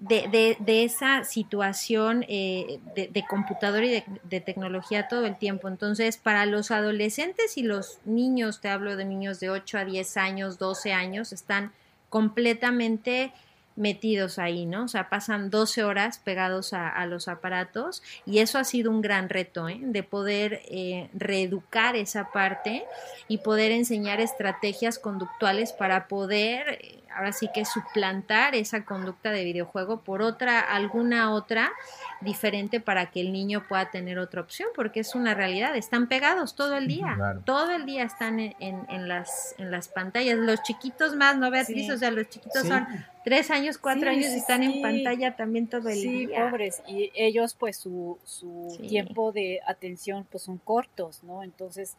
de, 0.00 0.56
de, 0.58 0.84
esa 0.84 1.24
situación 1.24 2.24
eh, 2.28 2.80
de, 2.94 3.08
de, 3.08 3.24
computadora 3.26 3.84
y 3.84 4.04
de, 4.24 4.40
tecnología 4.40 5.08
todo 5.08 5.26
el 5.26 5.36
tiempo. 5.36 5.68
Entonces, 5.68 6.16
para 6.16 6.46
los 6.46 6.70
adolescentes 6.70 7.58
y 7.58 7.62
los 7.62 7.98
niños, 8.04 8.60
te 8.60 8.68
hablo 8.68 8.96
de 8.96 9.04
niños 9.04 9.40
de 9.40 9.50
8 9.50 9.78
a 9.78 9.84
10 9.84 10.16
años, 10.16 10.58
12 10.58 10.92
años, 10.92 11.32
están 11.32 11.72
completamente 12.08 13.32
metidos 13.76 14.38
ahí, 14.38 14.66
¿no? 14.66 14.84
O 14.84 14.88
sea, 14.88 15.08
pasan 15.08 15.48
12 15.48 15.84
horas 15.84 16.18
pegados 16.18 16.72
a, 16.72 17.06
los 17.06 17.28
aparatos 17.28 18.02
y 18.26 18.38
eso 18.38 18.58
ha 18.58 18.64
sido 18.64 18.90
un 18.90 19.00
gran 19.00 19.28
reto, 19.28 19.68
¿eh? 19.68 19.80
De 19.82 20.02
poder 20.02 20.62
eh, 20.68 21.08
reeducar 21.14 21.96
esa 21.96 22.30
parte 22.30 22.84
y 23.28 23.38
poder 23.38 23.72
enseñar 23.72 24.20
estrategias 24.20 24.98
conductuales 24.98 25.72
para 25.72 26.08
poder 26.08 26.99
ahora 27.14 27.32
sí 27.32 27.48
que 27.52 27.64
suplantar 27.64 28.54
esa 28.54 28.84
conducta 28.84 29.30
de 29.30 29.44
videojuego 29.44 30.00
por 30.00 30.22
otra, 30.22 30.60
alguna 30.60 31.32
otra 31.32 31.72
diferente 32.20 32.80
para 32.80 33.10
que 33.10 33.20
el 33.20 33.32
niño 33.32 33.66
pueda 33.68 33.90
tener 33.90 34.18
otra 34.18 34.40
opción, 34.40 34.68
porque 34.74 35.00
es 35.00 35.14
una 35.14 35.34
realidad, 35.34 35.76
están 35.76 36.06
pegados 36.08 36.54
todo 36.54 36.76
el 36.76 36.86
día, 36.86 37.16
todo 37.44 37.70
el 37.70 37.86
día 37.86 38.04
están 38.04 38.38
en, 38.40 39.08
las, 39.08 39.54
en 39.58 39.70
las 39.70 39.88
pantallas, 39.88 40.36
los 40.38 40.62
chiquitos 40.62 41.16
más, 41.16 41.36
¿no 41.38 41.50
Beatriz? 41.50 41.90
O 41.90 41.96
sea, 41.96 42.10
los 42.10 42.28
chiquitos 42.28 42.66
son 42.66 42.86
tres 43.24 43.50
años, 43.50 43.78
cuatro 43.78 44.10
años 44.10 44.26
y 44.26 44.36
están 44.36 44.62
en 44.62 44.82
pantalla 44.82 45.36
también 45.36 45.66
todo 45.66 45.88
el 45.88 46.00
día. 46.00 46.10
Sí, 46.10 46.26
pobres, 46.28 46.82
y 46.86 47.10
ellos 47.14 47.54
pues 47.54 47.76
su, 47.76 48.18
su 48.24 48.76
tiempo 48.88 49.32
de 49.32 49.60
atención 49.66 50.26
pues 50.30 50.44
son 50.44 50.58
cortos, 50.58 51.22
¿no? 51.24 51.42
Entonces 51.42 51.96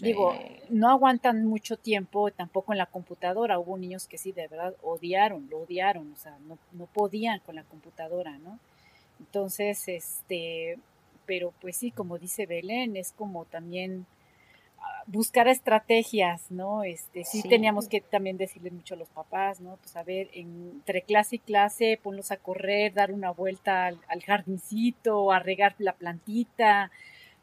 Digo, 0.00 0.34
no 0.70 0.88
aguantan 0.88 1.44
mucho 1.44 1.76
tiempo 1.76 2.30
tampoco 2.30 2.72
en 2.72 2.78
la 2.78 2.86
computadora. 2.86 3.58
Hubo 3.58 3.76
niños 3.76 4.06
que 4.06 4.18
sí, 4.18 4.32
de 4.32 4.48
verdad, 4.48 4.74
odiaron, 4.82 5.48
lo 5.50 5.58
odiaron, 5.58 6.12
o 6.12 6.16
sea, 6.16 6.38
no, 6.46 6.58
no 6.72 6.86
podían 6.86 7.40
con 7.40 7.56
la 7.56 7.64
computadora, 7.64 8.38
¿no? 8.38 8.58
Entonces, 9.20 9.88
este, 9.88 10.78
pero 11.26 11.52
pues 11.60 11.76
sí, 11.76 11.90
como 11.90 12.18
dice 12.18 12.46
Belén, 12.46 12.96
es 12.96 13.12
como 13.12 13.44
también 13.44 14.06
buscar 15.06 15.48
estrategias, 15.48 16.50
¿no? 16.50 16.84
Este, 16.84 17.24
sí, 17.24 17.42
teníamos 17.42 17.88
que 17.88 18.00
también 18.00 18.36
decirle 18.36 18.70
mucho 18.70 18.94
a 18.94 18.98
los 18.98 19.08
papás, 19.08 19.60
¿no? 19.60 19.76
Pues 19.76 19.96
a 19.96 20.02
ver, 20.02 20.30
entre 20.32 21.02
clase 21.02 21.36
y 21.36 21.38
clase, 21.38 21.98
ponlos 22.02 22.30
a 22.30 22.36
correr, 22.36 22.94
dar 22.94 23.12
una 23.12 23.30
vuelta 23.30 23.86
al, 23.86 24.22
jardincito, 24.24 25.32
a 25.32 25.38
regar 25.38 25.74
la 25.78 25.92
plantita, 25.94 26.90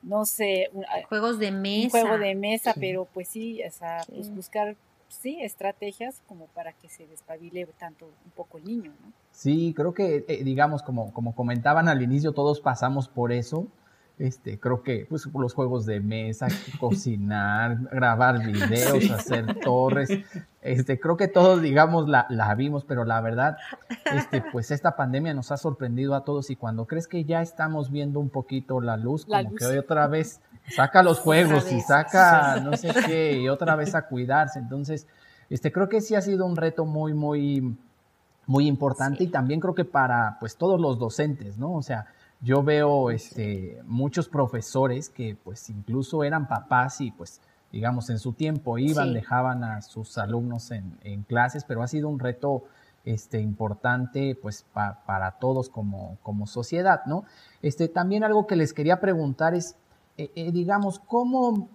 no 0.02 0.26
sé. 0.26 0.70
Juegos 1.08 1.40
de 1.40 1.52
mesa. 1.52 1.98
Un 1.98 2.04
juego 2.04 2.18
de 2.18 2.36
mesa, 2.36 2.74
pero 2.80 3.06
pues 3.14 3.28
sí, 3.28 3.62
o 3.64 3.72
sea, 3.72 4.04
pues 4.08 4.34
buscar, 4.34 4.76
sí, 5.08 5.40
estrategias 5.42 6.22
como 6.28 6.48
para 6.48 6.74
que 6.74 6.90
se 6.90 7.08
despabile 7.08 7.68
tanto 7.78 8.06
un 8.06 8.32
poco 8.32 8.58
el 8.58 8.66
niño, 8.66 8.94
¿no? 9.04 9.12
Sí, 9.32 9.74
creo 9.76 9.94
que, 9.94 10.26
eh, 10.28 10.44
digamos, 10.44 10.84
como, 10.84 11.14
como 11.14 11.36
comentaban 11.36 11.88
al 11.88 12.02
inicio, 12.02 12.32
todos 12.32 12.62
pasamos 12.62 13.08
por 13.08 13.32
eso 13.32 13.68
este, 14.20 14.60
creo 14.60 14.84
que 14.84 15.06
pues, 15.10 15.28
los 15.34 15.54
juegos 15.54 15.86
de 15.86 16.02
mesa, 16.02 16.48
cocinar, 16.80 17.78
grabar 17.92 18.46
videos, 18.46 19.10
hacer 19.10 19.60
torres, 19.62 20.10
este, 20.62 21.00
creo 21.00 21.16
que 21.16 21.30
todos, 21.30 21.62
digamos, 21.62 22.10
la, 22.10 22.28
la, 22.30 22.54
vimos, 22.54 22.84
pero 22.84 23.06
la 23.06 23.22
verdad, 23.22 23.58
este, 24.14 24.42
pues 24.52 24.72
esta 24.72 24.98
pandemia 24.98 25.34
nos 25.34 25.54
ha 25.54 25.58
sorprendido 25.58 26.16
a 26.16 26.26
todos 26.26 26.50
y 26.50 26.58
cuando 26.58 26.86
crees 26.86 27.08
que 27.08 27.24
ya 27.24 27.42
estamos 27.42 27.92
viendo 27.92 28.20
un 28.20 28.30
poquito 28.30 28.82
la 28.82 28.98
luz, 28.98 29.26
como 29.26 29.56
que 29.56 29.66
hoy 29.66 29.78
otra 29.78 30.08
vez 30.08 30.42
saca 30.76 31.02
los 31.02 31.20
juegos 31.20 31.72
y 31.72 31.80
saca 31.80 32.60
no 32.60 32.76
sé 32.76 32.92
qué, 33.06 33.40
y 33.40 33.48
otra 33.48 33.78
vez 33.78 33.96
a 33.96 34.06
cuidarse. 34.06 34.60
Entonces, 34.60 35.08
este, 35.50 35.72
creo 35.72 35.88
que 35.88 36.02
sí 36.02 36.16
ha 36.16 36.22
sido 36.22 36.46
un 36.46 36.58
reto 36.58 36.84
muy, 36.84 37.14
muy, 37.14 37.78
muy 38.46 38.68
importante 38.68 39.24
y 39.24 39.28
también 39.28 39.62
creo 39.62 39.76
que 39.76 39.86
para, 39.86 40.36
pues, 40.42 40.58
todos 40.58 40.80
los 40.80 41.00
docentes, 41.00 41.58
¿no? 41.58 41.74
O 41.74 41.82
sea, 41.82 42.08
yo 42.42 42.64
veo 42.64 43.12
este, 43.12 43.82
muchos 43.86 44.30
profesores 44.30 45.10
que 45.10 45.38
pues 45.44 45.70
incluso 45.70 46.24
eran 46.24 46.48
papás 46.48 47.02
y 47.02 47.12
pues 47.12 47.42
digamos 47.72 48.10
en 48.10 48.20
su 48.20 48.34
tiempo 48.34 48.78
iban, 48.78 49.14
dejaban 49.14 49.64
a 49.64 49.82
sus 49.82 50.18
alumnos 50.18 50.72
en, 50.72 51.24
clases, 51.28 51.64
pero 51.66 51.84
ha 51.84 51.88
sido 51.88 52.08
un 52.08 52.20
reto 52.20 52.64
este, 53.06 53.42
importante 53.42 54.38
pues 54.42 54.66
para 54.74 55.32
todos 55.40 55.70
como, 55.70 56.18
como 56.24 56.48
sociedad, 56.48 57.02
¿no? 57.06 57.26
Este, 57.62 57.88
también 57.88 58.24
algo 58.24 58.48
que 58.48 58.56
les 58.56 58.74
quería 58.74 59.00
preguntar 59.00 59.54
es, 59.54 59.76
eh, 60.18 60.32
eh, 60.36 60.52
digamos, 60.52 61.00
¿cómo 61.00 61.70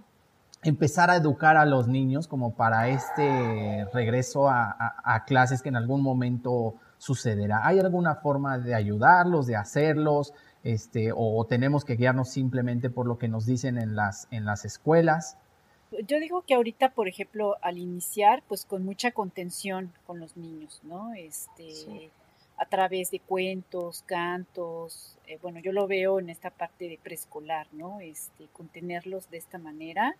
empezar 0.62 1.10
a 1.10 1.16
educar 1.16 1.56
a 1.58 1.66
los 1.66 1.88
niños 1.88 2.26
como 2.26 2.54
para 2.54 2.88
este 2.88 3.86
regreso 3.92 4.48
a 4.48 5.24
clases 5.26 5.60
que 5.60 5.68
en 5.68 5.76
algún 5.76 6.02
momento 6.02 6.76
sucederá? 6.96 7.66
¿Hay 7.66 7.78
alguna 7.78 8.14
forma 8.16 8.58
de 8.58 8.74
ayudarlos, 8.74 9.46
de 9.46 9.56
hacerlos? 9.56 10.32
Este, 10.64 11.12
o, 11.14 11.44
tenemos 11.44 11.84
que 11.84 11.94
guiarnos 11.94 12.30
simplemente 12.30 12.88
por 12.90 13.06
lo 13.06 13.18
que 13.18 13.28
nos 13.28 13.44
dicen 13.44 13.78
en 13.78 13.94
las, 13.94 14.26
en 14.30 14.46
las 14.46 14.64
escuelas. 14.64 15.36
Yo 16.08 16.18
digo 16.18 16.42
que 16.42 16.54
ahorita, 16.54 16.94
por 16.94 17.06
ejemplo, 17.06 17.56
al 17.60 17.78
iniciar, 17.78 18.42
pues 18.48 18.64
con 18.64 18.84
mucha 18.84 19.12
contención 19.12 19.92
con 20.06 20.18
los 20.18 20.36
niños, 20.36 20.80
¿no? 20.82 21.12
Este, 21.12 22.10
a 22.56 22.66
través 22.66 23.10
de 23.10 23.20
cuentos, 23.20 24.02
cantos, 24.06 25.18
eh, 25.26 25.38
bueno, 25.42 25.60
yo 25.60 25.72
lo 25.72 25.86
veo 25.86 26.18
en 26.18 26.30
esta 26.30 26.50
parte 26.50 26.88
de 26.88 26.98
preescolar, 27.00 27.68
¿no? 27.72 28.00
Este, 28.00 28.46
contenerlos 28.52 29.30
de 29.30 29.36
esta 29.36 29.58
manera 29.58 30.16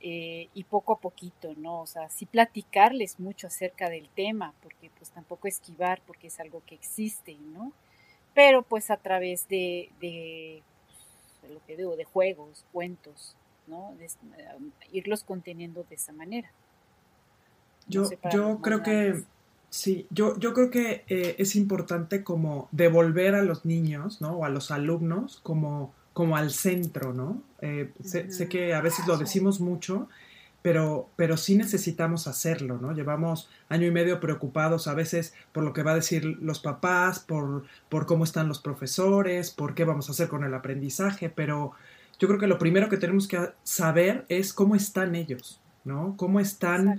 eh, 0.00 0.48
y 0.52 0.64
poco 0.64 0.94
a 0.94 0.98
poquito, 0.98 1.54
¿no? 1.56 1.80
O 1.80 1.86
sea, 1.86 2.08
sí 2.10 2.26
platicarles 2.26 3.20
mucho 3.20 3.46
acerca 3.46 3.88
del 3.88 4.08
tema, 4.08 4.52
porque 4.62 4.90
pues 4.98 5.10
tampoco 5.10 5.46
esquivar, 5.46 6.02
porque 6.06 6.26
es 6.26 6.40
algo 6.40 6.62
que 6.66 6.74
existe, 6.74 7.36
¿no? 7.54 7.72
Pero 8.34 8.62
pues 8.62 8.90
a 8.90 8.96
través 8.96 9.48
de, 9.48 9.90
de, 10.00 10.62
lo 11.52 11.64
que 11.66 11.76
digo, 11.76 11.96
de 11.96 12.04
juegos, 12.04 12.64
cuentos, 12.72 13.36
¿no? 13.66 13.90
Um, 13.90 14.70
irlos 14.92 15.24
conteniendo 15.24 15.84
de 15.88 15.94
esa 15.94 16.12
manera. 16.12 16.50
Yo, 17.88 18.08
yo 18.32 18.60
creo 18.60 18.82
que, 18.82 19.24
sí, 19.68 20.06
yo, 20.10 20.38
yo 20.38 20.54
creo 20.54 20.70
que 20.70 21.04
eh, 21.08 21.34
es 21.38 21.56
importante 21.56 22.22
como 22.22 22.68
devolver 22.70 23.34
a 23.34 23.42
los 23.42 23.64
niños, 23.64 24.20
¿no? 24.20 24.36
O 24.36 24.44
a 24.44 24.48
los 24.48 24.70
alumnos 24.70 25.40
como, 25.42 25.92
como 26.12 26.36
al 26.36 26.50
centro, 26.50 27.12
¿no? 27.12 27.42
Eh, 27.60 27.90
sé, 28.04 28.30
sé, 28.30 28.48
que 28.48 28.74
a 28.74 28.80
veces 28.80 29.06
lo 29.08 29.18
decimos 29.18 29.60
mucho, 29.60 30.08
pero, 30.62 31.08
pero 31.16 31.36
sí 31.36 31.56
necesitamos 31.56 32.26
hacerlo, 32.26 32.78
¿no? 32.80 32.92
Llevamos 32.92 33.48
año 33.68 33.86
y 33.86 33.90
medio 33.90 34.20
preocupados 34.20 34.88
a 34.88 34.94
veces 34.94 35.34
por 35.52 35.64
lo 35.64 35.72
que 35.72 35.82
va 35.82 35.92
a 35.92 35.96
decir 35.96 36.24
los 36.24 36.60
papás, 36.60 37.18
por, 37.18 37.64
por 37.88 38.06
cómo 38.06 38.24
están 38.24 38.48
los 38.48 38.60
profesores, 38.60 39.50
por 39.50 39.74
qué 39.74 39.84
vamos 39.84 40.08
a 40.08 40.12
hacer 40.12 40.28
con 40.28 40.44
el 40.44 40.52
aprendizaje, 40.52 41.30
pero 41.30 41.72
yo 42.18 42.28
creo 42.28 42.38
que 42.38 42.46
lo 42.46 42.58
primero 42.58 42.88
que 42.90 42.98
tenemos 42.98 43.26
que 43.26 43.38
saber 43.62 44.26
es 44.28 44.52
cómo 44.52 44.74
están 44.74 45.14
ellos, 45.14 45.60
¿no? 45.84 46.14
Cómo 46.18 46.40
están 46.40 46.98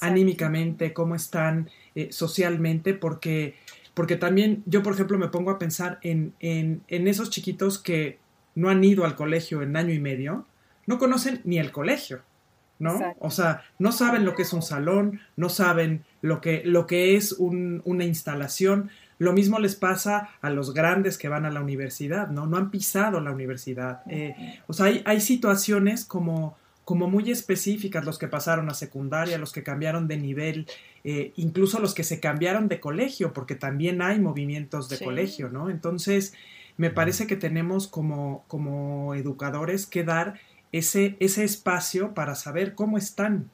anímicamente, 0.00 0.92
cómo 0.92 1.16
están 1.16 1.68
eh, 1.96 2.08
socialmente, 2.12 2.94
porque, 2.94 3.56
porque 3.94 4.14
también 4.14 4.62
yo, 4.66 4.84
por 4.84 4.94
ejemplo, 4.94 5.18
me 5.18 5.28
pongo 5.28 5.50
a 5.50 5.58
pensar 5.58 5.98
en, 6.02 6.34
en, 6.38 6.82
en 6.86 7.08
esos 7.08 7.30
chiquitos 7.30 7.80
que 7.80 8.20
no 8.54 8.68
han 8.68 8.84
ido 8.84 9.04
al 9.04 9.16
colegio 9.16 9.62
en 9.62 9.76
año 9.76 9.92
y 9.92 9.98
medio, 9.98 10.46
no 10.86 10.98
conocen 10.98 11.40
ni 11.42 11.58
el 11.58 11.72
colegio. 11.72 12.22
¿No? 12.80 13.14
O 13.20 13.30
sea, 13.30 13.62
no 13.78 13.92
saben 13.92 14.24
lo 14.24 14.34
que 14.34 14.42
es 14.42 14.52
un 14.52 14.62
salón, 14.62 15.20
no 15.36 15.48
saben 15.48 16.04
lo 16.22 16.40
que, 16.40 16.62
lo 16.64 16.86
que 16.86 17.14
es 17.14 17.32
una 17.38 18.04
instalación. 18.04 18.90
Lo 19.18 19.32
mismo 19.34 19.58
les 19.58 19.76
pasa 19.76 20.30
a 20.40 20.50
los 20.50 20.72
grandes 20.72 21.18
que 21.18 21.28
van 21.28 21.44
a 21.44 21.50
la 21.50 21.60
universidad, 21.60 22.28
¿no? 22.28 22.46
No 22.46 22.56
han 22.56 22.70
pisado 22.70 23.20
la 23.20 23.30
universidad. 23.30 24.00
Eh, 24.08 24.60
o 24.66 24.72
sea, 24.72 24.86
hay, 24.86 25.02
hay 25.04 25.20
situaciones 25.20 26.06
como, 26.06 26.56
como 26.84 27.06
muy 27.06 27.30
específicas, 27.30 28.04
los 28.04 28.18
que 28.18 28.28
pasaron 28.28 28.70
a 28.70 28.74
secundaria, 28.74 29.36
los 29.36 29.52
que 29.52 29.62
cambiaron 29.62 30.08
de 30.08 30.16
nivel, 30.16 30.66
eh, 31.04 31.32
incluso 31.36 31.80
los 31.80 31.94
que 31.94 32.02
se 32.02 32.18
cambiaron 32.18 32.66
de 32.66 32.80
colegio, 32.80 33.34
porque 33.34 33.54
también 33.54 34.00
hay 34.00 34.18
movimientos 34.18 34.88
de 34.88 34.98
colegio, 34.98 35.50
¿no? 35.50 35.68
Entonces, 35.68 36.32
me 36.78 36.88
parece 36.88 37.26
que 37.26 37.36
tenemos 37.36 37.88
como, 37.88 38.44
como 38.48 39.14
educadores 39.14 39.86
que 39.86 40.02
dar 40.02 40.40
ese, 40.72 41.16
ese 41.20 41.44
espacio 41.44 42.14
para 42.14 42.34
saber 42.34 42.74
cómo 42.74 42.98
están, 42.98 43.50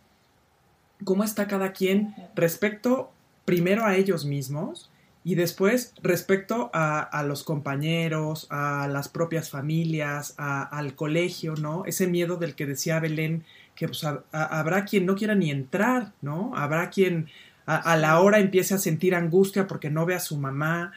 cómo 1.05 1.25
está 1.25 1.47
cada 1.47 1.73
quien 1.73 2.15
respecto 2.35 3.13
primero 3.45 3.85
a 3.85 3.97
ellos 3.97 4.25
mismos 4.25 4.91
y 5.25 5.35
después 5.35 5.93
respecto 6.03 6.71
a, 6.73 7.25
los 7.27 7.43
compañeros, 7.43 8.47
a 8.49 8.87
las 8.87 9.09
propias 9.09 9.51
familias, 9.51 10.35
al 10.37 10.95
colegio, 10.95 11.57
¿no? 11.57 11.85
Ese 11.85 12.07
miedo 12.07 12.37
del 12.37 12.55
que 12.55 12.65
decía 12.65 13.01
Belén, 13.01 13.45
que 13.75 13.89
pues, 13.89 14.05
habrá 14.31 14.85
quien 14.85 15.05
no 15.05 15.17
quiera 15.17 15.35
ni 15.35 15.51
entrar, 15.51 16.13
¿no? 16.23 16.53
Habrá 16.55 16.91
quien 16.91 17.27
a, 17.67 17.97
la 17.97 18.21
hora 18.21 18.39
empiece 18.39 18.75
a 18.75 18.79
sentir 18.79 19.17
angustia 19.17 19.67
porque 19.67 19.91
no 19.91 20.07
ve 20.07 20.15
a 20.15 20.21
su 20.21 20.39
mamá, 20.39 20.93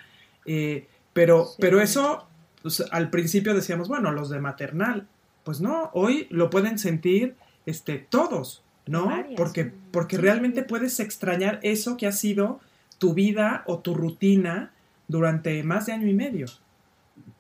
eh, 0.45 0.86
pero, 1.11 1.47
pero 1.57 1.82
eso, 1.82 2.28
pues, 2.61 2.84
al 2.91 3.09
principio 3.09 3.55
decíamos, 3.55 3.88
bueno, 3.88 4.11
los 4.11 4.30
de 4.30 4.39
maternal, 4.39 5.07
pues 5.44 5.62
no, 5.62 5.90
hoy 5.94 6.28
lo 6.30 6.50
pueden 6.50 6.80
sentir 6.80 7.36
este, 7.66 7.98
todos, 7.98 8.64
¿no? 8.86 9.12
porque, 9.36 9.72
porque 9.92 10.18
realmente 10.18 10.64
puedes 10.64 11.00
extrañar 11.00 11.60
eso 11.64 11.98
que 11.98 12.08
ha 12.08 12.12
sido 12.12 12.60
tu 12.98 13.14
vida 13.14 13.64
o 13.66 13.80
tu 13.80 13.94
rutina 13.94 14.74
durante 15.08 15.64
más 15.64 15.86
de 15.86 15.94
año 15.94 16.08
y 16.08 16.14
medio. 16.14 16.48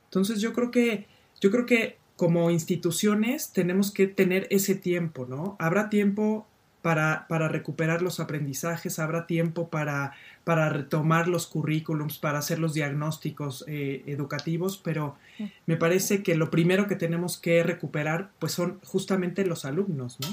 Entonces 0.05 0.41
yo 0.41 0.53
creo 0.53 0.71
que, 0.71 1.05
yo 1.39 1.51
creo 1.51 1.65
que 1.65 1.97
como 2.15 2.51
instituciones 2.51 3.51
tenemos 3.53 3.91
que 3.91 4.07
tener 4.07 4.47
ese 4.49 4.75
tiempo, 4.75 5.25
¿no? 5.25 5.55
Habrá 5.59 5.89
tiempo 5.89 6.45
para, 6.81 7.25
para 7.27 7.47
recuperar 7.47 8.01
los 8.01 8.19
aprendizajes, 8.19 8.99
habrá 8.99 9.27
tiempo 9.27 9.69
para, 9.69 10.13
para 10.43 10.69
retomar 10.69 11.27
los 11.27 11.47
currículums, 11.47 12.17
para 12.17 12.39
hacer 12.39 12.59
los 12.59 12.73
diagnósticos 12.73 13.65
eh, 13.67 14.03
educativos, 14.07 14.77
pero 14.77 15.15
me 15.65 15.75
parece 15.75 16.23
que 16.23 16.35
lo 16.35 16.49
primero 16.49 16.87
que 16.87 16.95
tenemos 16.95 17.37
que 17.37 17.63
recuperar 17.63 18.29
pues 18.39 18.53
son 18.53 18.79
justamente 18.85 19.45
los 19.45 19.65
alumnos, 19.65 20.17
¿no? 20.21 20.27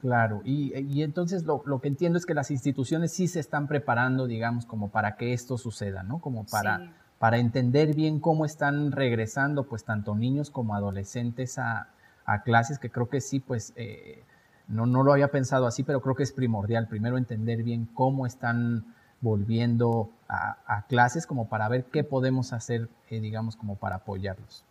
Claro, 0.00 0.42
y, 0.44 1.02
entonces 1.02 1.44
lo, 1.44 1.80
que 1.80 1.88
entiendo 1.88 2.18
es 2.18 2.26
que 2.26 2.34
las 2.34 2.52
instituciones 2.52 3.12
sí 3.12 3.26
se 3.26 3.40
están 3.40 3.66
preparando, 3.66 4.26
digamos, 4.26 4.64
como 4.64 4.90
para 4.90 5.16
que 5.16 5.32
esto 5.32 5.58
suceda, 5.58 6.04
¿no? 6.04 6.20
Como 6.20 6.44
para, 6.44 6.92
para 7.18 7.38
entender 7.38 7.94
bien 7.94 8.20
cómo 8.20 8.44
están 8.44 8.92
regresando, 8.92 9.64
pues, 9.64 9.84
tanto 9.84 10.14
niños 10.14 10.50
como 10.50 10.76
adolescentes 10.76 11.58
a, 11.58 11.88
a 12.24 12.42
clases, 12.42 12.78
que 12.78 12.90
creo 12.90 13.08
que 13.08 13.20
sí, 13.20 13.40
pues, 13.40 13.72
eh, 13.74 14.22
no, 14.68 14.86
no 14.86 15.02
lo 15.02 15.12
había 15.12 15.28
pensado 15.28 15.66
así, 15.66 15.82
pero 15.82 16.00
creo 16.00 16.14
que 16.14 16.22
es 16.22 16.32
primordial 16.32 16.88
primero 16.88 17.18
entender 17.18 17.62
bien 17.62 17.88
cómo 17.94 18.26
están 18.26 18.84
volviendo 19.20 20.10
a, 20.28 20.84
clases 20.88 21.26
como 21.26 21.48
para 21.48 21.68
ver 21.68 21.84
qué 21.84 22.04
podemos 22.04 22.52
hacer, 22.52 22.88
eh, 23.10 23.20
digamos, 23.20 23.56
como 23.56 23.76
para 23.76 23.96
apoyarlos. 23.96 24.64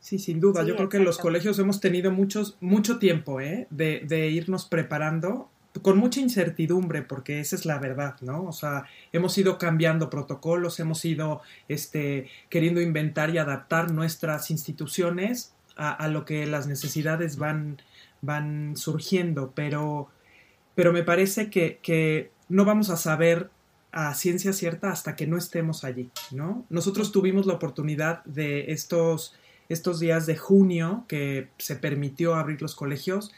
Sí, 0.00 0.18
sin 0.18 0.40
duda. 0.40 0.62
Yo 0.62 0.76
creo 0.76 0.88
que 0.88 0.98
en 0.98 1.04
los 1.04 1.18
colegios 1.18 1.58
hemos 1.58 1.80
tenido 1.80 2.12
muchos, 2.12 2.56
mucho 2.60 2.98
tiempo 2.98 3.40
¿eh? 3.40 3.66
de, 3.70 4.02
de, 4.06 4.28
irnos 4.28 4.66
preparando 4.66 5.50
con 5.82 5.98
mucha 5.98 6.20
incertidumbre, 6.20 7.02
porque 7.02 7.40
esa 7.40 7.56
es 7.56 7.66
la 7.66 7.78
verdad, 7.78 8.16
¿no? 8.20 8.44
O 8.44 8.52
sea, 8.52 8.84
hemos 9.12 9.36
ido 9.36 9.58
cambiando 9.58 10.08
protocolos, 10.08 10.80
hemos 10.80 11.04
ido 11.04 11.42
este, 11.68 12.28
queriendo 12.48 12.80
inventar 12.80 13.30
y 13.30 13.38
adaptar 13.38 13.90
nuestras 13.90 14.50
instituciones 14.50 15.55
A, 15.76 16.08
lo 16.08 16.24
que 16.24 16.46
las 16.46 16.66
necesidades 16.66 17.36
van, 17.36 17.82
van 18.22 18.76
surgiendo, 18.76 19.52
pero, 19.54 20.08
pero 20.74 20.90
me 20.90 21.02
parece 21.02 21.50
que, 21.50 21.80
que 21.82 22.30
no 22.48 22.64
vamos 22.64 22.88
a 22.88 22.96
saber 22.96 23.50
a 23.92 24.14
ciencia 24.14 24.52
cierta 24.52 24.90
hasta 24.90 25.16
que 25.16 25.26
no 25.26 25.36
estemos 25.36 25.84
allí, 25.84 26.10
¿no? 26.30 26.64
Nosotros 26.70 27.12
tuvimos 27.12 27.46
la 27.46 27.54
oportunidad 27.54 28.24
de 28.24 28.72
estos, 28.72 29.34
estos 29.68 30.00
días 30.00 30.26
de 30.26 30.36
junio 30.36 31.04
que 31.08 31.48
se 31.58 31.76
permitió 31.76 32.34
abrir 32.34 32.60
los 32.60 32.74
colegios, 32.74 33.32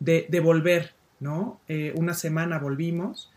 de, 0.00 0.40
volver, 0.40 0.94
¿no? 1.20 1.60
Eh, 1.68 1.92
una 1.96 2.14
semana 2.14 2.58
volvimos 2.58 3.30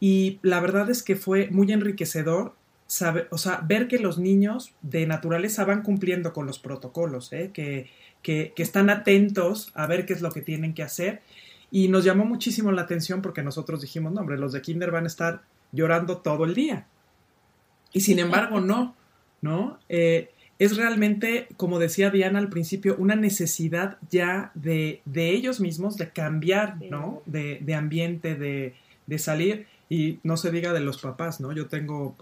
y 0.00 0.38
la 0.42 0.60
verdad 0.60 0.90
es 0.90 1.02
que 1.02 1.14
fue 1.14 1.48
muy 1.50 1.70
enriquecedor 1.70 2.56
saber, 2.90 3.28
o 3.30 3.38
sea, 3.38 3.62
ver 3.64 3.86
que 3.86 4.00
los 4.00 4.18
niños 4.18 4.74
de 4.82 5.06
naturaleza 5.06 5.64
van 5.64 5.82
cumpliendo 5.82 6.32
con 6.32 6.46
los 6.46 6.58
protocolos, 6.58 7.32
¿eh? 7.32 7.50
que, 7.54 7.88
que, 8.20 8.52
que 8.56 8.62
están 8.64 8.90
atentos 8.90 9.70
a 9.74 9.86
ver 9.86 10.06
qué 10.06 10.12
es 10.12 10.22
lo 10.22 10.32
que 10.32 10.42
tienen 10.42 10.74
que 10.74 10.82
hacer 10.82 11.22
y 11.70 11.86
nos 11.86 12.04
llamó 12.04 12.24
muchísimo 12.24 12.72
la 12.72 12.82
atención 12.82 13.22
porque 13.22 13.44
nosotros 13.44 13.80
dijimos, 13.80 14.12
no, 14.12 14.20
hombre, 14.20 14.38
los 14.38 14.52
de 14.52 14.60
Kinder 14.60 14.90
van 14.90 15.04
a 15.04 15.06
estar 15.06 15.42
llorando 15.70 16.18
todo 16.18 16.44
el 16.44 16.54
día. 16.54 16.86
Y 17.92 18.00
sin 18.00 18.18
embargo, 18.18 18.60
no, 18.60 18.96
¿no? 19.40 19.78
Eh, 19.88 20.30
es 20.58 20.76
realmente, 20.76 21.46
como 21.56 21.78
decía 21.78 22.10
Diana 22.10 22.40
al 22.40 22.48
principio, 22.48 22.96
una 22.98 23.14
necesidad 23.14 23.98
ya 24.10 24.50
de, 24.54 25.00
de 25.04 25.30
ellos 25.30 25.60
mismos 25.60 25.96
de 25.96 26.10
cambiar, 26.10 26.76
¿no? 26.90 27.22
De, 27.24 27.60
de 27.62 27.74
ambiente, 27.74 28.34
de, 28.34 28.74
de, 29.06 29.18
salir. 29.18 29.66
Y 29.88 30.18
no 30.24 30.36
se 30.36 30.50
diga 30.50 30.72
de 30.72 30.80
los 30.80 31.00
papás, 31.00 31.40
¿no? 31.40 31.52
Yo 31.52 31.68
tengo 31.68 32.16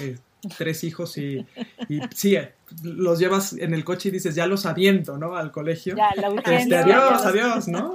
eh, 0.00 0.18
tres 0.56 0.84
hijos 0.84 1.16
y, 1.18 1.46
y, 1.88 2.00
sí, 2.14 2.36
los 2.82 3.18
llevas 3.18 3.54
en 3.54 3.74
el 3.74 3.84
coche 3.84 4.08
y 4.08 4.12
dices, 4.12 4.34
ya 4.34 4.46
los 4.46 4.66
aviento, 4.66 5.16
¿no? 5.18 5.36
Al 5.36 5.50
colegio. 5.50 5.96
Ya, 5.96 6.10
la 6.16 6.40
este, 6.52 6.76
adiós, 6.76 7.24
adiós, 7.24 7.68
¿no? 7.68 7.94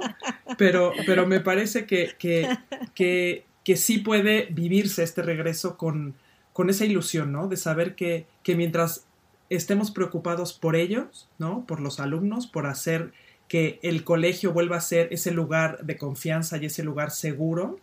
Pero, 0.58 0.92
pero 1.06 1.26
me 1.26 1.40
parece 1.40 1.86
que, 1.86 2.14
que, 2.18 2.48
que, 2.94 3.44
que 3.64 3.76
sí 3.76 3.98
puede 3.98 4.48
vivirse 4.50 5.02
este 5.02 5.22
regreso 5.22 5.76
con, 5.76 6.14
con 6.52 6.70
esa 6.70 6.84
ilusión, 6.84 7.32
¿no? 7.32 7.48
De 7.48 7.56
saber 7.56 7.94
que, 7.94 8.26
que 8.42 8.56
mientras 8.56 9.04
estemos 9.48 9.90
preocupados 9.90 10.52
por 10.52 10.76
ellos, 10.76 11.28
¿no? 11.38 11.64
Por 11.66 11.80
los 11.80 12.00
alumnos, 12.00 12.46
por 12.46 12.66
hacer 12.66 13.12
que 13.48 13.80
el 13.82 14.04
colegio 14.04 14.52
vuelva 14.52 14.76
a 14.76 14.80
ser 14.80 15.12
ese 15.12 15.32
lugar 15.32 15.84
de 15.84 15.96
confianza 15.96 16.56
y 16.56 16.66
ese 16.66 16.84
lugar 16.84 17.10
seguro, 17.10 17.80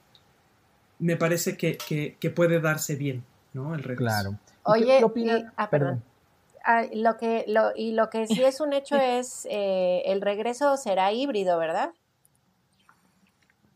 me 0.98 1.18
parece 1.18 1.58
que, 1.58 1.78
que, 1.78 2.30
puede 2.30 2.62
darse 2.62 2.96
bien, 2.96 3.24
¿no? 3.58 3.76
El 3.76 3.84
regreso. 3.84 4.04
Claro. 4.04 4.36
Oye, 4.64 5.02
ah, 5.56 5.70
perdón. 5.70 6.04
Ah, 6.64 6.86
lo 6.94 7.18
que, 7.18 7.46
lo, 7.48 7.72
y 7.76 7.94
lo 7.94 8.10
que 8.10 8.28
sí 8.28 8.44
es 8.44 8.60
un 8.60 8.74
hecho 8.74 8.96
es 9.02 9.48
eh, 9.50 10.04
el 10.06 10.22
regreso 10.22 10.78
será 10.78 11.12
híbrido, 11.12 11.58
¿verdad? 11.58 11.92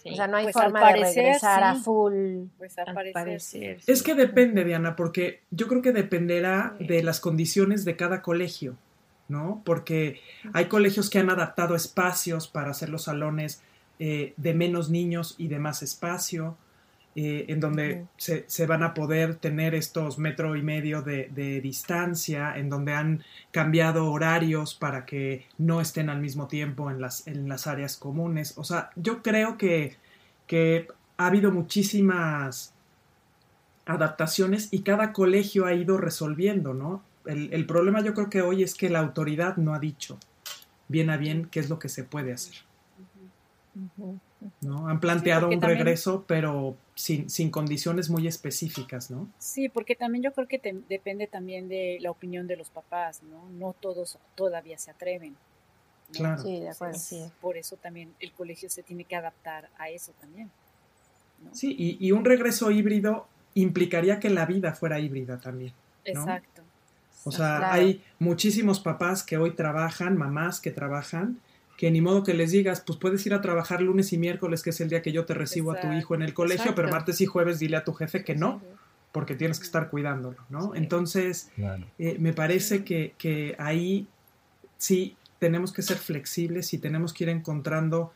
O 0.04 0.16
sea, 0.16 0.28
no 0.28 0.38
hay 0.38 0.46
pues 0.46 0.54
forma 0.56 0.94
de 0.94 1.00
regresar 1.00 1.64
a 1.64 1.76
full. 1.76 2.46
Pues 2.58 2.78
al 2.80 2.94
parecer. 3.14 3.80
Es 3.86 4.02
que 4.02 4.16
depende, 4.16 4.64
Diana, 4.64 4.96
porque 4.96 5.42
yo 5.52 5.68
creo 5.68 5.84
que 5.84 5.92
dependerá 5.92 6.76
de 6.80 7.04
las 7.04 7.20
condiciones 7.20 7.86
de 7.86 7.96
cada 7.96 8.24
colegio, 8.24 8.78
¿no? 9.28 9.62
Porque 9.64 10.20
hay 10.54 10.66
colegios 10.66 11.12
que 11.12 11.20
han 11.20 11.30
adaptado 11.30 11.76
espacios 11.76 12.48
para 12.48 12.72
hacer 12.72 12.90
los 12.90 13.04
salones 13.04 13.62
eh, 14.00 14.34
de 14.38 14.54
menos 14.56 14.90
niños 14.90 15.36
y 15.38 15.50
de 15.50 15.60
más 15.60 15.84
espacio. 15.84 16.58
Eh, 17.14 17.46
en 17.50 17.60
donde 17.60 18.06
se, 18.16 18.46
se, 18.48 18.66
van 18.66 18.84
a 18.84 18.94
poder 18.94 19.36
tener 19.36 19.76
estos 19.76 20.18
metro 20.18 20.56
y 20.56 20.62
medio 20.62 21.02
de, 21.02 21.28
de, 21.36 21.60
distancia, 21.60 22.58
en 22.58 22.70
donde 22.70 22.94
han 22.94 23.24
cambiado 23.52 24.10
horarios 24.10 24.76
para 24.76 25.06
que 25.06 25.46
no 25.58 25.82
estén 25.82 26.10
al 26.10 26.22
mismo 26.22 26.48
tiempo 26.48 26.90
en 26.90 27.02
las, 27.02 27.28
en 27.28 27.50
las 27.50 27.68
áreas 27.68 27.98
comunes. 27.98 28.58
O 28.58 28.64
sea, 28.64 28.92
yo 28.96 29.22
creo 29.22 29.58
que, 29.58 29.98
que 30.48 30.88
ha 31.18 31.28
habido 31.28 31.52
muchísimas 31.52 32.74
adaptaciones 33.86 34.70
y 34.72 34.84
cada 34.84 35.12
colegio 35.12 35.66
ha 35.66 35.74
ido 35.74 35.98
resolviendo, 35.98 36.74
¿no? 36.74 37.04
El, 37.26 37.54
el 37.54 37.66
problema 37.66 38.02
yo 38.02 38.14
creo 38.14 38.30
que 38.30 38.42
hoy 38.42 38.64
es 38.64 38.74
que 38.74 38.90
la 38.90 39.00
autoridad 39.00 39.58
no 39.58 39.74
ha 39.74 39.80
dicho 39.80 40.18
bien 40.88 41.10
a 41.10 41.18
bien 41.18 41.48
qué 41.52 41.60
es 41.60 41.70
lo 41.70 41.78
que 41.78 41.90
se 41.90 42.04
puede 42.06 42.32
hacer. 42.32 42.56
¿No? 44.62 44.88
Han 44.88 45.00
planteado 45.00 45.50
un 45.50 45.62
regreso, 45.62 46.24
pero 46.28 46.76
sin, 46.96 47.30
sin, 47.30 47.52
condiciones 47.52 48.10
muy 48.10 48.28
específicas, 48.28 49.12
¿no? 49.12 49.28
Sí, 49.38 49.70
porque 49.70 49.96
también 49.96 50.24
yo 50.24 50.34
creo 50.34 50.48
que 50.48 50.60
depende 50.90 51.28
también 51.28 51.68
de 51.70 51.98
la 52.02 52.12
opinión 52.12 52.48
de 52.48 52.58
los 52.58 52.70
papás, 52.70 53.22
¿no? 53.24 53.50
No 53.58 53.74
todos 53.74 54.18
todavía 54.36 54.78
se 54.78 54.92
atreven. 54.92 55.36
Claro. 56.12 56.42
Sí, 56.42 56.60
de 56.60 56.70
acuerdo. 56.70 57.00
Por 57.40 57.58
eso 57.58 57.78
también 57.78 58.14
el 58.20 58.32
colegio 58.32 58.70
se 58.70 58.84
tiene 58.84 59.06
que 59.06 59.16
adaptar 59.16 59.70
a 59.78 59.90
eso 59.90 60.12
también. 60.20 60.50
Sí, 61.54 61.76
y, 61.78 61.98
y, 62.06 62.12
un 62.12 62.24
regreso 62.24 62.70
híbrido 62.70 63.28
implicaría 63.56 64.20
que 64.20 64.30
la 64.30 64.46
vida 64.46 64.74
fuera 64.74 65.00
híbrida 65.00 65.40
también. 65.40 65.74
Exacto. 66.06 66.62
O 67.24 67.32
sea, 67.32 67.72
hay 67.72 68.04
muchísimos 68.20 68.80
papás 68.80 69.24
que 69.24 69.38
hoy 69.38 69.52
trabajan, 69.52 70.18
mamás 70.18 70.60
que 70.60 70.72
trabajan, 70.72 71.40
que 71.82 71.90
ni 71.90 72.00
modo 72.00 72.22
que 72.22 72.36
les 72.36 72.52
digas, 72.52 72.84
pues 72.86 73.00
puedes 73.00 73.26
ir 73.26 73.34
a 73.34 73.42
trabajar 73.42 73.82
lunes 73.82 74.14
y 74.14 74.20
miércoles, 74.20 74.62
que 74.62 74.70
es 74.70 74.80
el 74.82 74.90
día 74.90 75.02
que 75.02 75.12
yo 75.12 75.26
te 75.26 75.34
recibo 75.34 75.72
a 75.72 75.80
tu 75.80 75.92
hijo 75.92 76.14
en 76.14 76.22
el 76.22 76.32
colegio, 76.32 76.76
pero 76.76 76.90
martes 76.90 77.22
y 77.22 77.26
jueves 77.26 77.58
dile 77.58 77.76
a 77.76 77.84
tu 77.84 77.92
jefe 77.94 78.24
que 78.24 78.36
no, 78.36 78.62
porque 79.12 79.34
tienes 79.34 79.58
que 79.58 79.66
estar 79.66 79.90
cuidándolo, 79.90 80.38
¿no? 80.50 80.76
Entonces, 80.76 81.50
eh, 81.98 82.18
me 82.20 82.34
parece 82.34 82.84
que, 82.84 83.16
que, 83.18 83.56
ahí 83.58 84.08
sí 84.78 85.18
tenemos 85.40 85.74
que 85.74 85.82
ser 85.82 85.98
flexibles 85.98 86.72
y 86.76 86.78
tenemos 86.78 87.14
que 87.14 87.24
ir 87.24 87.32
encontrando 87.32 88.14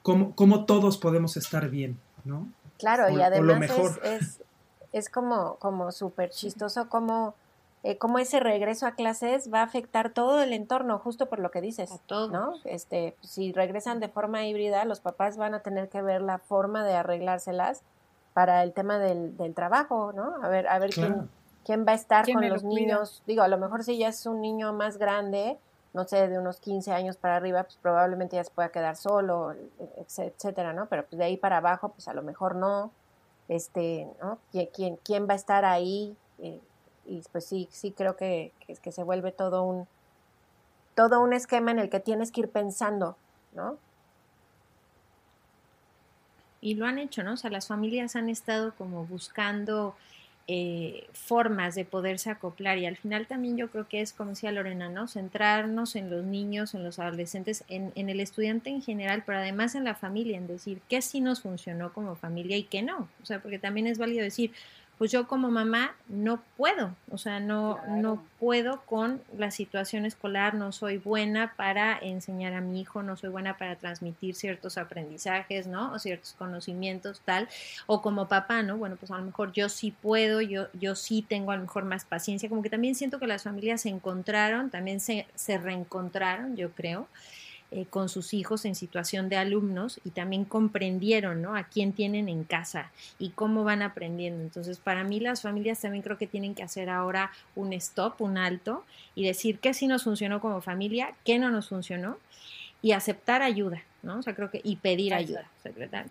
cómo, 0.00 0.34
cómo 0.34 0.64
todos 0.64 0.96
podemos 0.96 1.36
estar 1.36 1.68
bien, 1.68 1.98
¿no? 2.24 2.48
Claro, 2.78 3.10
y 3.10 3.20
además 3.20 3.70
Es, 4.04 4.40
es, 4.94 5.10
como, 5.10 5.56
como 5.56 5.92
súper 5.92 6.30
chistoso 6.30 6.88
como 6.88 7.34
eh, 7.84 7.98
cómo 7.98 8.18
ese 8.18 8.38
regreso 8.38 8.86
a 8.86 8.92
clases 8.92 9.52
va 9.52 9.60
a 9.60 9.64
afectar 9.64 10.10
todo 10.10 10.40
el 10.40 10.52
entorno, 10.52 10.98
justo 11.00 11.26
por 11.26 11.40
lo 11.40 11.50
que 11.50 11.60
dices, 11.60 11.90
¿no? 12.08 12.54
Este, 12.64 13.16
si 13.22 13.52
regresan 13.52 13.98
de 13.98 14.08
forma 14.08 14.46
híbrida, 14.46 14.84
los 14.84 15.00
papás 15.00 15.36
van 15.36 15.54
a 15.54 15.60
tener 15.60 15.88
que 15.88 16.00
ver 16.00 16.22
la 16.22 16.38
forma 16.38 16.84
de 16.84 16.94
arreglárselas 16.94 17.82
para 18.34 18.62
el 18.62 18.72
tema 18.72 18.98
del, 18.98 19.36
del 19.36 19.54
trabajo, 19.54 20.12
¿no? 20.12 20.36
A 20.42 20.48
ver, 20.48 20.68
a 20.68 20.78
ver 20.78 20.90
quién, 20.90 21.28
quién 21.64 21.84
va 21.86 21.92
a 21.92 21.96
estar 21.96 22.24
con 22.32 22.48
los 22.48 22.62
niños. 22.62 23.22
Digo, 23.26 23.42
a 23.42 23.48
lo 23.48 23.58
mejor 23.58 23.82
si 23.82 23.98
ya 23.98 24.08
es 24.08 24.26
un 24.26 24.40
niño 24.40 24.72
más 24.72 24.96
grande, 24.96 25.58
no 25.92 26.04
sé, 26.04 26.28
de 26.28 26.38
unos 26.38 26.60
15 26.60 26.92
años 26.92 27.16
para 27.16 27.36
arriba, 27.36 27.64
pues 27.64 27.78
probablemente 27.82 28.36
ya 28.36 28.44
se 28.44 28.52
pueda 28.52 28.70
quedar 28.70 28.96
solo, 28.96 29.54
etcétera, 30.16 30.72
¿no? 30.72 30.86
Pero 30.86 31.04
pues 31.04 31.18
de 31.18 31.24
ahí 31.24 31.36
para 31.36 31.58
abajo, 31.58 31.88
pues 31.88 32.06
a 32.06 32.14
lo 32.14 32.22
mejor 32.22 32.54
no. 32.54 32.92
Este, 33.48 34.06
¿no? 34.22 34.38
¿Quién, 34.52 34.98
quién 35.02 35.28
va 35.28 35.32
a 35.32 35.36
estar 35.36 35.64
ahí? 35.64 36.16
Eh, 36.38 36.60
y 37.06 37.22
pues 37.32 37.46
sí, 37.46 37.68
sí 37.70 37.92
creo 37.92 38.16
que, 38.16 38.52
que, 38.82 38.92
se 38.92 39.02
vuelve 39.02 39.32
todo 39.32 39.62
un, 39.64 39.86
todo 40.94 41.20
un 41.20 41.32
esquema 41.32 41.70
en 41.70 41.78
el 41.78 41.90
que 41.90 42.00
tienes 42.00 42.30
que 42.30 42.42
ir 42.42 42.48
pensando, 42.48 43.16
¿no? 43.52 43.76
Y 46.60 46.74
lo 46.74 46.86
han 46.86 46.98
hecho, 46.98 47.24
¿no? 47.24 47.32
O 47.32 47.36
sea, 47.36 47.50
las 47.50 47.66
familias 47.66 48.14
han 48.14 48.28
estado 48.28 48.74
como 48.76 49.04
buscando 49.04 49.96
eh, 50.48 51.08
formas 51.12 51.74
de 51.74 51.84
poderse 51.84 52.28
acoplar 52.30 52.78
y 52.78 52.86
al 52.86 52.96
final 52.96 53.26
también 53.26 53.56
yo 53.56 53.70
creo 53.70 53.88
que 53.88 54.00
es, 54.00 54.12
como 54.12 54.30
decía 54.30 54.52
Lorena, 54.52 54.88
¿no? 54.88 55.08
Centrarnos 55.08 55.96
en 55.96 56.08
los 56.08 56.24
niños, 56.24 56.74
en 56.74 56.84
los 56.84 57.00
adolescentes, 57.00 57.64
en, 57.68 57.92
en 57.96 58.08
el 58.08 58.20
estudiante 58.20 58.70
en 58.70 58.82
general, 58.82 59.24
pero 59.26 59.38
además 59.38 59.74
en 59.74 59.84
la 59.84 59.94
familia, 59.94 60.36
en 60.36 60.46
decir 60.46 60.80
qué 60.88 61.02
sí 61.02 61.20
nos 61.20 61.42
funcionó 61.42 61.92
como 61.92 62.14
familia 62.14 62.56
y 62.56 62.64
qué 62.64 62.82
no. 62.82 63.08
O 63.22 63.26
sea, 63.26 63.40
porque 63.40 63.58
también 63.58 63.88
es 63.88 63.98
válido 63.98 64.22
decir, 64.22 64.52
pues 65.02 65.10
yo 65.10 65.26
como 65.26 65.50
mamá 65.50 65.96
no 66.06 66.40
puedo, 66.56 66.94
o 67.10 67.18
sea, 67.18 67.40
no, 67.40 67.80
no 67.88 68.24
puedo 68.38 68.82
con 68.82 69.20
la 69.36 69.50
situación 69.50 70.06
escolar, 70.06 70.54
no 70.54 70.70
soy 70.70 70.98
buena 70.98 71.54
para 71.56 71.98
enseñar 71.98 72.54
a 72.54 72.60
mi 72.60 72.80
hijo, 72.80 73.02
no 73.02 73.16
soy 73.16 73.30
buena 73.30 73.58
para 73.58 73.74
transmitir 73.74 74.36
ciertos 74.36 74.78
aprendizajes, 74.78 75.66
¿no? 75.66 75.92
O 75.92 75.98
ciertos 75.98 76.34
conocimientos, 76.34 77.20
tal, 77.24 77.48
o 77.86 78.00
como 78.00 78.28
papá, 78.28 78.62
¿no? 78.62 78.76
Bueno, 78.76 78.94
pues 78.94 79.10
a 79.10 79.18
lo 79.18 79.24
mejor 79.24 79.50
yo 79.50 79.68
sí 79.68 79.90
puedo, 79.90 80.40
yo, 80.40 80.68
yo 80.72 80.94
sí 80.94 81.26
tengo 81.28 81.50
a 81.50 81.56
lo 81.56 81.62
mejor 81.62 81.84
más 81.84 82.04
paciencia, 82.04 82.48
como 82.48 82.62
que 82.62 82.70
también 82.70 82.94
siento 82.94 83.18
que 83.18 83.26
las 83.26 83.42
familias 83.42 83.80
se 83.80 83.88
encontraron, 83.88 84.70
también 84.70 85.00
se, 85.00 85.26
se 85.34 85.58
reencontraron, 85.58 86.54
yo 86.54 86.70
creo. 86.70 87.08
Eh, 87.74 87.86
con 87.88 88.10
sus 88.10 88.34
hijos 88.34 88.66
en 88.66 88.74
situación 88.74 89.30
de 89.30 89.38
alumnos 89.38 89.98
y 90.04 90.10
también 90.10 90.44
comprendieron 90.44 91.40
¿no? 91.40 91.56
a 91.56 91.64
quién 91.64 91.94
tienen 91.94 92.28
en 92.28 92.44
casa 92.44 92.90
y 93.18 93.30
cómo 93.30 93.64
van 93.64 93.80
aprendiendo. 93.80 94.42
Entonces, 94.42 94.76
para 94.76 95.04
mí 95.04 95.20
las 95.20 95.40
familias 95.40 95.80
también 95.80 96.02
creo 96.02 96.18
que 96.18 96.26
tienen 96.26 96.54
que 96.54 96.62
hacer 96.62 96.90
ahora 96.90 97.30
un 97.56 97.72
stop, 97.72 98.20
un 98.20 98.36
alto 98.36 98.84
y 99.14 99.24
decir 99.24 99.58
qué 99.58 99.72
sí 99.72 99.86
nos 99.86 100.04
funcionó 100.04 100.38
como 100.42 100.60
familia, 100.60 101.14
qué 101.24 101.38
no 101.38 101.50
nos 101.50 101.70
funcionó 101.70 102.18
y 102.82 102.92
aceptar 102.92 103.40
ayuda, 103.40 103.82
¿no? 104.02 104.18
O 104.18 104.22
sea, 104.22 104.34
creo 104.34 104.50
que 104.50 104.60
y 104.62 104.76
pedir 104.76 105.14
ayuda. 105.14 105.48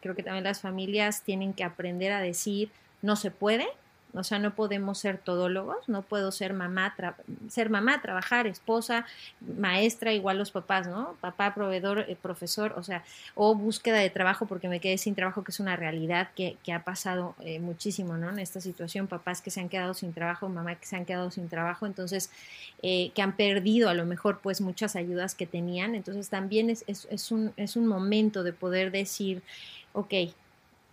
creo 0.01 0.16
que 0.16 0.24
también 0.24 0.43
las 0.43 0.62
familias 0.62 1.22
tienen 1.22 1.53
que 1.53 1.64
aprender 1.64 2.12
a 2.12 2.22
decir 2.22 2.72
no 3.03 3.16
se 3.16 3.30
puede, 3.30 3.68
O 4.14 4.24
sea, 4.24 4.39
no 4.39 4.55
podemos 4.55 4.97
ser 4.97 5.18
todólogos, 5.18 5.88
no 5.88 6.01
puedo 6.01 6.32
ser 6.32 6.53
mamá, 6.53 6.95
ser 7.49 7.70
mamá, 7.70 8.01
trabajar, 8.01 8.45
esposa, 8.45 9.05
maestra, 9.57 10.14
igual 10.14 10.38
los 10.38 10.51
papás, 10.51 10.88
¿no? 10.88 11.16
Papá, 11.22 11.53
proveedor, 11.53 11.99
eh, 11.99 12.18
profesor, 12.22 12.74
o 12.78 12.84
sea, 12.84 13.03
o 13.36 13.55
búsqueda 13.55 13.97
de 13.97 14.09
trabajo 14.09 14.45
porque 14.45 14.68
me 14.68 14.80
quedé 14.80 14.97
sin 14.97 15.16
trabajo, 15.16 15.43
que 15.43 15.51
es 15.51 15.59
una 15.59 15.76
realidad 15.76 16.30
que, 16.36 16.57
que 16.64 16.74
ha 16.74 16.84
pasado 16.84 17.36
eh, 17.39 17.59
muchísimo, 17.59 18.18
¿no? 18.18 18.30
En 18.30 18.39
esta 18.39 18.59
situación, 18.59 19.07
papás 19.07 19.41
que 19.41 19.49
se 19.49 19.62
han 19.62 19.70
quedado 19.70 19.93
sin 19.93 20.14
trabajo, 20.14 20.49
mamá 20.49 20.76
que 20.76 20.86
se 20.86 20.95
han 20.95 21.05
quedado 21.05 21.32
sin 21.32 21.47
trabajo, 21.47 21.86
entonces, 21.86 22.30
eh, 22.84 23.12
que 23.16 23.22
han 23.22 23.36
perdido 23.36 23.89
a 23.89 23.93
lo 23.93 24.05
mejor 24.05 24.39
pues 24.39 24.59
muchas 24.62 24.95
ayudas 24.95 25.36
que 25.36 25.47
tenían, 25.47 25.95
entonces 25.95 26.30
también 26.30 26.70
es, 26.70 26.84
es, 26.88 27.07
es, 27.09 27.32
un, 27.32 27.53
es 27.55 27.76
un 27.76 27.88
momento 27.88 28.43
de 28.43 28.51
poder 28.51 28.91
decir, 28.91 29.41
ok, 29.93 30.14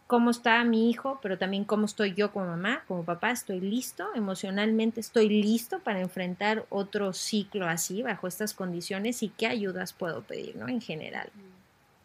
cómo 0.09 0.31
está 0.31 0.65
mi 0.65 0.89
hijo, 0.89 1.21
pero 1.23 1.37
también 1.37 1.65
cómo 1.65 1.85
estoy 1.85 2.15
yo 2.15 2.33
como 2.33 2.47
mamá, 2.47 2.83
como 2.89 3.05
papá, 3.05 3.31
estoy 3.31 3.61
listo, 3.61 4.07
emocionalmente 4.17 5.01
estoy 5.01 5.29
listo 5.29 5.81
para 5.81 6.01
enfrentar 6.01 6.65
otro 6.71 7.13
ciclo 7.13 7.69
así, 7.69 8.03
bajo 8.03 8.27
estas 8.27 8.55
condiciones, 8.55 9.23
y 9.23 9.29
qué 9.29 9.47
ayudas 9.47 9.93
puedo 9.93 10.23
pedir, 10.23 10.57
¿no? 10.57 10.67
En 10.67 10.81
general. 10.81 11.29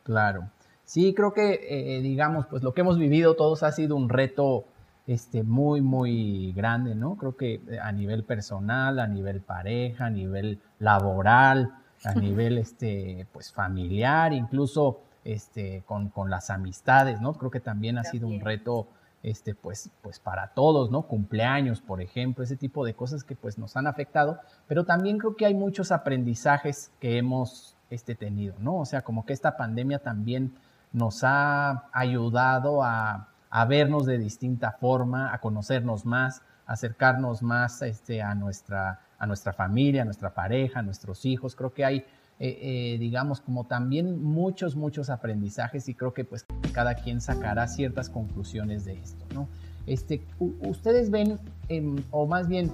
Claro. 0.04 0.50
Sí, 0.84 1.14
creo 1.14 1.34
que, 1.34 1.62
eh, 1.70 2.02
digamos, 2.02 2.46
pues 2.48 2.62
lo 2.62 2.74
que 2.74 2.82
hemos 2.82 3.00
vivido 3.00 3.36
todos 3.36 3.64
ha 3.64 3.72
sido 3.72 3.96
un 3.96 4.10
reto 4.10 4.66
este, 5.08 5.42
muy, 5.44 5.80
muy 5.80 6.52
grande, 6.52 6.96
¿no? 6.96 7.16
Creo 7.16 7.38
que 7.38 7.62
eh, 7.70 7.80
a 7.82 7.94
nivel 7.94 8.26
personal, 8.26 9.00
a 9.00 9.08
nivel 9.08 9.40
pareja, 9.40 10.08
a 10.08 10.10
nivel 10.10 10.60
laboral, 10.80 11.74
a 12.04 12.14
nivel, 12.20 12.58
este, 12.58 13.26
pues 13.32 13.50
familiar, 13.50 14.34
incluso 14.34 15.00
este, 15.26 15.84
con, 15.86 16.10
con, 16.10 16.30
las 16.30 16.50
amistades, 16.50 17.22
¿no? 17.22 17.34
Creo 17.34 17.52
que 17.52 17.60
también 17.60 17.98
ha 17.98 18.04
sido 18.04 18.28
un 18.28 18.40
reto, 18.40 18.88
este, 19.22 19.56
pues, 19.56 19.90
pues 20.02 20.20
para 20.20 20.50
todos, 20.50 20.92
¿no? 20.92 21.04
Cumpleaños, 21.04 21.82
por 21.82 22.02
ejemplo, 22.02 22.44
ese 22.44 22.58
tipo 22.58 22.86
de 22.86 22.94
cosas 22.94 23.24
que 23.24 23.36
pues 23.36 23.58
nos 23.58 23.78
han 23.78 23.88
afectado, 23.88 24.40
pero 24.68 24.84
también 24.84 25.18
creo 25.18 25.36
que 25.36 25.46
hay 25.46 25.54
muchos 25.54 25.92
aprendizajes 25.92 26.92
que 27.00 27.18
hemos 27.18 27.76
este, 27.90 28.16
tenido, 28.16 28.56
¿no? 28.60 28.78
O 28.78 28.86
sea, 28.86 29.04
como 29.04 29.26
que 29.26 29.34
esta 29.34 29.56
pandemia 29.58 30.00
también 30.00 30.54
nos 30.92 31.24
ha 31.24 31.90
ayudado 31.92 32.84
a, 32.84 33.30
a 33.50 33.66
vernos 33.66 34.06
de 34.06 34.18
distinta 34.18 34.72
forma, 34.72 35.34
a 35.34 35.40
conocernos 35.40 36.06
más, 36.06 36.42
acercarnos 36.66 37.44
más 37.44 37.82
este, 37.82 38.22
a, 38.22 38.34
nuestra, 38.36 39.02
a 39.20 39.26
nuestra 39.28 39.54
familia, 39.54 40.02
a 40.02 40.06
nuestra 40.06 40.34
pareja, 40.34 40.80
a 40.80 40.84
nuestros 40.84 41.26
hijos. 41.26 41.56
Creo 41.56 41.74
que 41.74 41.86
hay 41.86 42.06
eh, 42.46 42.60
eh, 42.60 42.98
digamos, 42.98 43.40
como 43.40 43.64
también 43.64 44.22
muchos, 44.22 44.76
muchos 44.76 45.10
aprendizajes 45.10 45.88
y 45.88 45.96
creo 45.96 46.14
que 46.14 46.26
pues 46.26 46.46
cada 46.74 46.94
quien 46.96 47.22
sacará 47.22 47.70
ciertas 47.70 48.10
conclusiones 48.10 48.84
de 48.84 49.00
esto, 49.00 49.24
¿no? 49.34 49.48
Este, 49.88 50.26
ustedes 50.60 51.10
ven, 51.10 51.40
em, 51.70 52.04
o 52.12 52.28
más 52.28 52.50
bien, 52.50 52.70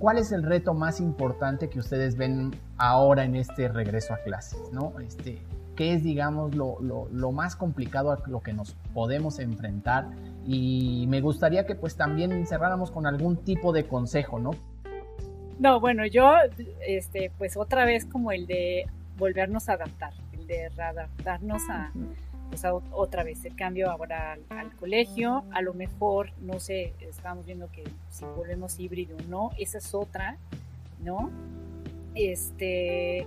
¿cuál 0.00 0.18
es 0.18 0.32
el 0.32 0.42
reto 0.42 0.74
más 0.74 1.00
importante 1.00 1.70
que 1.70 1.78
ustedes 1.78 2.16
ven 2.16 2.50
ahora 2.76 3.22
en 3.22 3.36
este 3.36 3.68
regreso 3.68 4.14
a 4.14 4.16
clases, 4.24 4.72
¿no? 4.72 4.92
Este, 4.98 5.38
¿Qué 5.76 5.94
es, 5.94 6.02
digamos, 6.02 6.56
lo, 6.56 6.80
lo, 6.80 7.30
más 7.30 7.54
complicado 7.54 8.10
a 8.10 8.20
lo 8.26 8.40
que 8.40 8.52
nos 8.52 8.74
podemos 8.94 9.38
enfrentar? 9.38 10.08
Y 10.44 11.06
me 11.06 11.20
gustaría 11.20 11.66
que 11.66 11.76
pues 11.76 11.94
también 11.94 12.44
cerráramos 12.48 12.90
con 12.90 13.06
algún 13.06 13.36
tipo 13.36 13.72
de 13.72 13.86
consejo, 13.86 14.40
¿no? 14.40 14.50
No, 15.58 15.80
bueno, 15.80 16.06
yo, 16.06 16.34
este, 16.86 17.32
pues 17.36 17.56
otra 17.56 17.84
vez 17.84 18.04
como 18.04 18.30
el 18.30 18.46
de 18.46 18.86
volvernos 19.16 19.68
a 19.68 19.72
adaptar, 19.72 20.12
el 20.32 20.46
de 20.46 20.68
readaptarnos 20.68 21.62
a, 21.68 21.92
pues 22.48 22.62
otra 22.92 23.24
vez 23.24 23.44
el 23.44 23.56
cambio 23.56 23.90
ahora 23.90 24.38
al, 24.50 24.76
colegio, 24.76 25.44
a 25.50 25.60
lo 25.60 25.74
mejor, 25.74 26.30
no 26.40 26.60
sé, 26.60 26.94
estamos 27.00 27.44
viendo 27.44 27.70
que 27.72 27.82
si 28.08 28.24
volvemos 28.24 28.78
híbrido 28.78 29.16
o 29.16 29.22
no, 29.28 29.50
esa 29.58 29.78
es 29.78 29.92
otra, 29.94 30.38
¿no? 31.02 31.28
Este, 32.14 33.26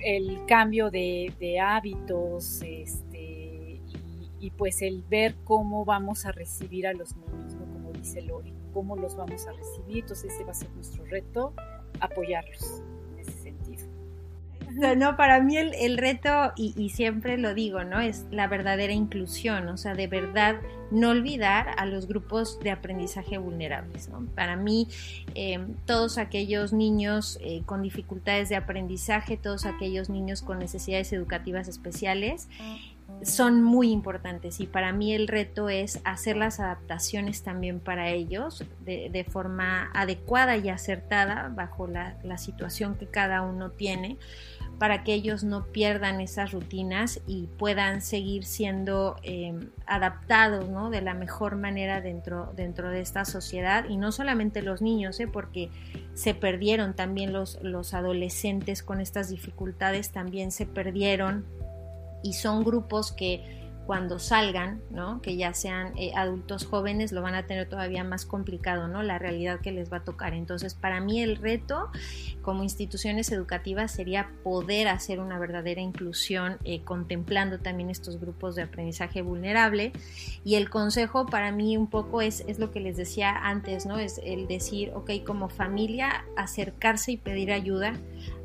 el 0.00 0.44
cambio 0.46 0.90
de, 0.90 1.32
de 1.40 1.60
hábitos, 1.60 2.60
este, 2.60 3.80
y, 3.88 4.30
y, 4.38 4.50
pues 4.50 4.82
el 4.82 5.02
ver 5.08 5.34
cómo 5.44 5.86
vamos 5.86 6.26
a 6.26 6.32
recibir 6.32 6.86
a 6.86 6.92
los 6.92 7.16
niños, 7.16 7.54
¿no? 7.54 7.64
Como 7.72 7.92
dice 7.92 8.20
Lori 8.20 8.59
cómo 8.72 8.96
los 8.96 9.16
vamos 9.16 9.46
a 9.46 9.52
recibir. 9.52 9.98
Entonces 9.98 10.32
ese 10.32 10.44
va 10.44 10.52
a 10.52 10.54
ser 10.54 10.70
nuestro 10.70 11.04
reto, 11.06 11.54
apoyarlos 12.00 12.82
en 13.12 13.18
ese 13.20 13.32
sentido. 13.32 13.50
No, 14.96 15.16
para 15.16 15.40
mí 15.40 15.56
el, 15.56 15.98
reto, 15.98 16.52
y, 16.56 16.90
siempre 16.90 17.36
lo 17.38 17.54
digo, 17.54 17.82
¿no? 17.82 18.00
Es 18.00 18.26
la 18.30 18.46
verdadera 18.46 18.92
inclusión, 18.92 19.68
o 19.68 19.76
sea, 19.76 19.94
de 19.94 20.06
verdad 20.06 20.60
no 20.92 21.10
olvidar 21.10 21.74
a 21.76 21.86
los 21.86 22.06
grupos 22.06 22.60
de 22.60 22.70
aprendizaje 22.70 23.38
vulnerables, 23.38 24.08
¿no? 24.08 24.24
Para 24.36 24.54
mí, 24.54 24.86
eh, 25.34 25.58
todos 25.86 26.18
aquellos 26.18 26.72
niños 26.72 27.38
eh, 27.42 27.62
con 27.66 27.82
dificultades 27.82 28.48
de 28.48 28.56
aprendizaje, 28.56 29.36
todos 29.36 29.66
aquellos 29.66 30.08
niños 30.08 30.42
con 30.42 30.60
necesidades 30.60 31.12
educativas 31.12 31.66
especiales, 31.66 32.48
son 33.22 33.62
muy 33.62 33.90
importantes 33.90 34.60
y 34.60 34.66
para 34.66 34.92
mí 34.92 35.12
el 35.12 35.28
reto 35.28 35.68
es 35.68 36.00
hacer 36.04 36.36
las 36.36 36.60
adaptaciones 36.60 37.42
también 37.42 37.80
para 37.80 38.08
ellos 38.08 38.64
de, 38.80 39.26
forma 39.28 39.90
adecuada 39.92 40.56
y 40.56 40.68
acertada 40.68 41.50
bajo 41.54 41.86
la, 41.86 42.16
situación 42.38 42.94
que 42.94 43.06
cada 43.06 43.42
uno 43.42 43.70
tiene 43.70 44.16
para 44.78 45.04
que 45.04 45.12
ellos 45.12 45.44
no 45.44 45.66
pierdan 45.66 46.22
esas 46.22 46.52
rutinas 46.52 47.20
y 47.26 47.48
puedan 47.58 48.00
seguir 48.00 48.44
siendo 48.46 49.16
em, 49.22 49.68
adaptados 49.84 50.90
de 50.90 51.02
la 51.02 51.12
mejor 51.12 51.56
manera 51.56 52.00
dentro, 52.00 52.52
dentro 52.56 52.88
de 52.88 53.02
esta 53.02 53.26
sociedad 53.26 53.84
y 53.90 53.98
no 53.98 54.10
solamente 54.10 54.62
los 54.62 54.80
niños, 54.80 55.20
¿eh? 55.20 55.26
porque 55.26 55.70
se 56.14 56.32
perdieron 56.32 56.94
también 56.94 57.34
los, 57.34 57.58
los 57.62 57.92
adolescentes 57.92 58.82
con 58.82 59.02
estas 59.02 59.28
dificultades, 59.28 60.12
también 60.12 60.50
se 60.50 60.64
perdieron 60.64 61.44
y 62.22 62.34
son 62.34 62.64
grupos 62.64 63.12
que 63.12 63.60
cuando 63.90 64.20
salgan, 64.20 64.80
¿no? 64.90 65.20
que 65.20 65.36
ya 65.36 65.52
sean 65.52 65.98
eh, 65.98 66.12
adultos 66.14 66.64
jóvenes, 66.64 67.10
lo 67.10 67.22
van 67.22 67.34
a 67.34 67.48
tener 67.48 67.68
todavía 67.68 68.04
más 68.04 68.24
complicado, 68.24 68.86
¿no? 68.86 69.02
la 69.02 69.18
realidad 69.18 69.58
que 69.58 69.72
les 69.72 69.92
va 69.92 69.96
a 69.96 70.04
tocar. 70.04 70.32
Entonces, 70.32 70.74
para 70.74 71.00
mí 71.00 71.20
el 71.20 71.34
reto 71.34 71.90
como 72.40 72.62
instituciones 72.62 73.32
educativas 73.32 73.90
sería 73.90 74.30
poder 74.44 74.86
hacer 74.86 75.18
una 75.18 75.40
verdadera 75.40 75.80
inclusión 75.80 76.58
eh, 76.62 76.84
contemplando 76.84 77.58
también 77.58 77.90
estos 77.90 78.20
grupos 78.20 78.54
de 78.54 78.62
aprendizaje 78.62 79.22
vulnerable. 79.22 79.90
Y 80.44 80.54
el 80.54 80.70
consejo 80.70 81.26
para 81.26 81.50
mí 81.50 81.76
un 81.76 81.88
poco 81.88 82.22
es, 82.22 82.44
es 82.46 82.60
lo 82.60 82.70
que 82.70 82.78
les 82.78 82.96
decía 82.96 83.34
antes, 83.42 83.86
¿no? 83.86 83.98
es 83.98 84.20
el 84.22 84.46
decir, 84.46 84.92
ok, 84.94 85.10
como 85.26 85.48
familia, 85.48 86.24
acercarse 86.36 87.10
y 87.10 87.16
pedir 87.16 87.50
ayuda 87.50 87.94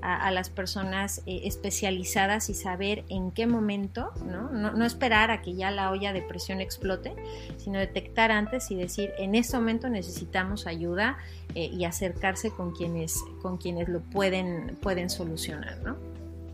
a, 0.05 0.31
las 0.31 0.49
personas 0.49 1.23
eh, 1.25 1.41
especializadas 1.45 2.49
y 2.49 2.53
saber 2.53 3.03
en 3.09 3.31
qué 3.31 3.47
momento, 3.47 4.11
¿no? 4.25 4.51
¿no? 4.51 4.85
esperar 4.85 5.31
a 5.31 5.41
que 5.41 5.55
ya 5.55 5.71
la 5.71 5.89
olla 5.89 6.13
de 6.13 6.21
presión 6.21 6.61
explote, 6.61 7.15
sino 7.57 7.79
detectar 7.79 8.31
antes 8.31 8.69
y 8.69 8.75
decir, 8.75 9.11
en 9.17 9.33
este 9.33 9.57
momento 9.57 9.89
necesitamos 9.89 10.67
ayuda 10.67 11.17
eh, 11.55 11.65
y 11.65 11.85
acercarse 11.85 12.51
con 12.51 12.71
quienes, 12.71 13.19
con 13.41 13.57
quienes 13.57 13.89
lo 13.89 13.99
pueden, 14.01 14.77
pueden 14.81 15.09
solucionar, 15.09 15.79
¿no? 15.83 15.97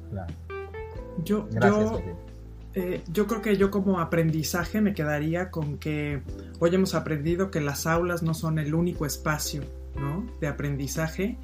Claro. 0.09 0.33
Yo, 1.23 1.49
yo, 1.49 2.01
eh, 2.73 3.01
yo 3.11 3.27
creo 3.27 3.41
que 3.41 3.57
yo 3.57 3.69
como 3.69 3.99
aprendizaje 3.99 4.79
me 4.79 4.93
quedaría 4.93 5.51
con 5.51 5.77
que 5.77 6.21
hoy 6.59 6.73
hemos 6.73 6.95
aprendido 6.95 7.51
que 7.51 7.59
las 7.59 7.85
aulas 7.85 8.23
no 8.23 8.33
son 8.33 8.59
el 8.59 8.73
único 8.73 9.05
espacio 9.05 9.63
¿no? 9.95 10.25
de 10.39 10.47
aprendizaje 10.47 11.37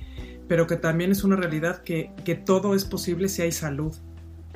pero 0.48 0.68
que 0.68 0.78
también 0.78 1.12
es 1.12 1.24
una 1.24 1.36
realidad 1.36 1.82
que, 1.84 2.12
todo 2.46 2.76
es 2.76 2.86
posible 2.86 3.30
si 3.30 3.42
hay 3.42 3.52
salud. 3.52 3.94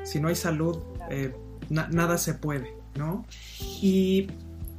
Si 0.03 0.19
no 0.19 0.29
hay 0.29 0.35
salud, 0.35 0.79
eh, 1.09 1.33
nada 1.69 2.17
se 2.17 2.33
puede, 2.33 2.73
¿no? 2.95 3.25
Y 3.81 4.27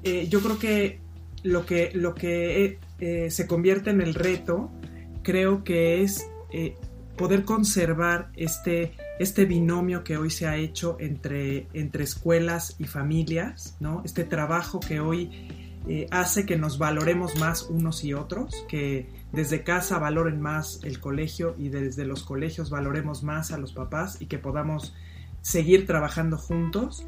eh, 0.02 0.26
yo 0.28 0.40
creo 0.40 0.58
que 0.58 1.00
lo 1.42 1.66
que, 1.66 1.90
lo 1.94 2.14
que 2.14 2.78
eh, 2.98 3.30
se 3.30 3.46
convierte 3.46 3.90
en 3.90 4.00
el 4.00 4.14
reto, 4.14 4.70
creo 5.22 5.64
que 5.64 6.02
es 6.02 6.26
poder 7.16 7.44
conservar 7.44 8.30
este, 8.36 8.92
este 9.18 9.44
binomio 9.44 10.02
que 10.02 10.16
hoy 10.16 10.30
se 10.30 10.46
ha 10.46 10.56
hecho 10.56 10.96
entre, 10.98 11.66
entre 11.72 12.04
escuelas 12.04 12.74
y 12.78 12.84
familias, 12.84 13.76
¿no? 13.80 14.02
Este 14.04 14.24
trabajo 14.24 14.80
que 14.80 15.00
hoy 15.00 15.30
hace 16.11 16.47
que 16.47 16.57
nos 16.57 16.78
valoremos 16.78 17.37
más 17.39 17.64
unos 17.64 18.05
y 18.05 18.14
otros, 18.14 18.64
que 18.68 19.09
desde 19.33 19.64
casa 19.64 19.99
valoren 19.99 20.41
más 20.41 20.80
el 20.85 21.01
colegio 21.01 21.55
y 21.59 21.68
desde 21.68 22.05
los 22.05 22.22
colegios 22.22 22.70
valoremos 22.70 23.22
más 23.22 23.51
a 23.51 23.59
los 23.59 23.72
papás 23.72 24.20
y 24.20 24.26
que 24.26 24.39
podamos 24.39 24.95
seguir 25.43 25.87
trabajando 25.87 26.39
juntos. 26.39 27.05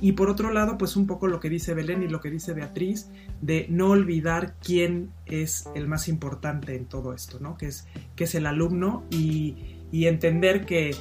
Y 0.00 0.12
por 0.12 0.28
otro 0.28 0.52
lado, 0.52 0.78
pues 0.78 0.94
un 0.96 1.06
poco 1.06 1.26
lo 1.26 1.40
que 1.40 1.48
dice 1.48 1.74
Belén 1.74 2.02
y 2.02 2.08
lo 2.08 2.20
que 2.20 2.30
dice 2.30 2.52
Beatriz, 2.52 3.08
de 3.40 3.66
no 3.70 3.90
olvidar 3.90 4.54
quién 4.62 5.10
es 5.26 5.66
el 5.74 5.88
más 5.88 6.08
importante 6.08 6.76
en 6.76 6.84
todo 6.86 7.14
esto, 7.14 7.40
¿no? 7.40 7.56
Que 7.56 7.66
es, 7.66 7.86
que 8.14 8.24
es 8.24 8.34
el 8.34 8.46
alumno 8.46 9.04
y, 9.10 9.76
entender 9.90 10.64
que 10.66 10.94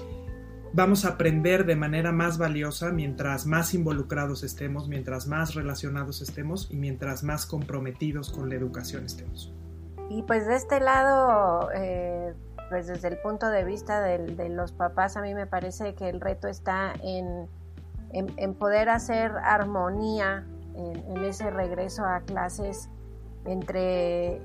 vamos 0.74 1.05
a 1.05 1.09
aprender 1.09 1.65
de 1.65 1.76
manera 1.76 2.11
más 2.11 2.38
valiosa 2.38 2.91
mientras 2.91 3.45
más 3.45 3.74
involucrados 3.74 4.43
estemos, 4.43 4.88
mientras 4.88 5.28
más 5.28 5.55
relacionados 5.55 6.22
estemos 6.22 6.70
y 6.72 6.78
mientras 6.78 7.24
más 7.24 7.45
comprometidos 7.45 8.32
con 8.32 8.49
la 8.49 8.55
educación 8.55 9.05
estemos. 9.05 9.53
Y 10.09 10.24
pues 10.24 10.47
de 10.47 10.55
este 10.55 10.80
lado, 10.80 11.70
eh, 11.74 12.34
pues 12.70 12.88
desde 12.88 13.09
el 13.09 13.18
punto 13.18 13.49
de 13.49 13.63
vista 13.63 14.01
de, 14.01 14.49
los 14.49 14.72
papás, 14.72 15.18
a 15.18 15.22
mí 15.22 15.34
me 15.34 15.47
parece 15.47 15.95
que 15.95 16.09
el 16.09 16.22
reto 16.22 16.47
está 16.47 16.93
en, 17.03 17.47
en, 18.13 18.53
poder 18.55 18.89
hacer 18.89 19.32
armonía 19.43 20.45
en, 20.76 21.24
ese 21.24 21.49
regreso 21.49 22.05
a 22.05 22.22
clases 22.22 22.89
entre, 23.45 24.41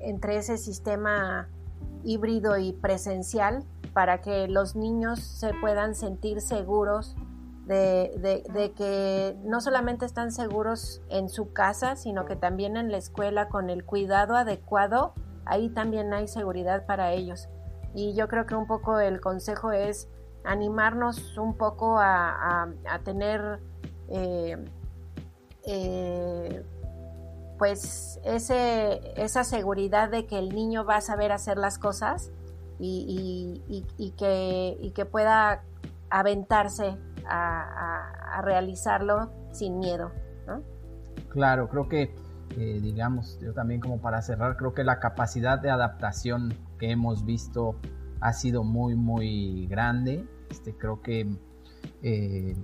entre 0.00 0.36
ese 0.36 0.56
sistema 0.56 1.48
híbrido 2.04 2.58
y 2.58 2.72
presencial 2.72 3.64
para 3.92 4.20
que 4.20 4.48
los 4.48 4.76
niños 4.76 5.20
se 5.20 5.52
puedan 5.54 5.94
sentir 5.94 6.40
seguros 6.40 7.16
de, 7.66 8.44
de, 8.52 8.72
que 8.72 9.36
no 9.42 9.60
solamente 9.60 10.06
están 10.06 10.30
seguros 10.30 11.02
en 11.08 11.28
su 11.28 11.52
casa, 11.52 11.96
sino 11.96 12.24
que 12.24 12.36
también 12.36 12.76
en 12.76 12.92
la 12.92 12.98
escuela 12.98 13.48
con 13.48 13.70
el 13.70 13.84
cuidado 13.84 14.36
adecuado, 14.36 15.14
ahí 15.44 15.68
también 15.70 16.12
hay 16.14 16.28
seguridad 16.28 16.86
para 16.86 17.12
ellos. 17.12 17.48
Y 17.94 18.14
yo 18.14 18.28
creo 18.28 18.46
que 18.46 18.54
un 18.54 18.66
poco 18.66 19.00
el 19.00 19.20
consejo 19.20 19.72
es 19.72 20.08
animarnos 20.44 21.36
un 21.38 21.56
poco 21.56 21.98
a, 21.98 22.68
tener 23.04 23.58
eh, 24.08 24.64
eh, 25.64 26.64
pues 27.58 28.20
ese, 28.24 29.00
esa 29.16 29.44
seguridad 29.44 30.10
de 30.10 30.26
que 30.26 30.38
el 30.38 30.50
niño 30.54 30.84
va 30.84 30.96
a 30.96 31.00
saber 31.00 31.32
hacer 31.32 31.56
las 31.56 31.78
cosas 31.78 32.30
y, 32.78 33.62
que, 34.16 35.04
pueda 35.06 35.62
aventarse 36.10 36.96
a, 37.26 38.40
realizarlo 38.42 39.30
sin 39.52 39.78
miedo. 39.78 40.12
Claro, 41.30 41.68
creo 41.68 41.88
que, 41.88 42.14
eh, 42.56 42.80
digamos, 42.82 43.38
yo 43.40 43.52
también 43.54 43.80
como 43.80 44.00
para 44.00 44.20
cerrar, 44.20 44.56
creo 44.56 44.74
que 44.74 44.84
la 44.84 45.00
capacidad 45.00 45.58
de 45.58 45.70
adaptación 45.70 46.54
que 46.78 46.90
hemos 46.90 47.24
visto 47.24 47.76
ha 48.20 48.32
sido 48.32 48.62
muy, 48.64 48.94
muy 48.94 49.66
grande. 49.66 50.26
Este, 50.50 50.76
creo 50.76 51.00
que 51.00 51.28
eh, 52.02 52.54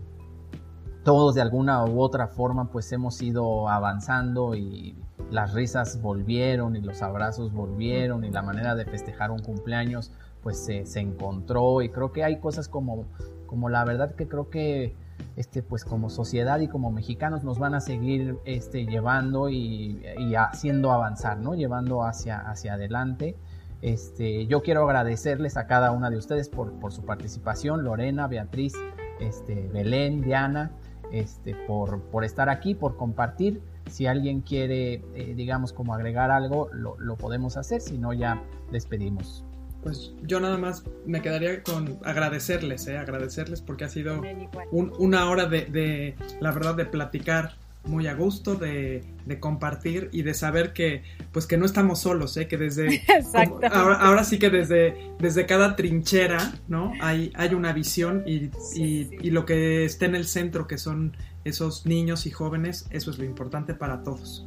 todos 1.05 1.35
de 1.35 1.41
alguna 1.41 1.85
u 1.85 2.01
otra 2.01 2.29
forma 2.29 2.71
pues 2.71 2.91
hemos 2.93 3.21
ido 3.23 3.69
avanzando 3.69 4.55
y 4.55 4.97
las 5.31 5.53
risas 5.53 6.01
volvieron 6.01 6.77
y 6.77 6.81
los 6.81 7.03
abrazos 7.03 7.53
volvieron 7.53 8.25
y 8.25 8.31
la 8.31 8.43
manera 8.43 8.75
de 8.75 8.85
festejar 8.85 9.31
un 9.31 9.41
cumpleaños 9.41 10.13
pues 10.43 10.59
se, 10.59 10.87
se 10.87 11.01
encontró 11.01 11.83
y 11.83 11.89
creo 11.89 12.13
que 12.13 12.25
hay 12.25 12.39
cosas 12.39 12.69
como 12.69 13.07
como 13.47 13.69
la 13.69 13.85
verdad 13.85 14.15
que 14.15 14.29
creo 14.29 14.49
que 14.49 14.97
este, 15.37 15.63
pues 15.63 15.85
como 15.85 16.11
sociedad 16.11 16.61
y 16.61 16.69
como 16.69 16.91
mexicanos 16.91 17.45
nos 17.45 17.59
van 17.59 17.75
a 17.75 17.81
seguir 17.81 18.39
este, 18.45 18.87
llevando 18.87 19.49
y, 19.49 20.03
haciendo 20.37 20.91
avanzar, 20.93 21.39
¿no? 21.39 21.55
Llevando 21.55 22.03
hacia, 22.03 22.39
hacia 22.39 22.75
adelante. 22.75 23.37
Este, 23.81 24.47
yo 24.47 24.63
quiero 24.63 24.85
agradecerles 24.85 25.57
a 25.57 25.67
cada 25.67 25.91
una 25.93 26.09
de 26.11 26.17
ustedes 26.17 26.49
por, 26.49 26.73
por 26.79 26.93
su 26.93 27.05
participación, 27.05 27.85
Lorena, 27.85 28.27
Beatriz, 28.27 28.75
este, 29.21 29.69
Belén, 29.69 30.23
Diana, 30.23 30.71
este, 31.13 31.55
por, 31.67 32.01
por 32.05 32.25
estar 32.25 32.49
aquí, 32.49 32.75
por 32.75 32.97
compartir. 32.97 33.61
Si 33.91 34.07
alguien 34.07 34.41
quiere, 34.41 35.05
eh, 35.15 35.35
digamos, 35.37 35.73
como 35.73 35.95
agregar 35.95 36.31
algo, 36.31 36.71
lo, 36.73 36.99
lo 36.99 37.17
podemos 37.17 37.57
hacer, 37.57 37.81
si 37.81 37.99
no 37.99 38.13
ya 38.13 38.43
despedimos 38.71 39.45
pues 39.83 40.15
yo 40.23 40.39
nada 40.41 40.57
más 40.59 40.85
me 41.07 41.21
quedaría 41.21 41.63
con 41.63 41.99
agradecerles, 42.05 42.87
¿eh? 42.87 42.97
agradecerles 42.97 43.61
porque 43.61 43.85
ha 43.85 43.89
sido 43.89 44.23
una 44.71 45.29
hora 45.29 45.47
de, 45.47 46.15
la 46.41 46.53
verdad, 46.53 46.77
de 46.77 46.87
platicar 46.87 47.57
muy 47.85 48.07
a 48.07 48.15
gusto, 48.15 48.55
de, 48.55 49.05
compartir 49.41 50.09
y 50.13 50.23
de 50.23 50.35
saber 50.35 50.73
que, 50.73 51.03
pues 51.33 51.47
que 51.47 51.57
no 51.57 51.65
estamos 51.65 52.01
solos, 52.01 52.37
¿eh? 52.37 52.47
que 52.47 52.59
desde, 52.59 53.03
ahora, 53.73 54.25
sí 54.25 54.39
que 54.39 54.51
desde, 54.51 55.11
desde 55.19 55.47
cada 55.47 55.75
trinchera, 55.75 56.53
¿no? 56.69 56.93
Hay, 57.01 57.33
hay 57.35 57.55
una 57.55 57.73
visión 57.73 58.23
y, 58.27 58.51
y, 58.75 59.31
lo 59.31 59.47
que 59.47 59.85
está 59.85 60.05
en 60.07 60.15
el 60.15 60.27
centro, 60.27 60.67
que 60.67 60.79
son 60.79 61.17
esos 61.45 61.87
niños 61.87 62.27
y 62.27 62.31
jóvenes, 62.31 62.87
eso 62.91 63.11
es 63.11 63.19
lo 63.19 63.25
importante 63.25 63.75
para 63.75 64.03
todos. 64.03 64.47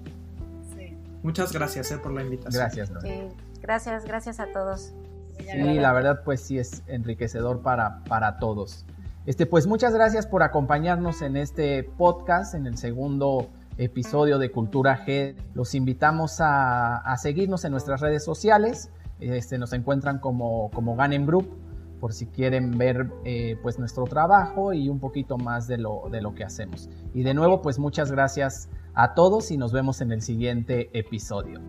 Muchas 1.23 1.51
gracias 1.51 1.91
¿eh? 1.91 1.97
por 1.97 2.13
la 2.13 2.21
invitación. 2.21 2.61
Gracias. 2.61 2.91
Gracias, 3.61 4.05
gracias 4.05 4.39
a 4.39 4.51
todos. 4.51 4.93
Sí, 5.39 5.73
la 5.73 5.91
verdad 5.91 6.21
pues 6.23 6.39
sí 6.41 6.59
es 6.59 6.83
enriquecedor 6.88 7.61
para, 7.61 8.03
para 8.03 8.38
todos. 8.38 8.86
Este, 9.26 9.47
pues 9.47 9.65
muchas 9.65 9.93
gracias 9.93 10.28
por 10.28 10.43
acompañarnos 10.43 11.23
en 11.23 11.36
este 11.36 11.84
podcast, 11.84 12.53
en 12.53 12.67
el 12.67 12.78
segundo 12.78 13.49
episodio 13.78 14.38
de 14.38 14.51
Cultura 14.51 15.03
G. 15.03 15.36
Los 15.55 15.73
invitamos 15.73 16.38
a, 16.39 17.15
seguirnos 17.17 17.65
en 17.65 17.71
nuestras 17.71 18.01
redes 18.01 18.23
sociales. 18.23 18.91
Este, 19.19 19.57
nos 19.57 19.73
encuentran 19.73 20.19
como, 20.19 20.69
como 20.71 20.95
Ganem 20.95 21.26
Group 21.26 21.47
por 21.99 22.13
si 22.13 22.28
quieren 22.28 22.78
ver 22.78 23.09
eh, 23.23 23.57
pues 23.63 23.80
nuestro 23.80 24.03
trabajo 24.03 24.73
y 24.73 24.89
un 24.89 24.99
poquito 24.99 25.38
más 25.38 25.67
de 25.67 25.78
lo, 25.78 26.03
de 26.11 26.21
lo 26.21 26.36
que 26.36 26.43
hacemos. 26.43 26.89
Y 27.15 27.23
de 27.23 27.34
nuevo 27.34 27.63
pues 27.63 27.80
muchas 27.80 28.11
gracias 28.11 28.69
a 28.93 29.15
todos 29.15 29.49
y 29.49 29.57
nos 29.57 29.71
vemos 29.71 30.01
en 30.01 30.11
el 30.11 30.21
siguiente 30.21 30.89
episodio. 30.93 31.61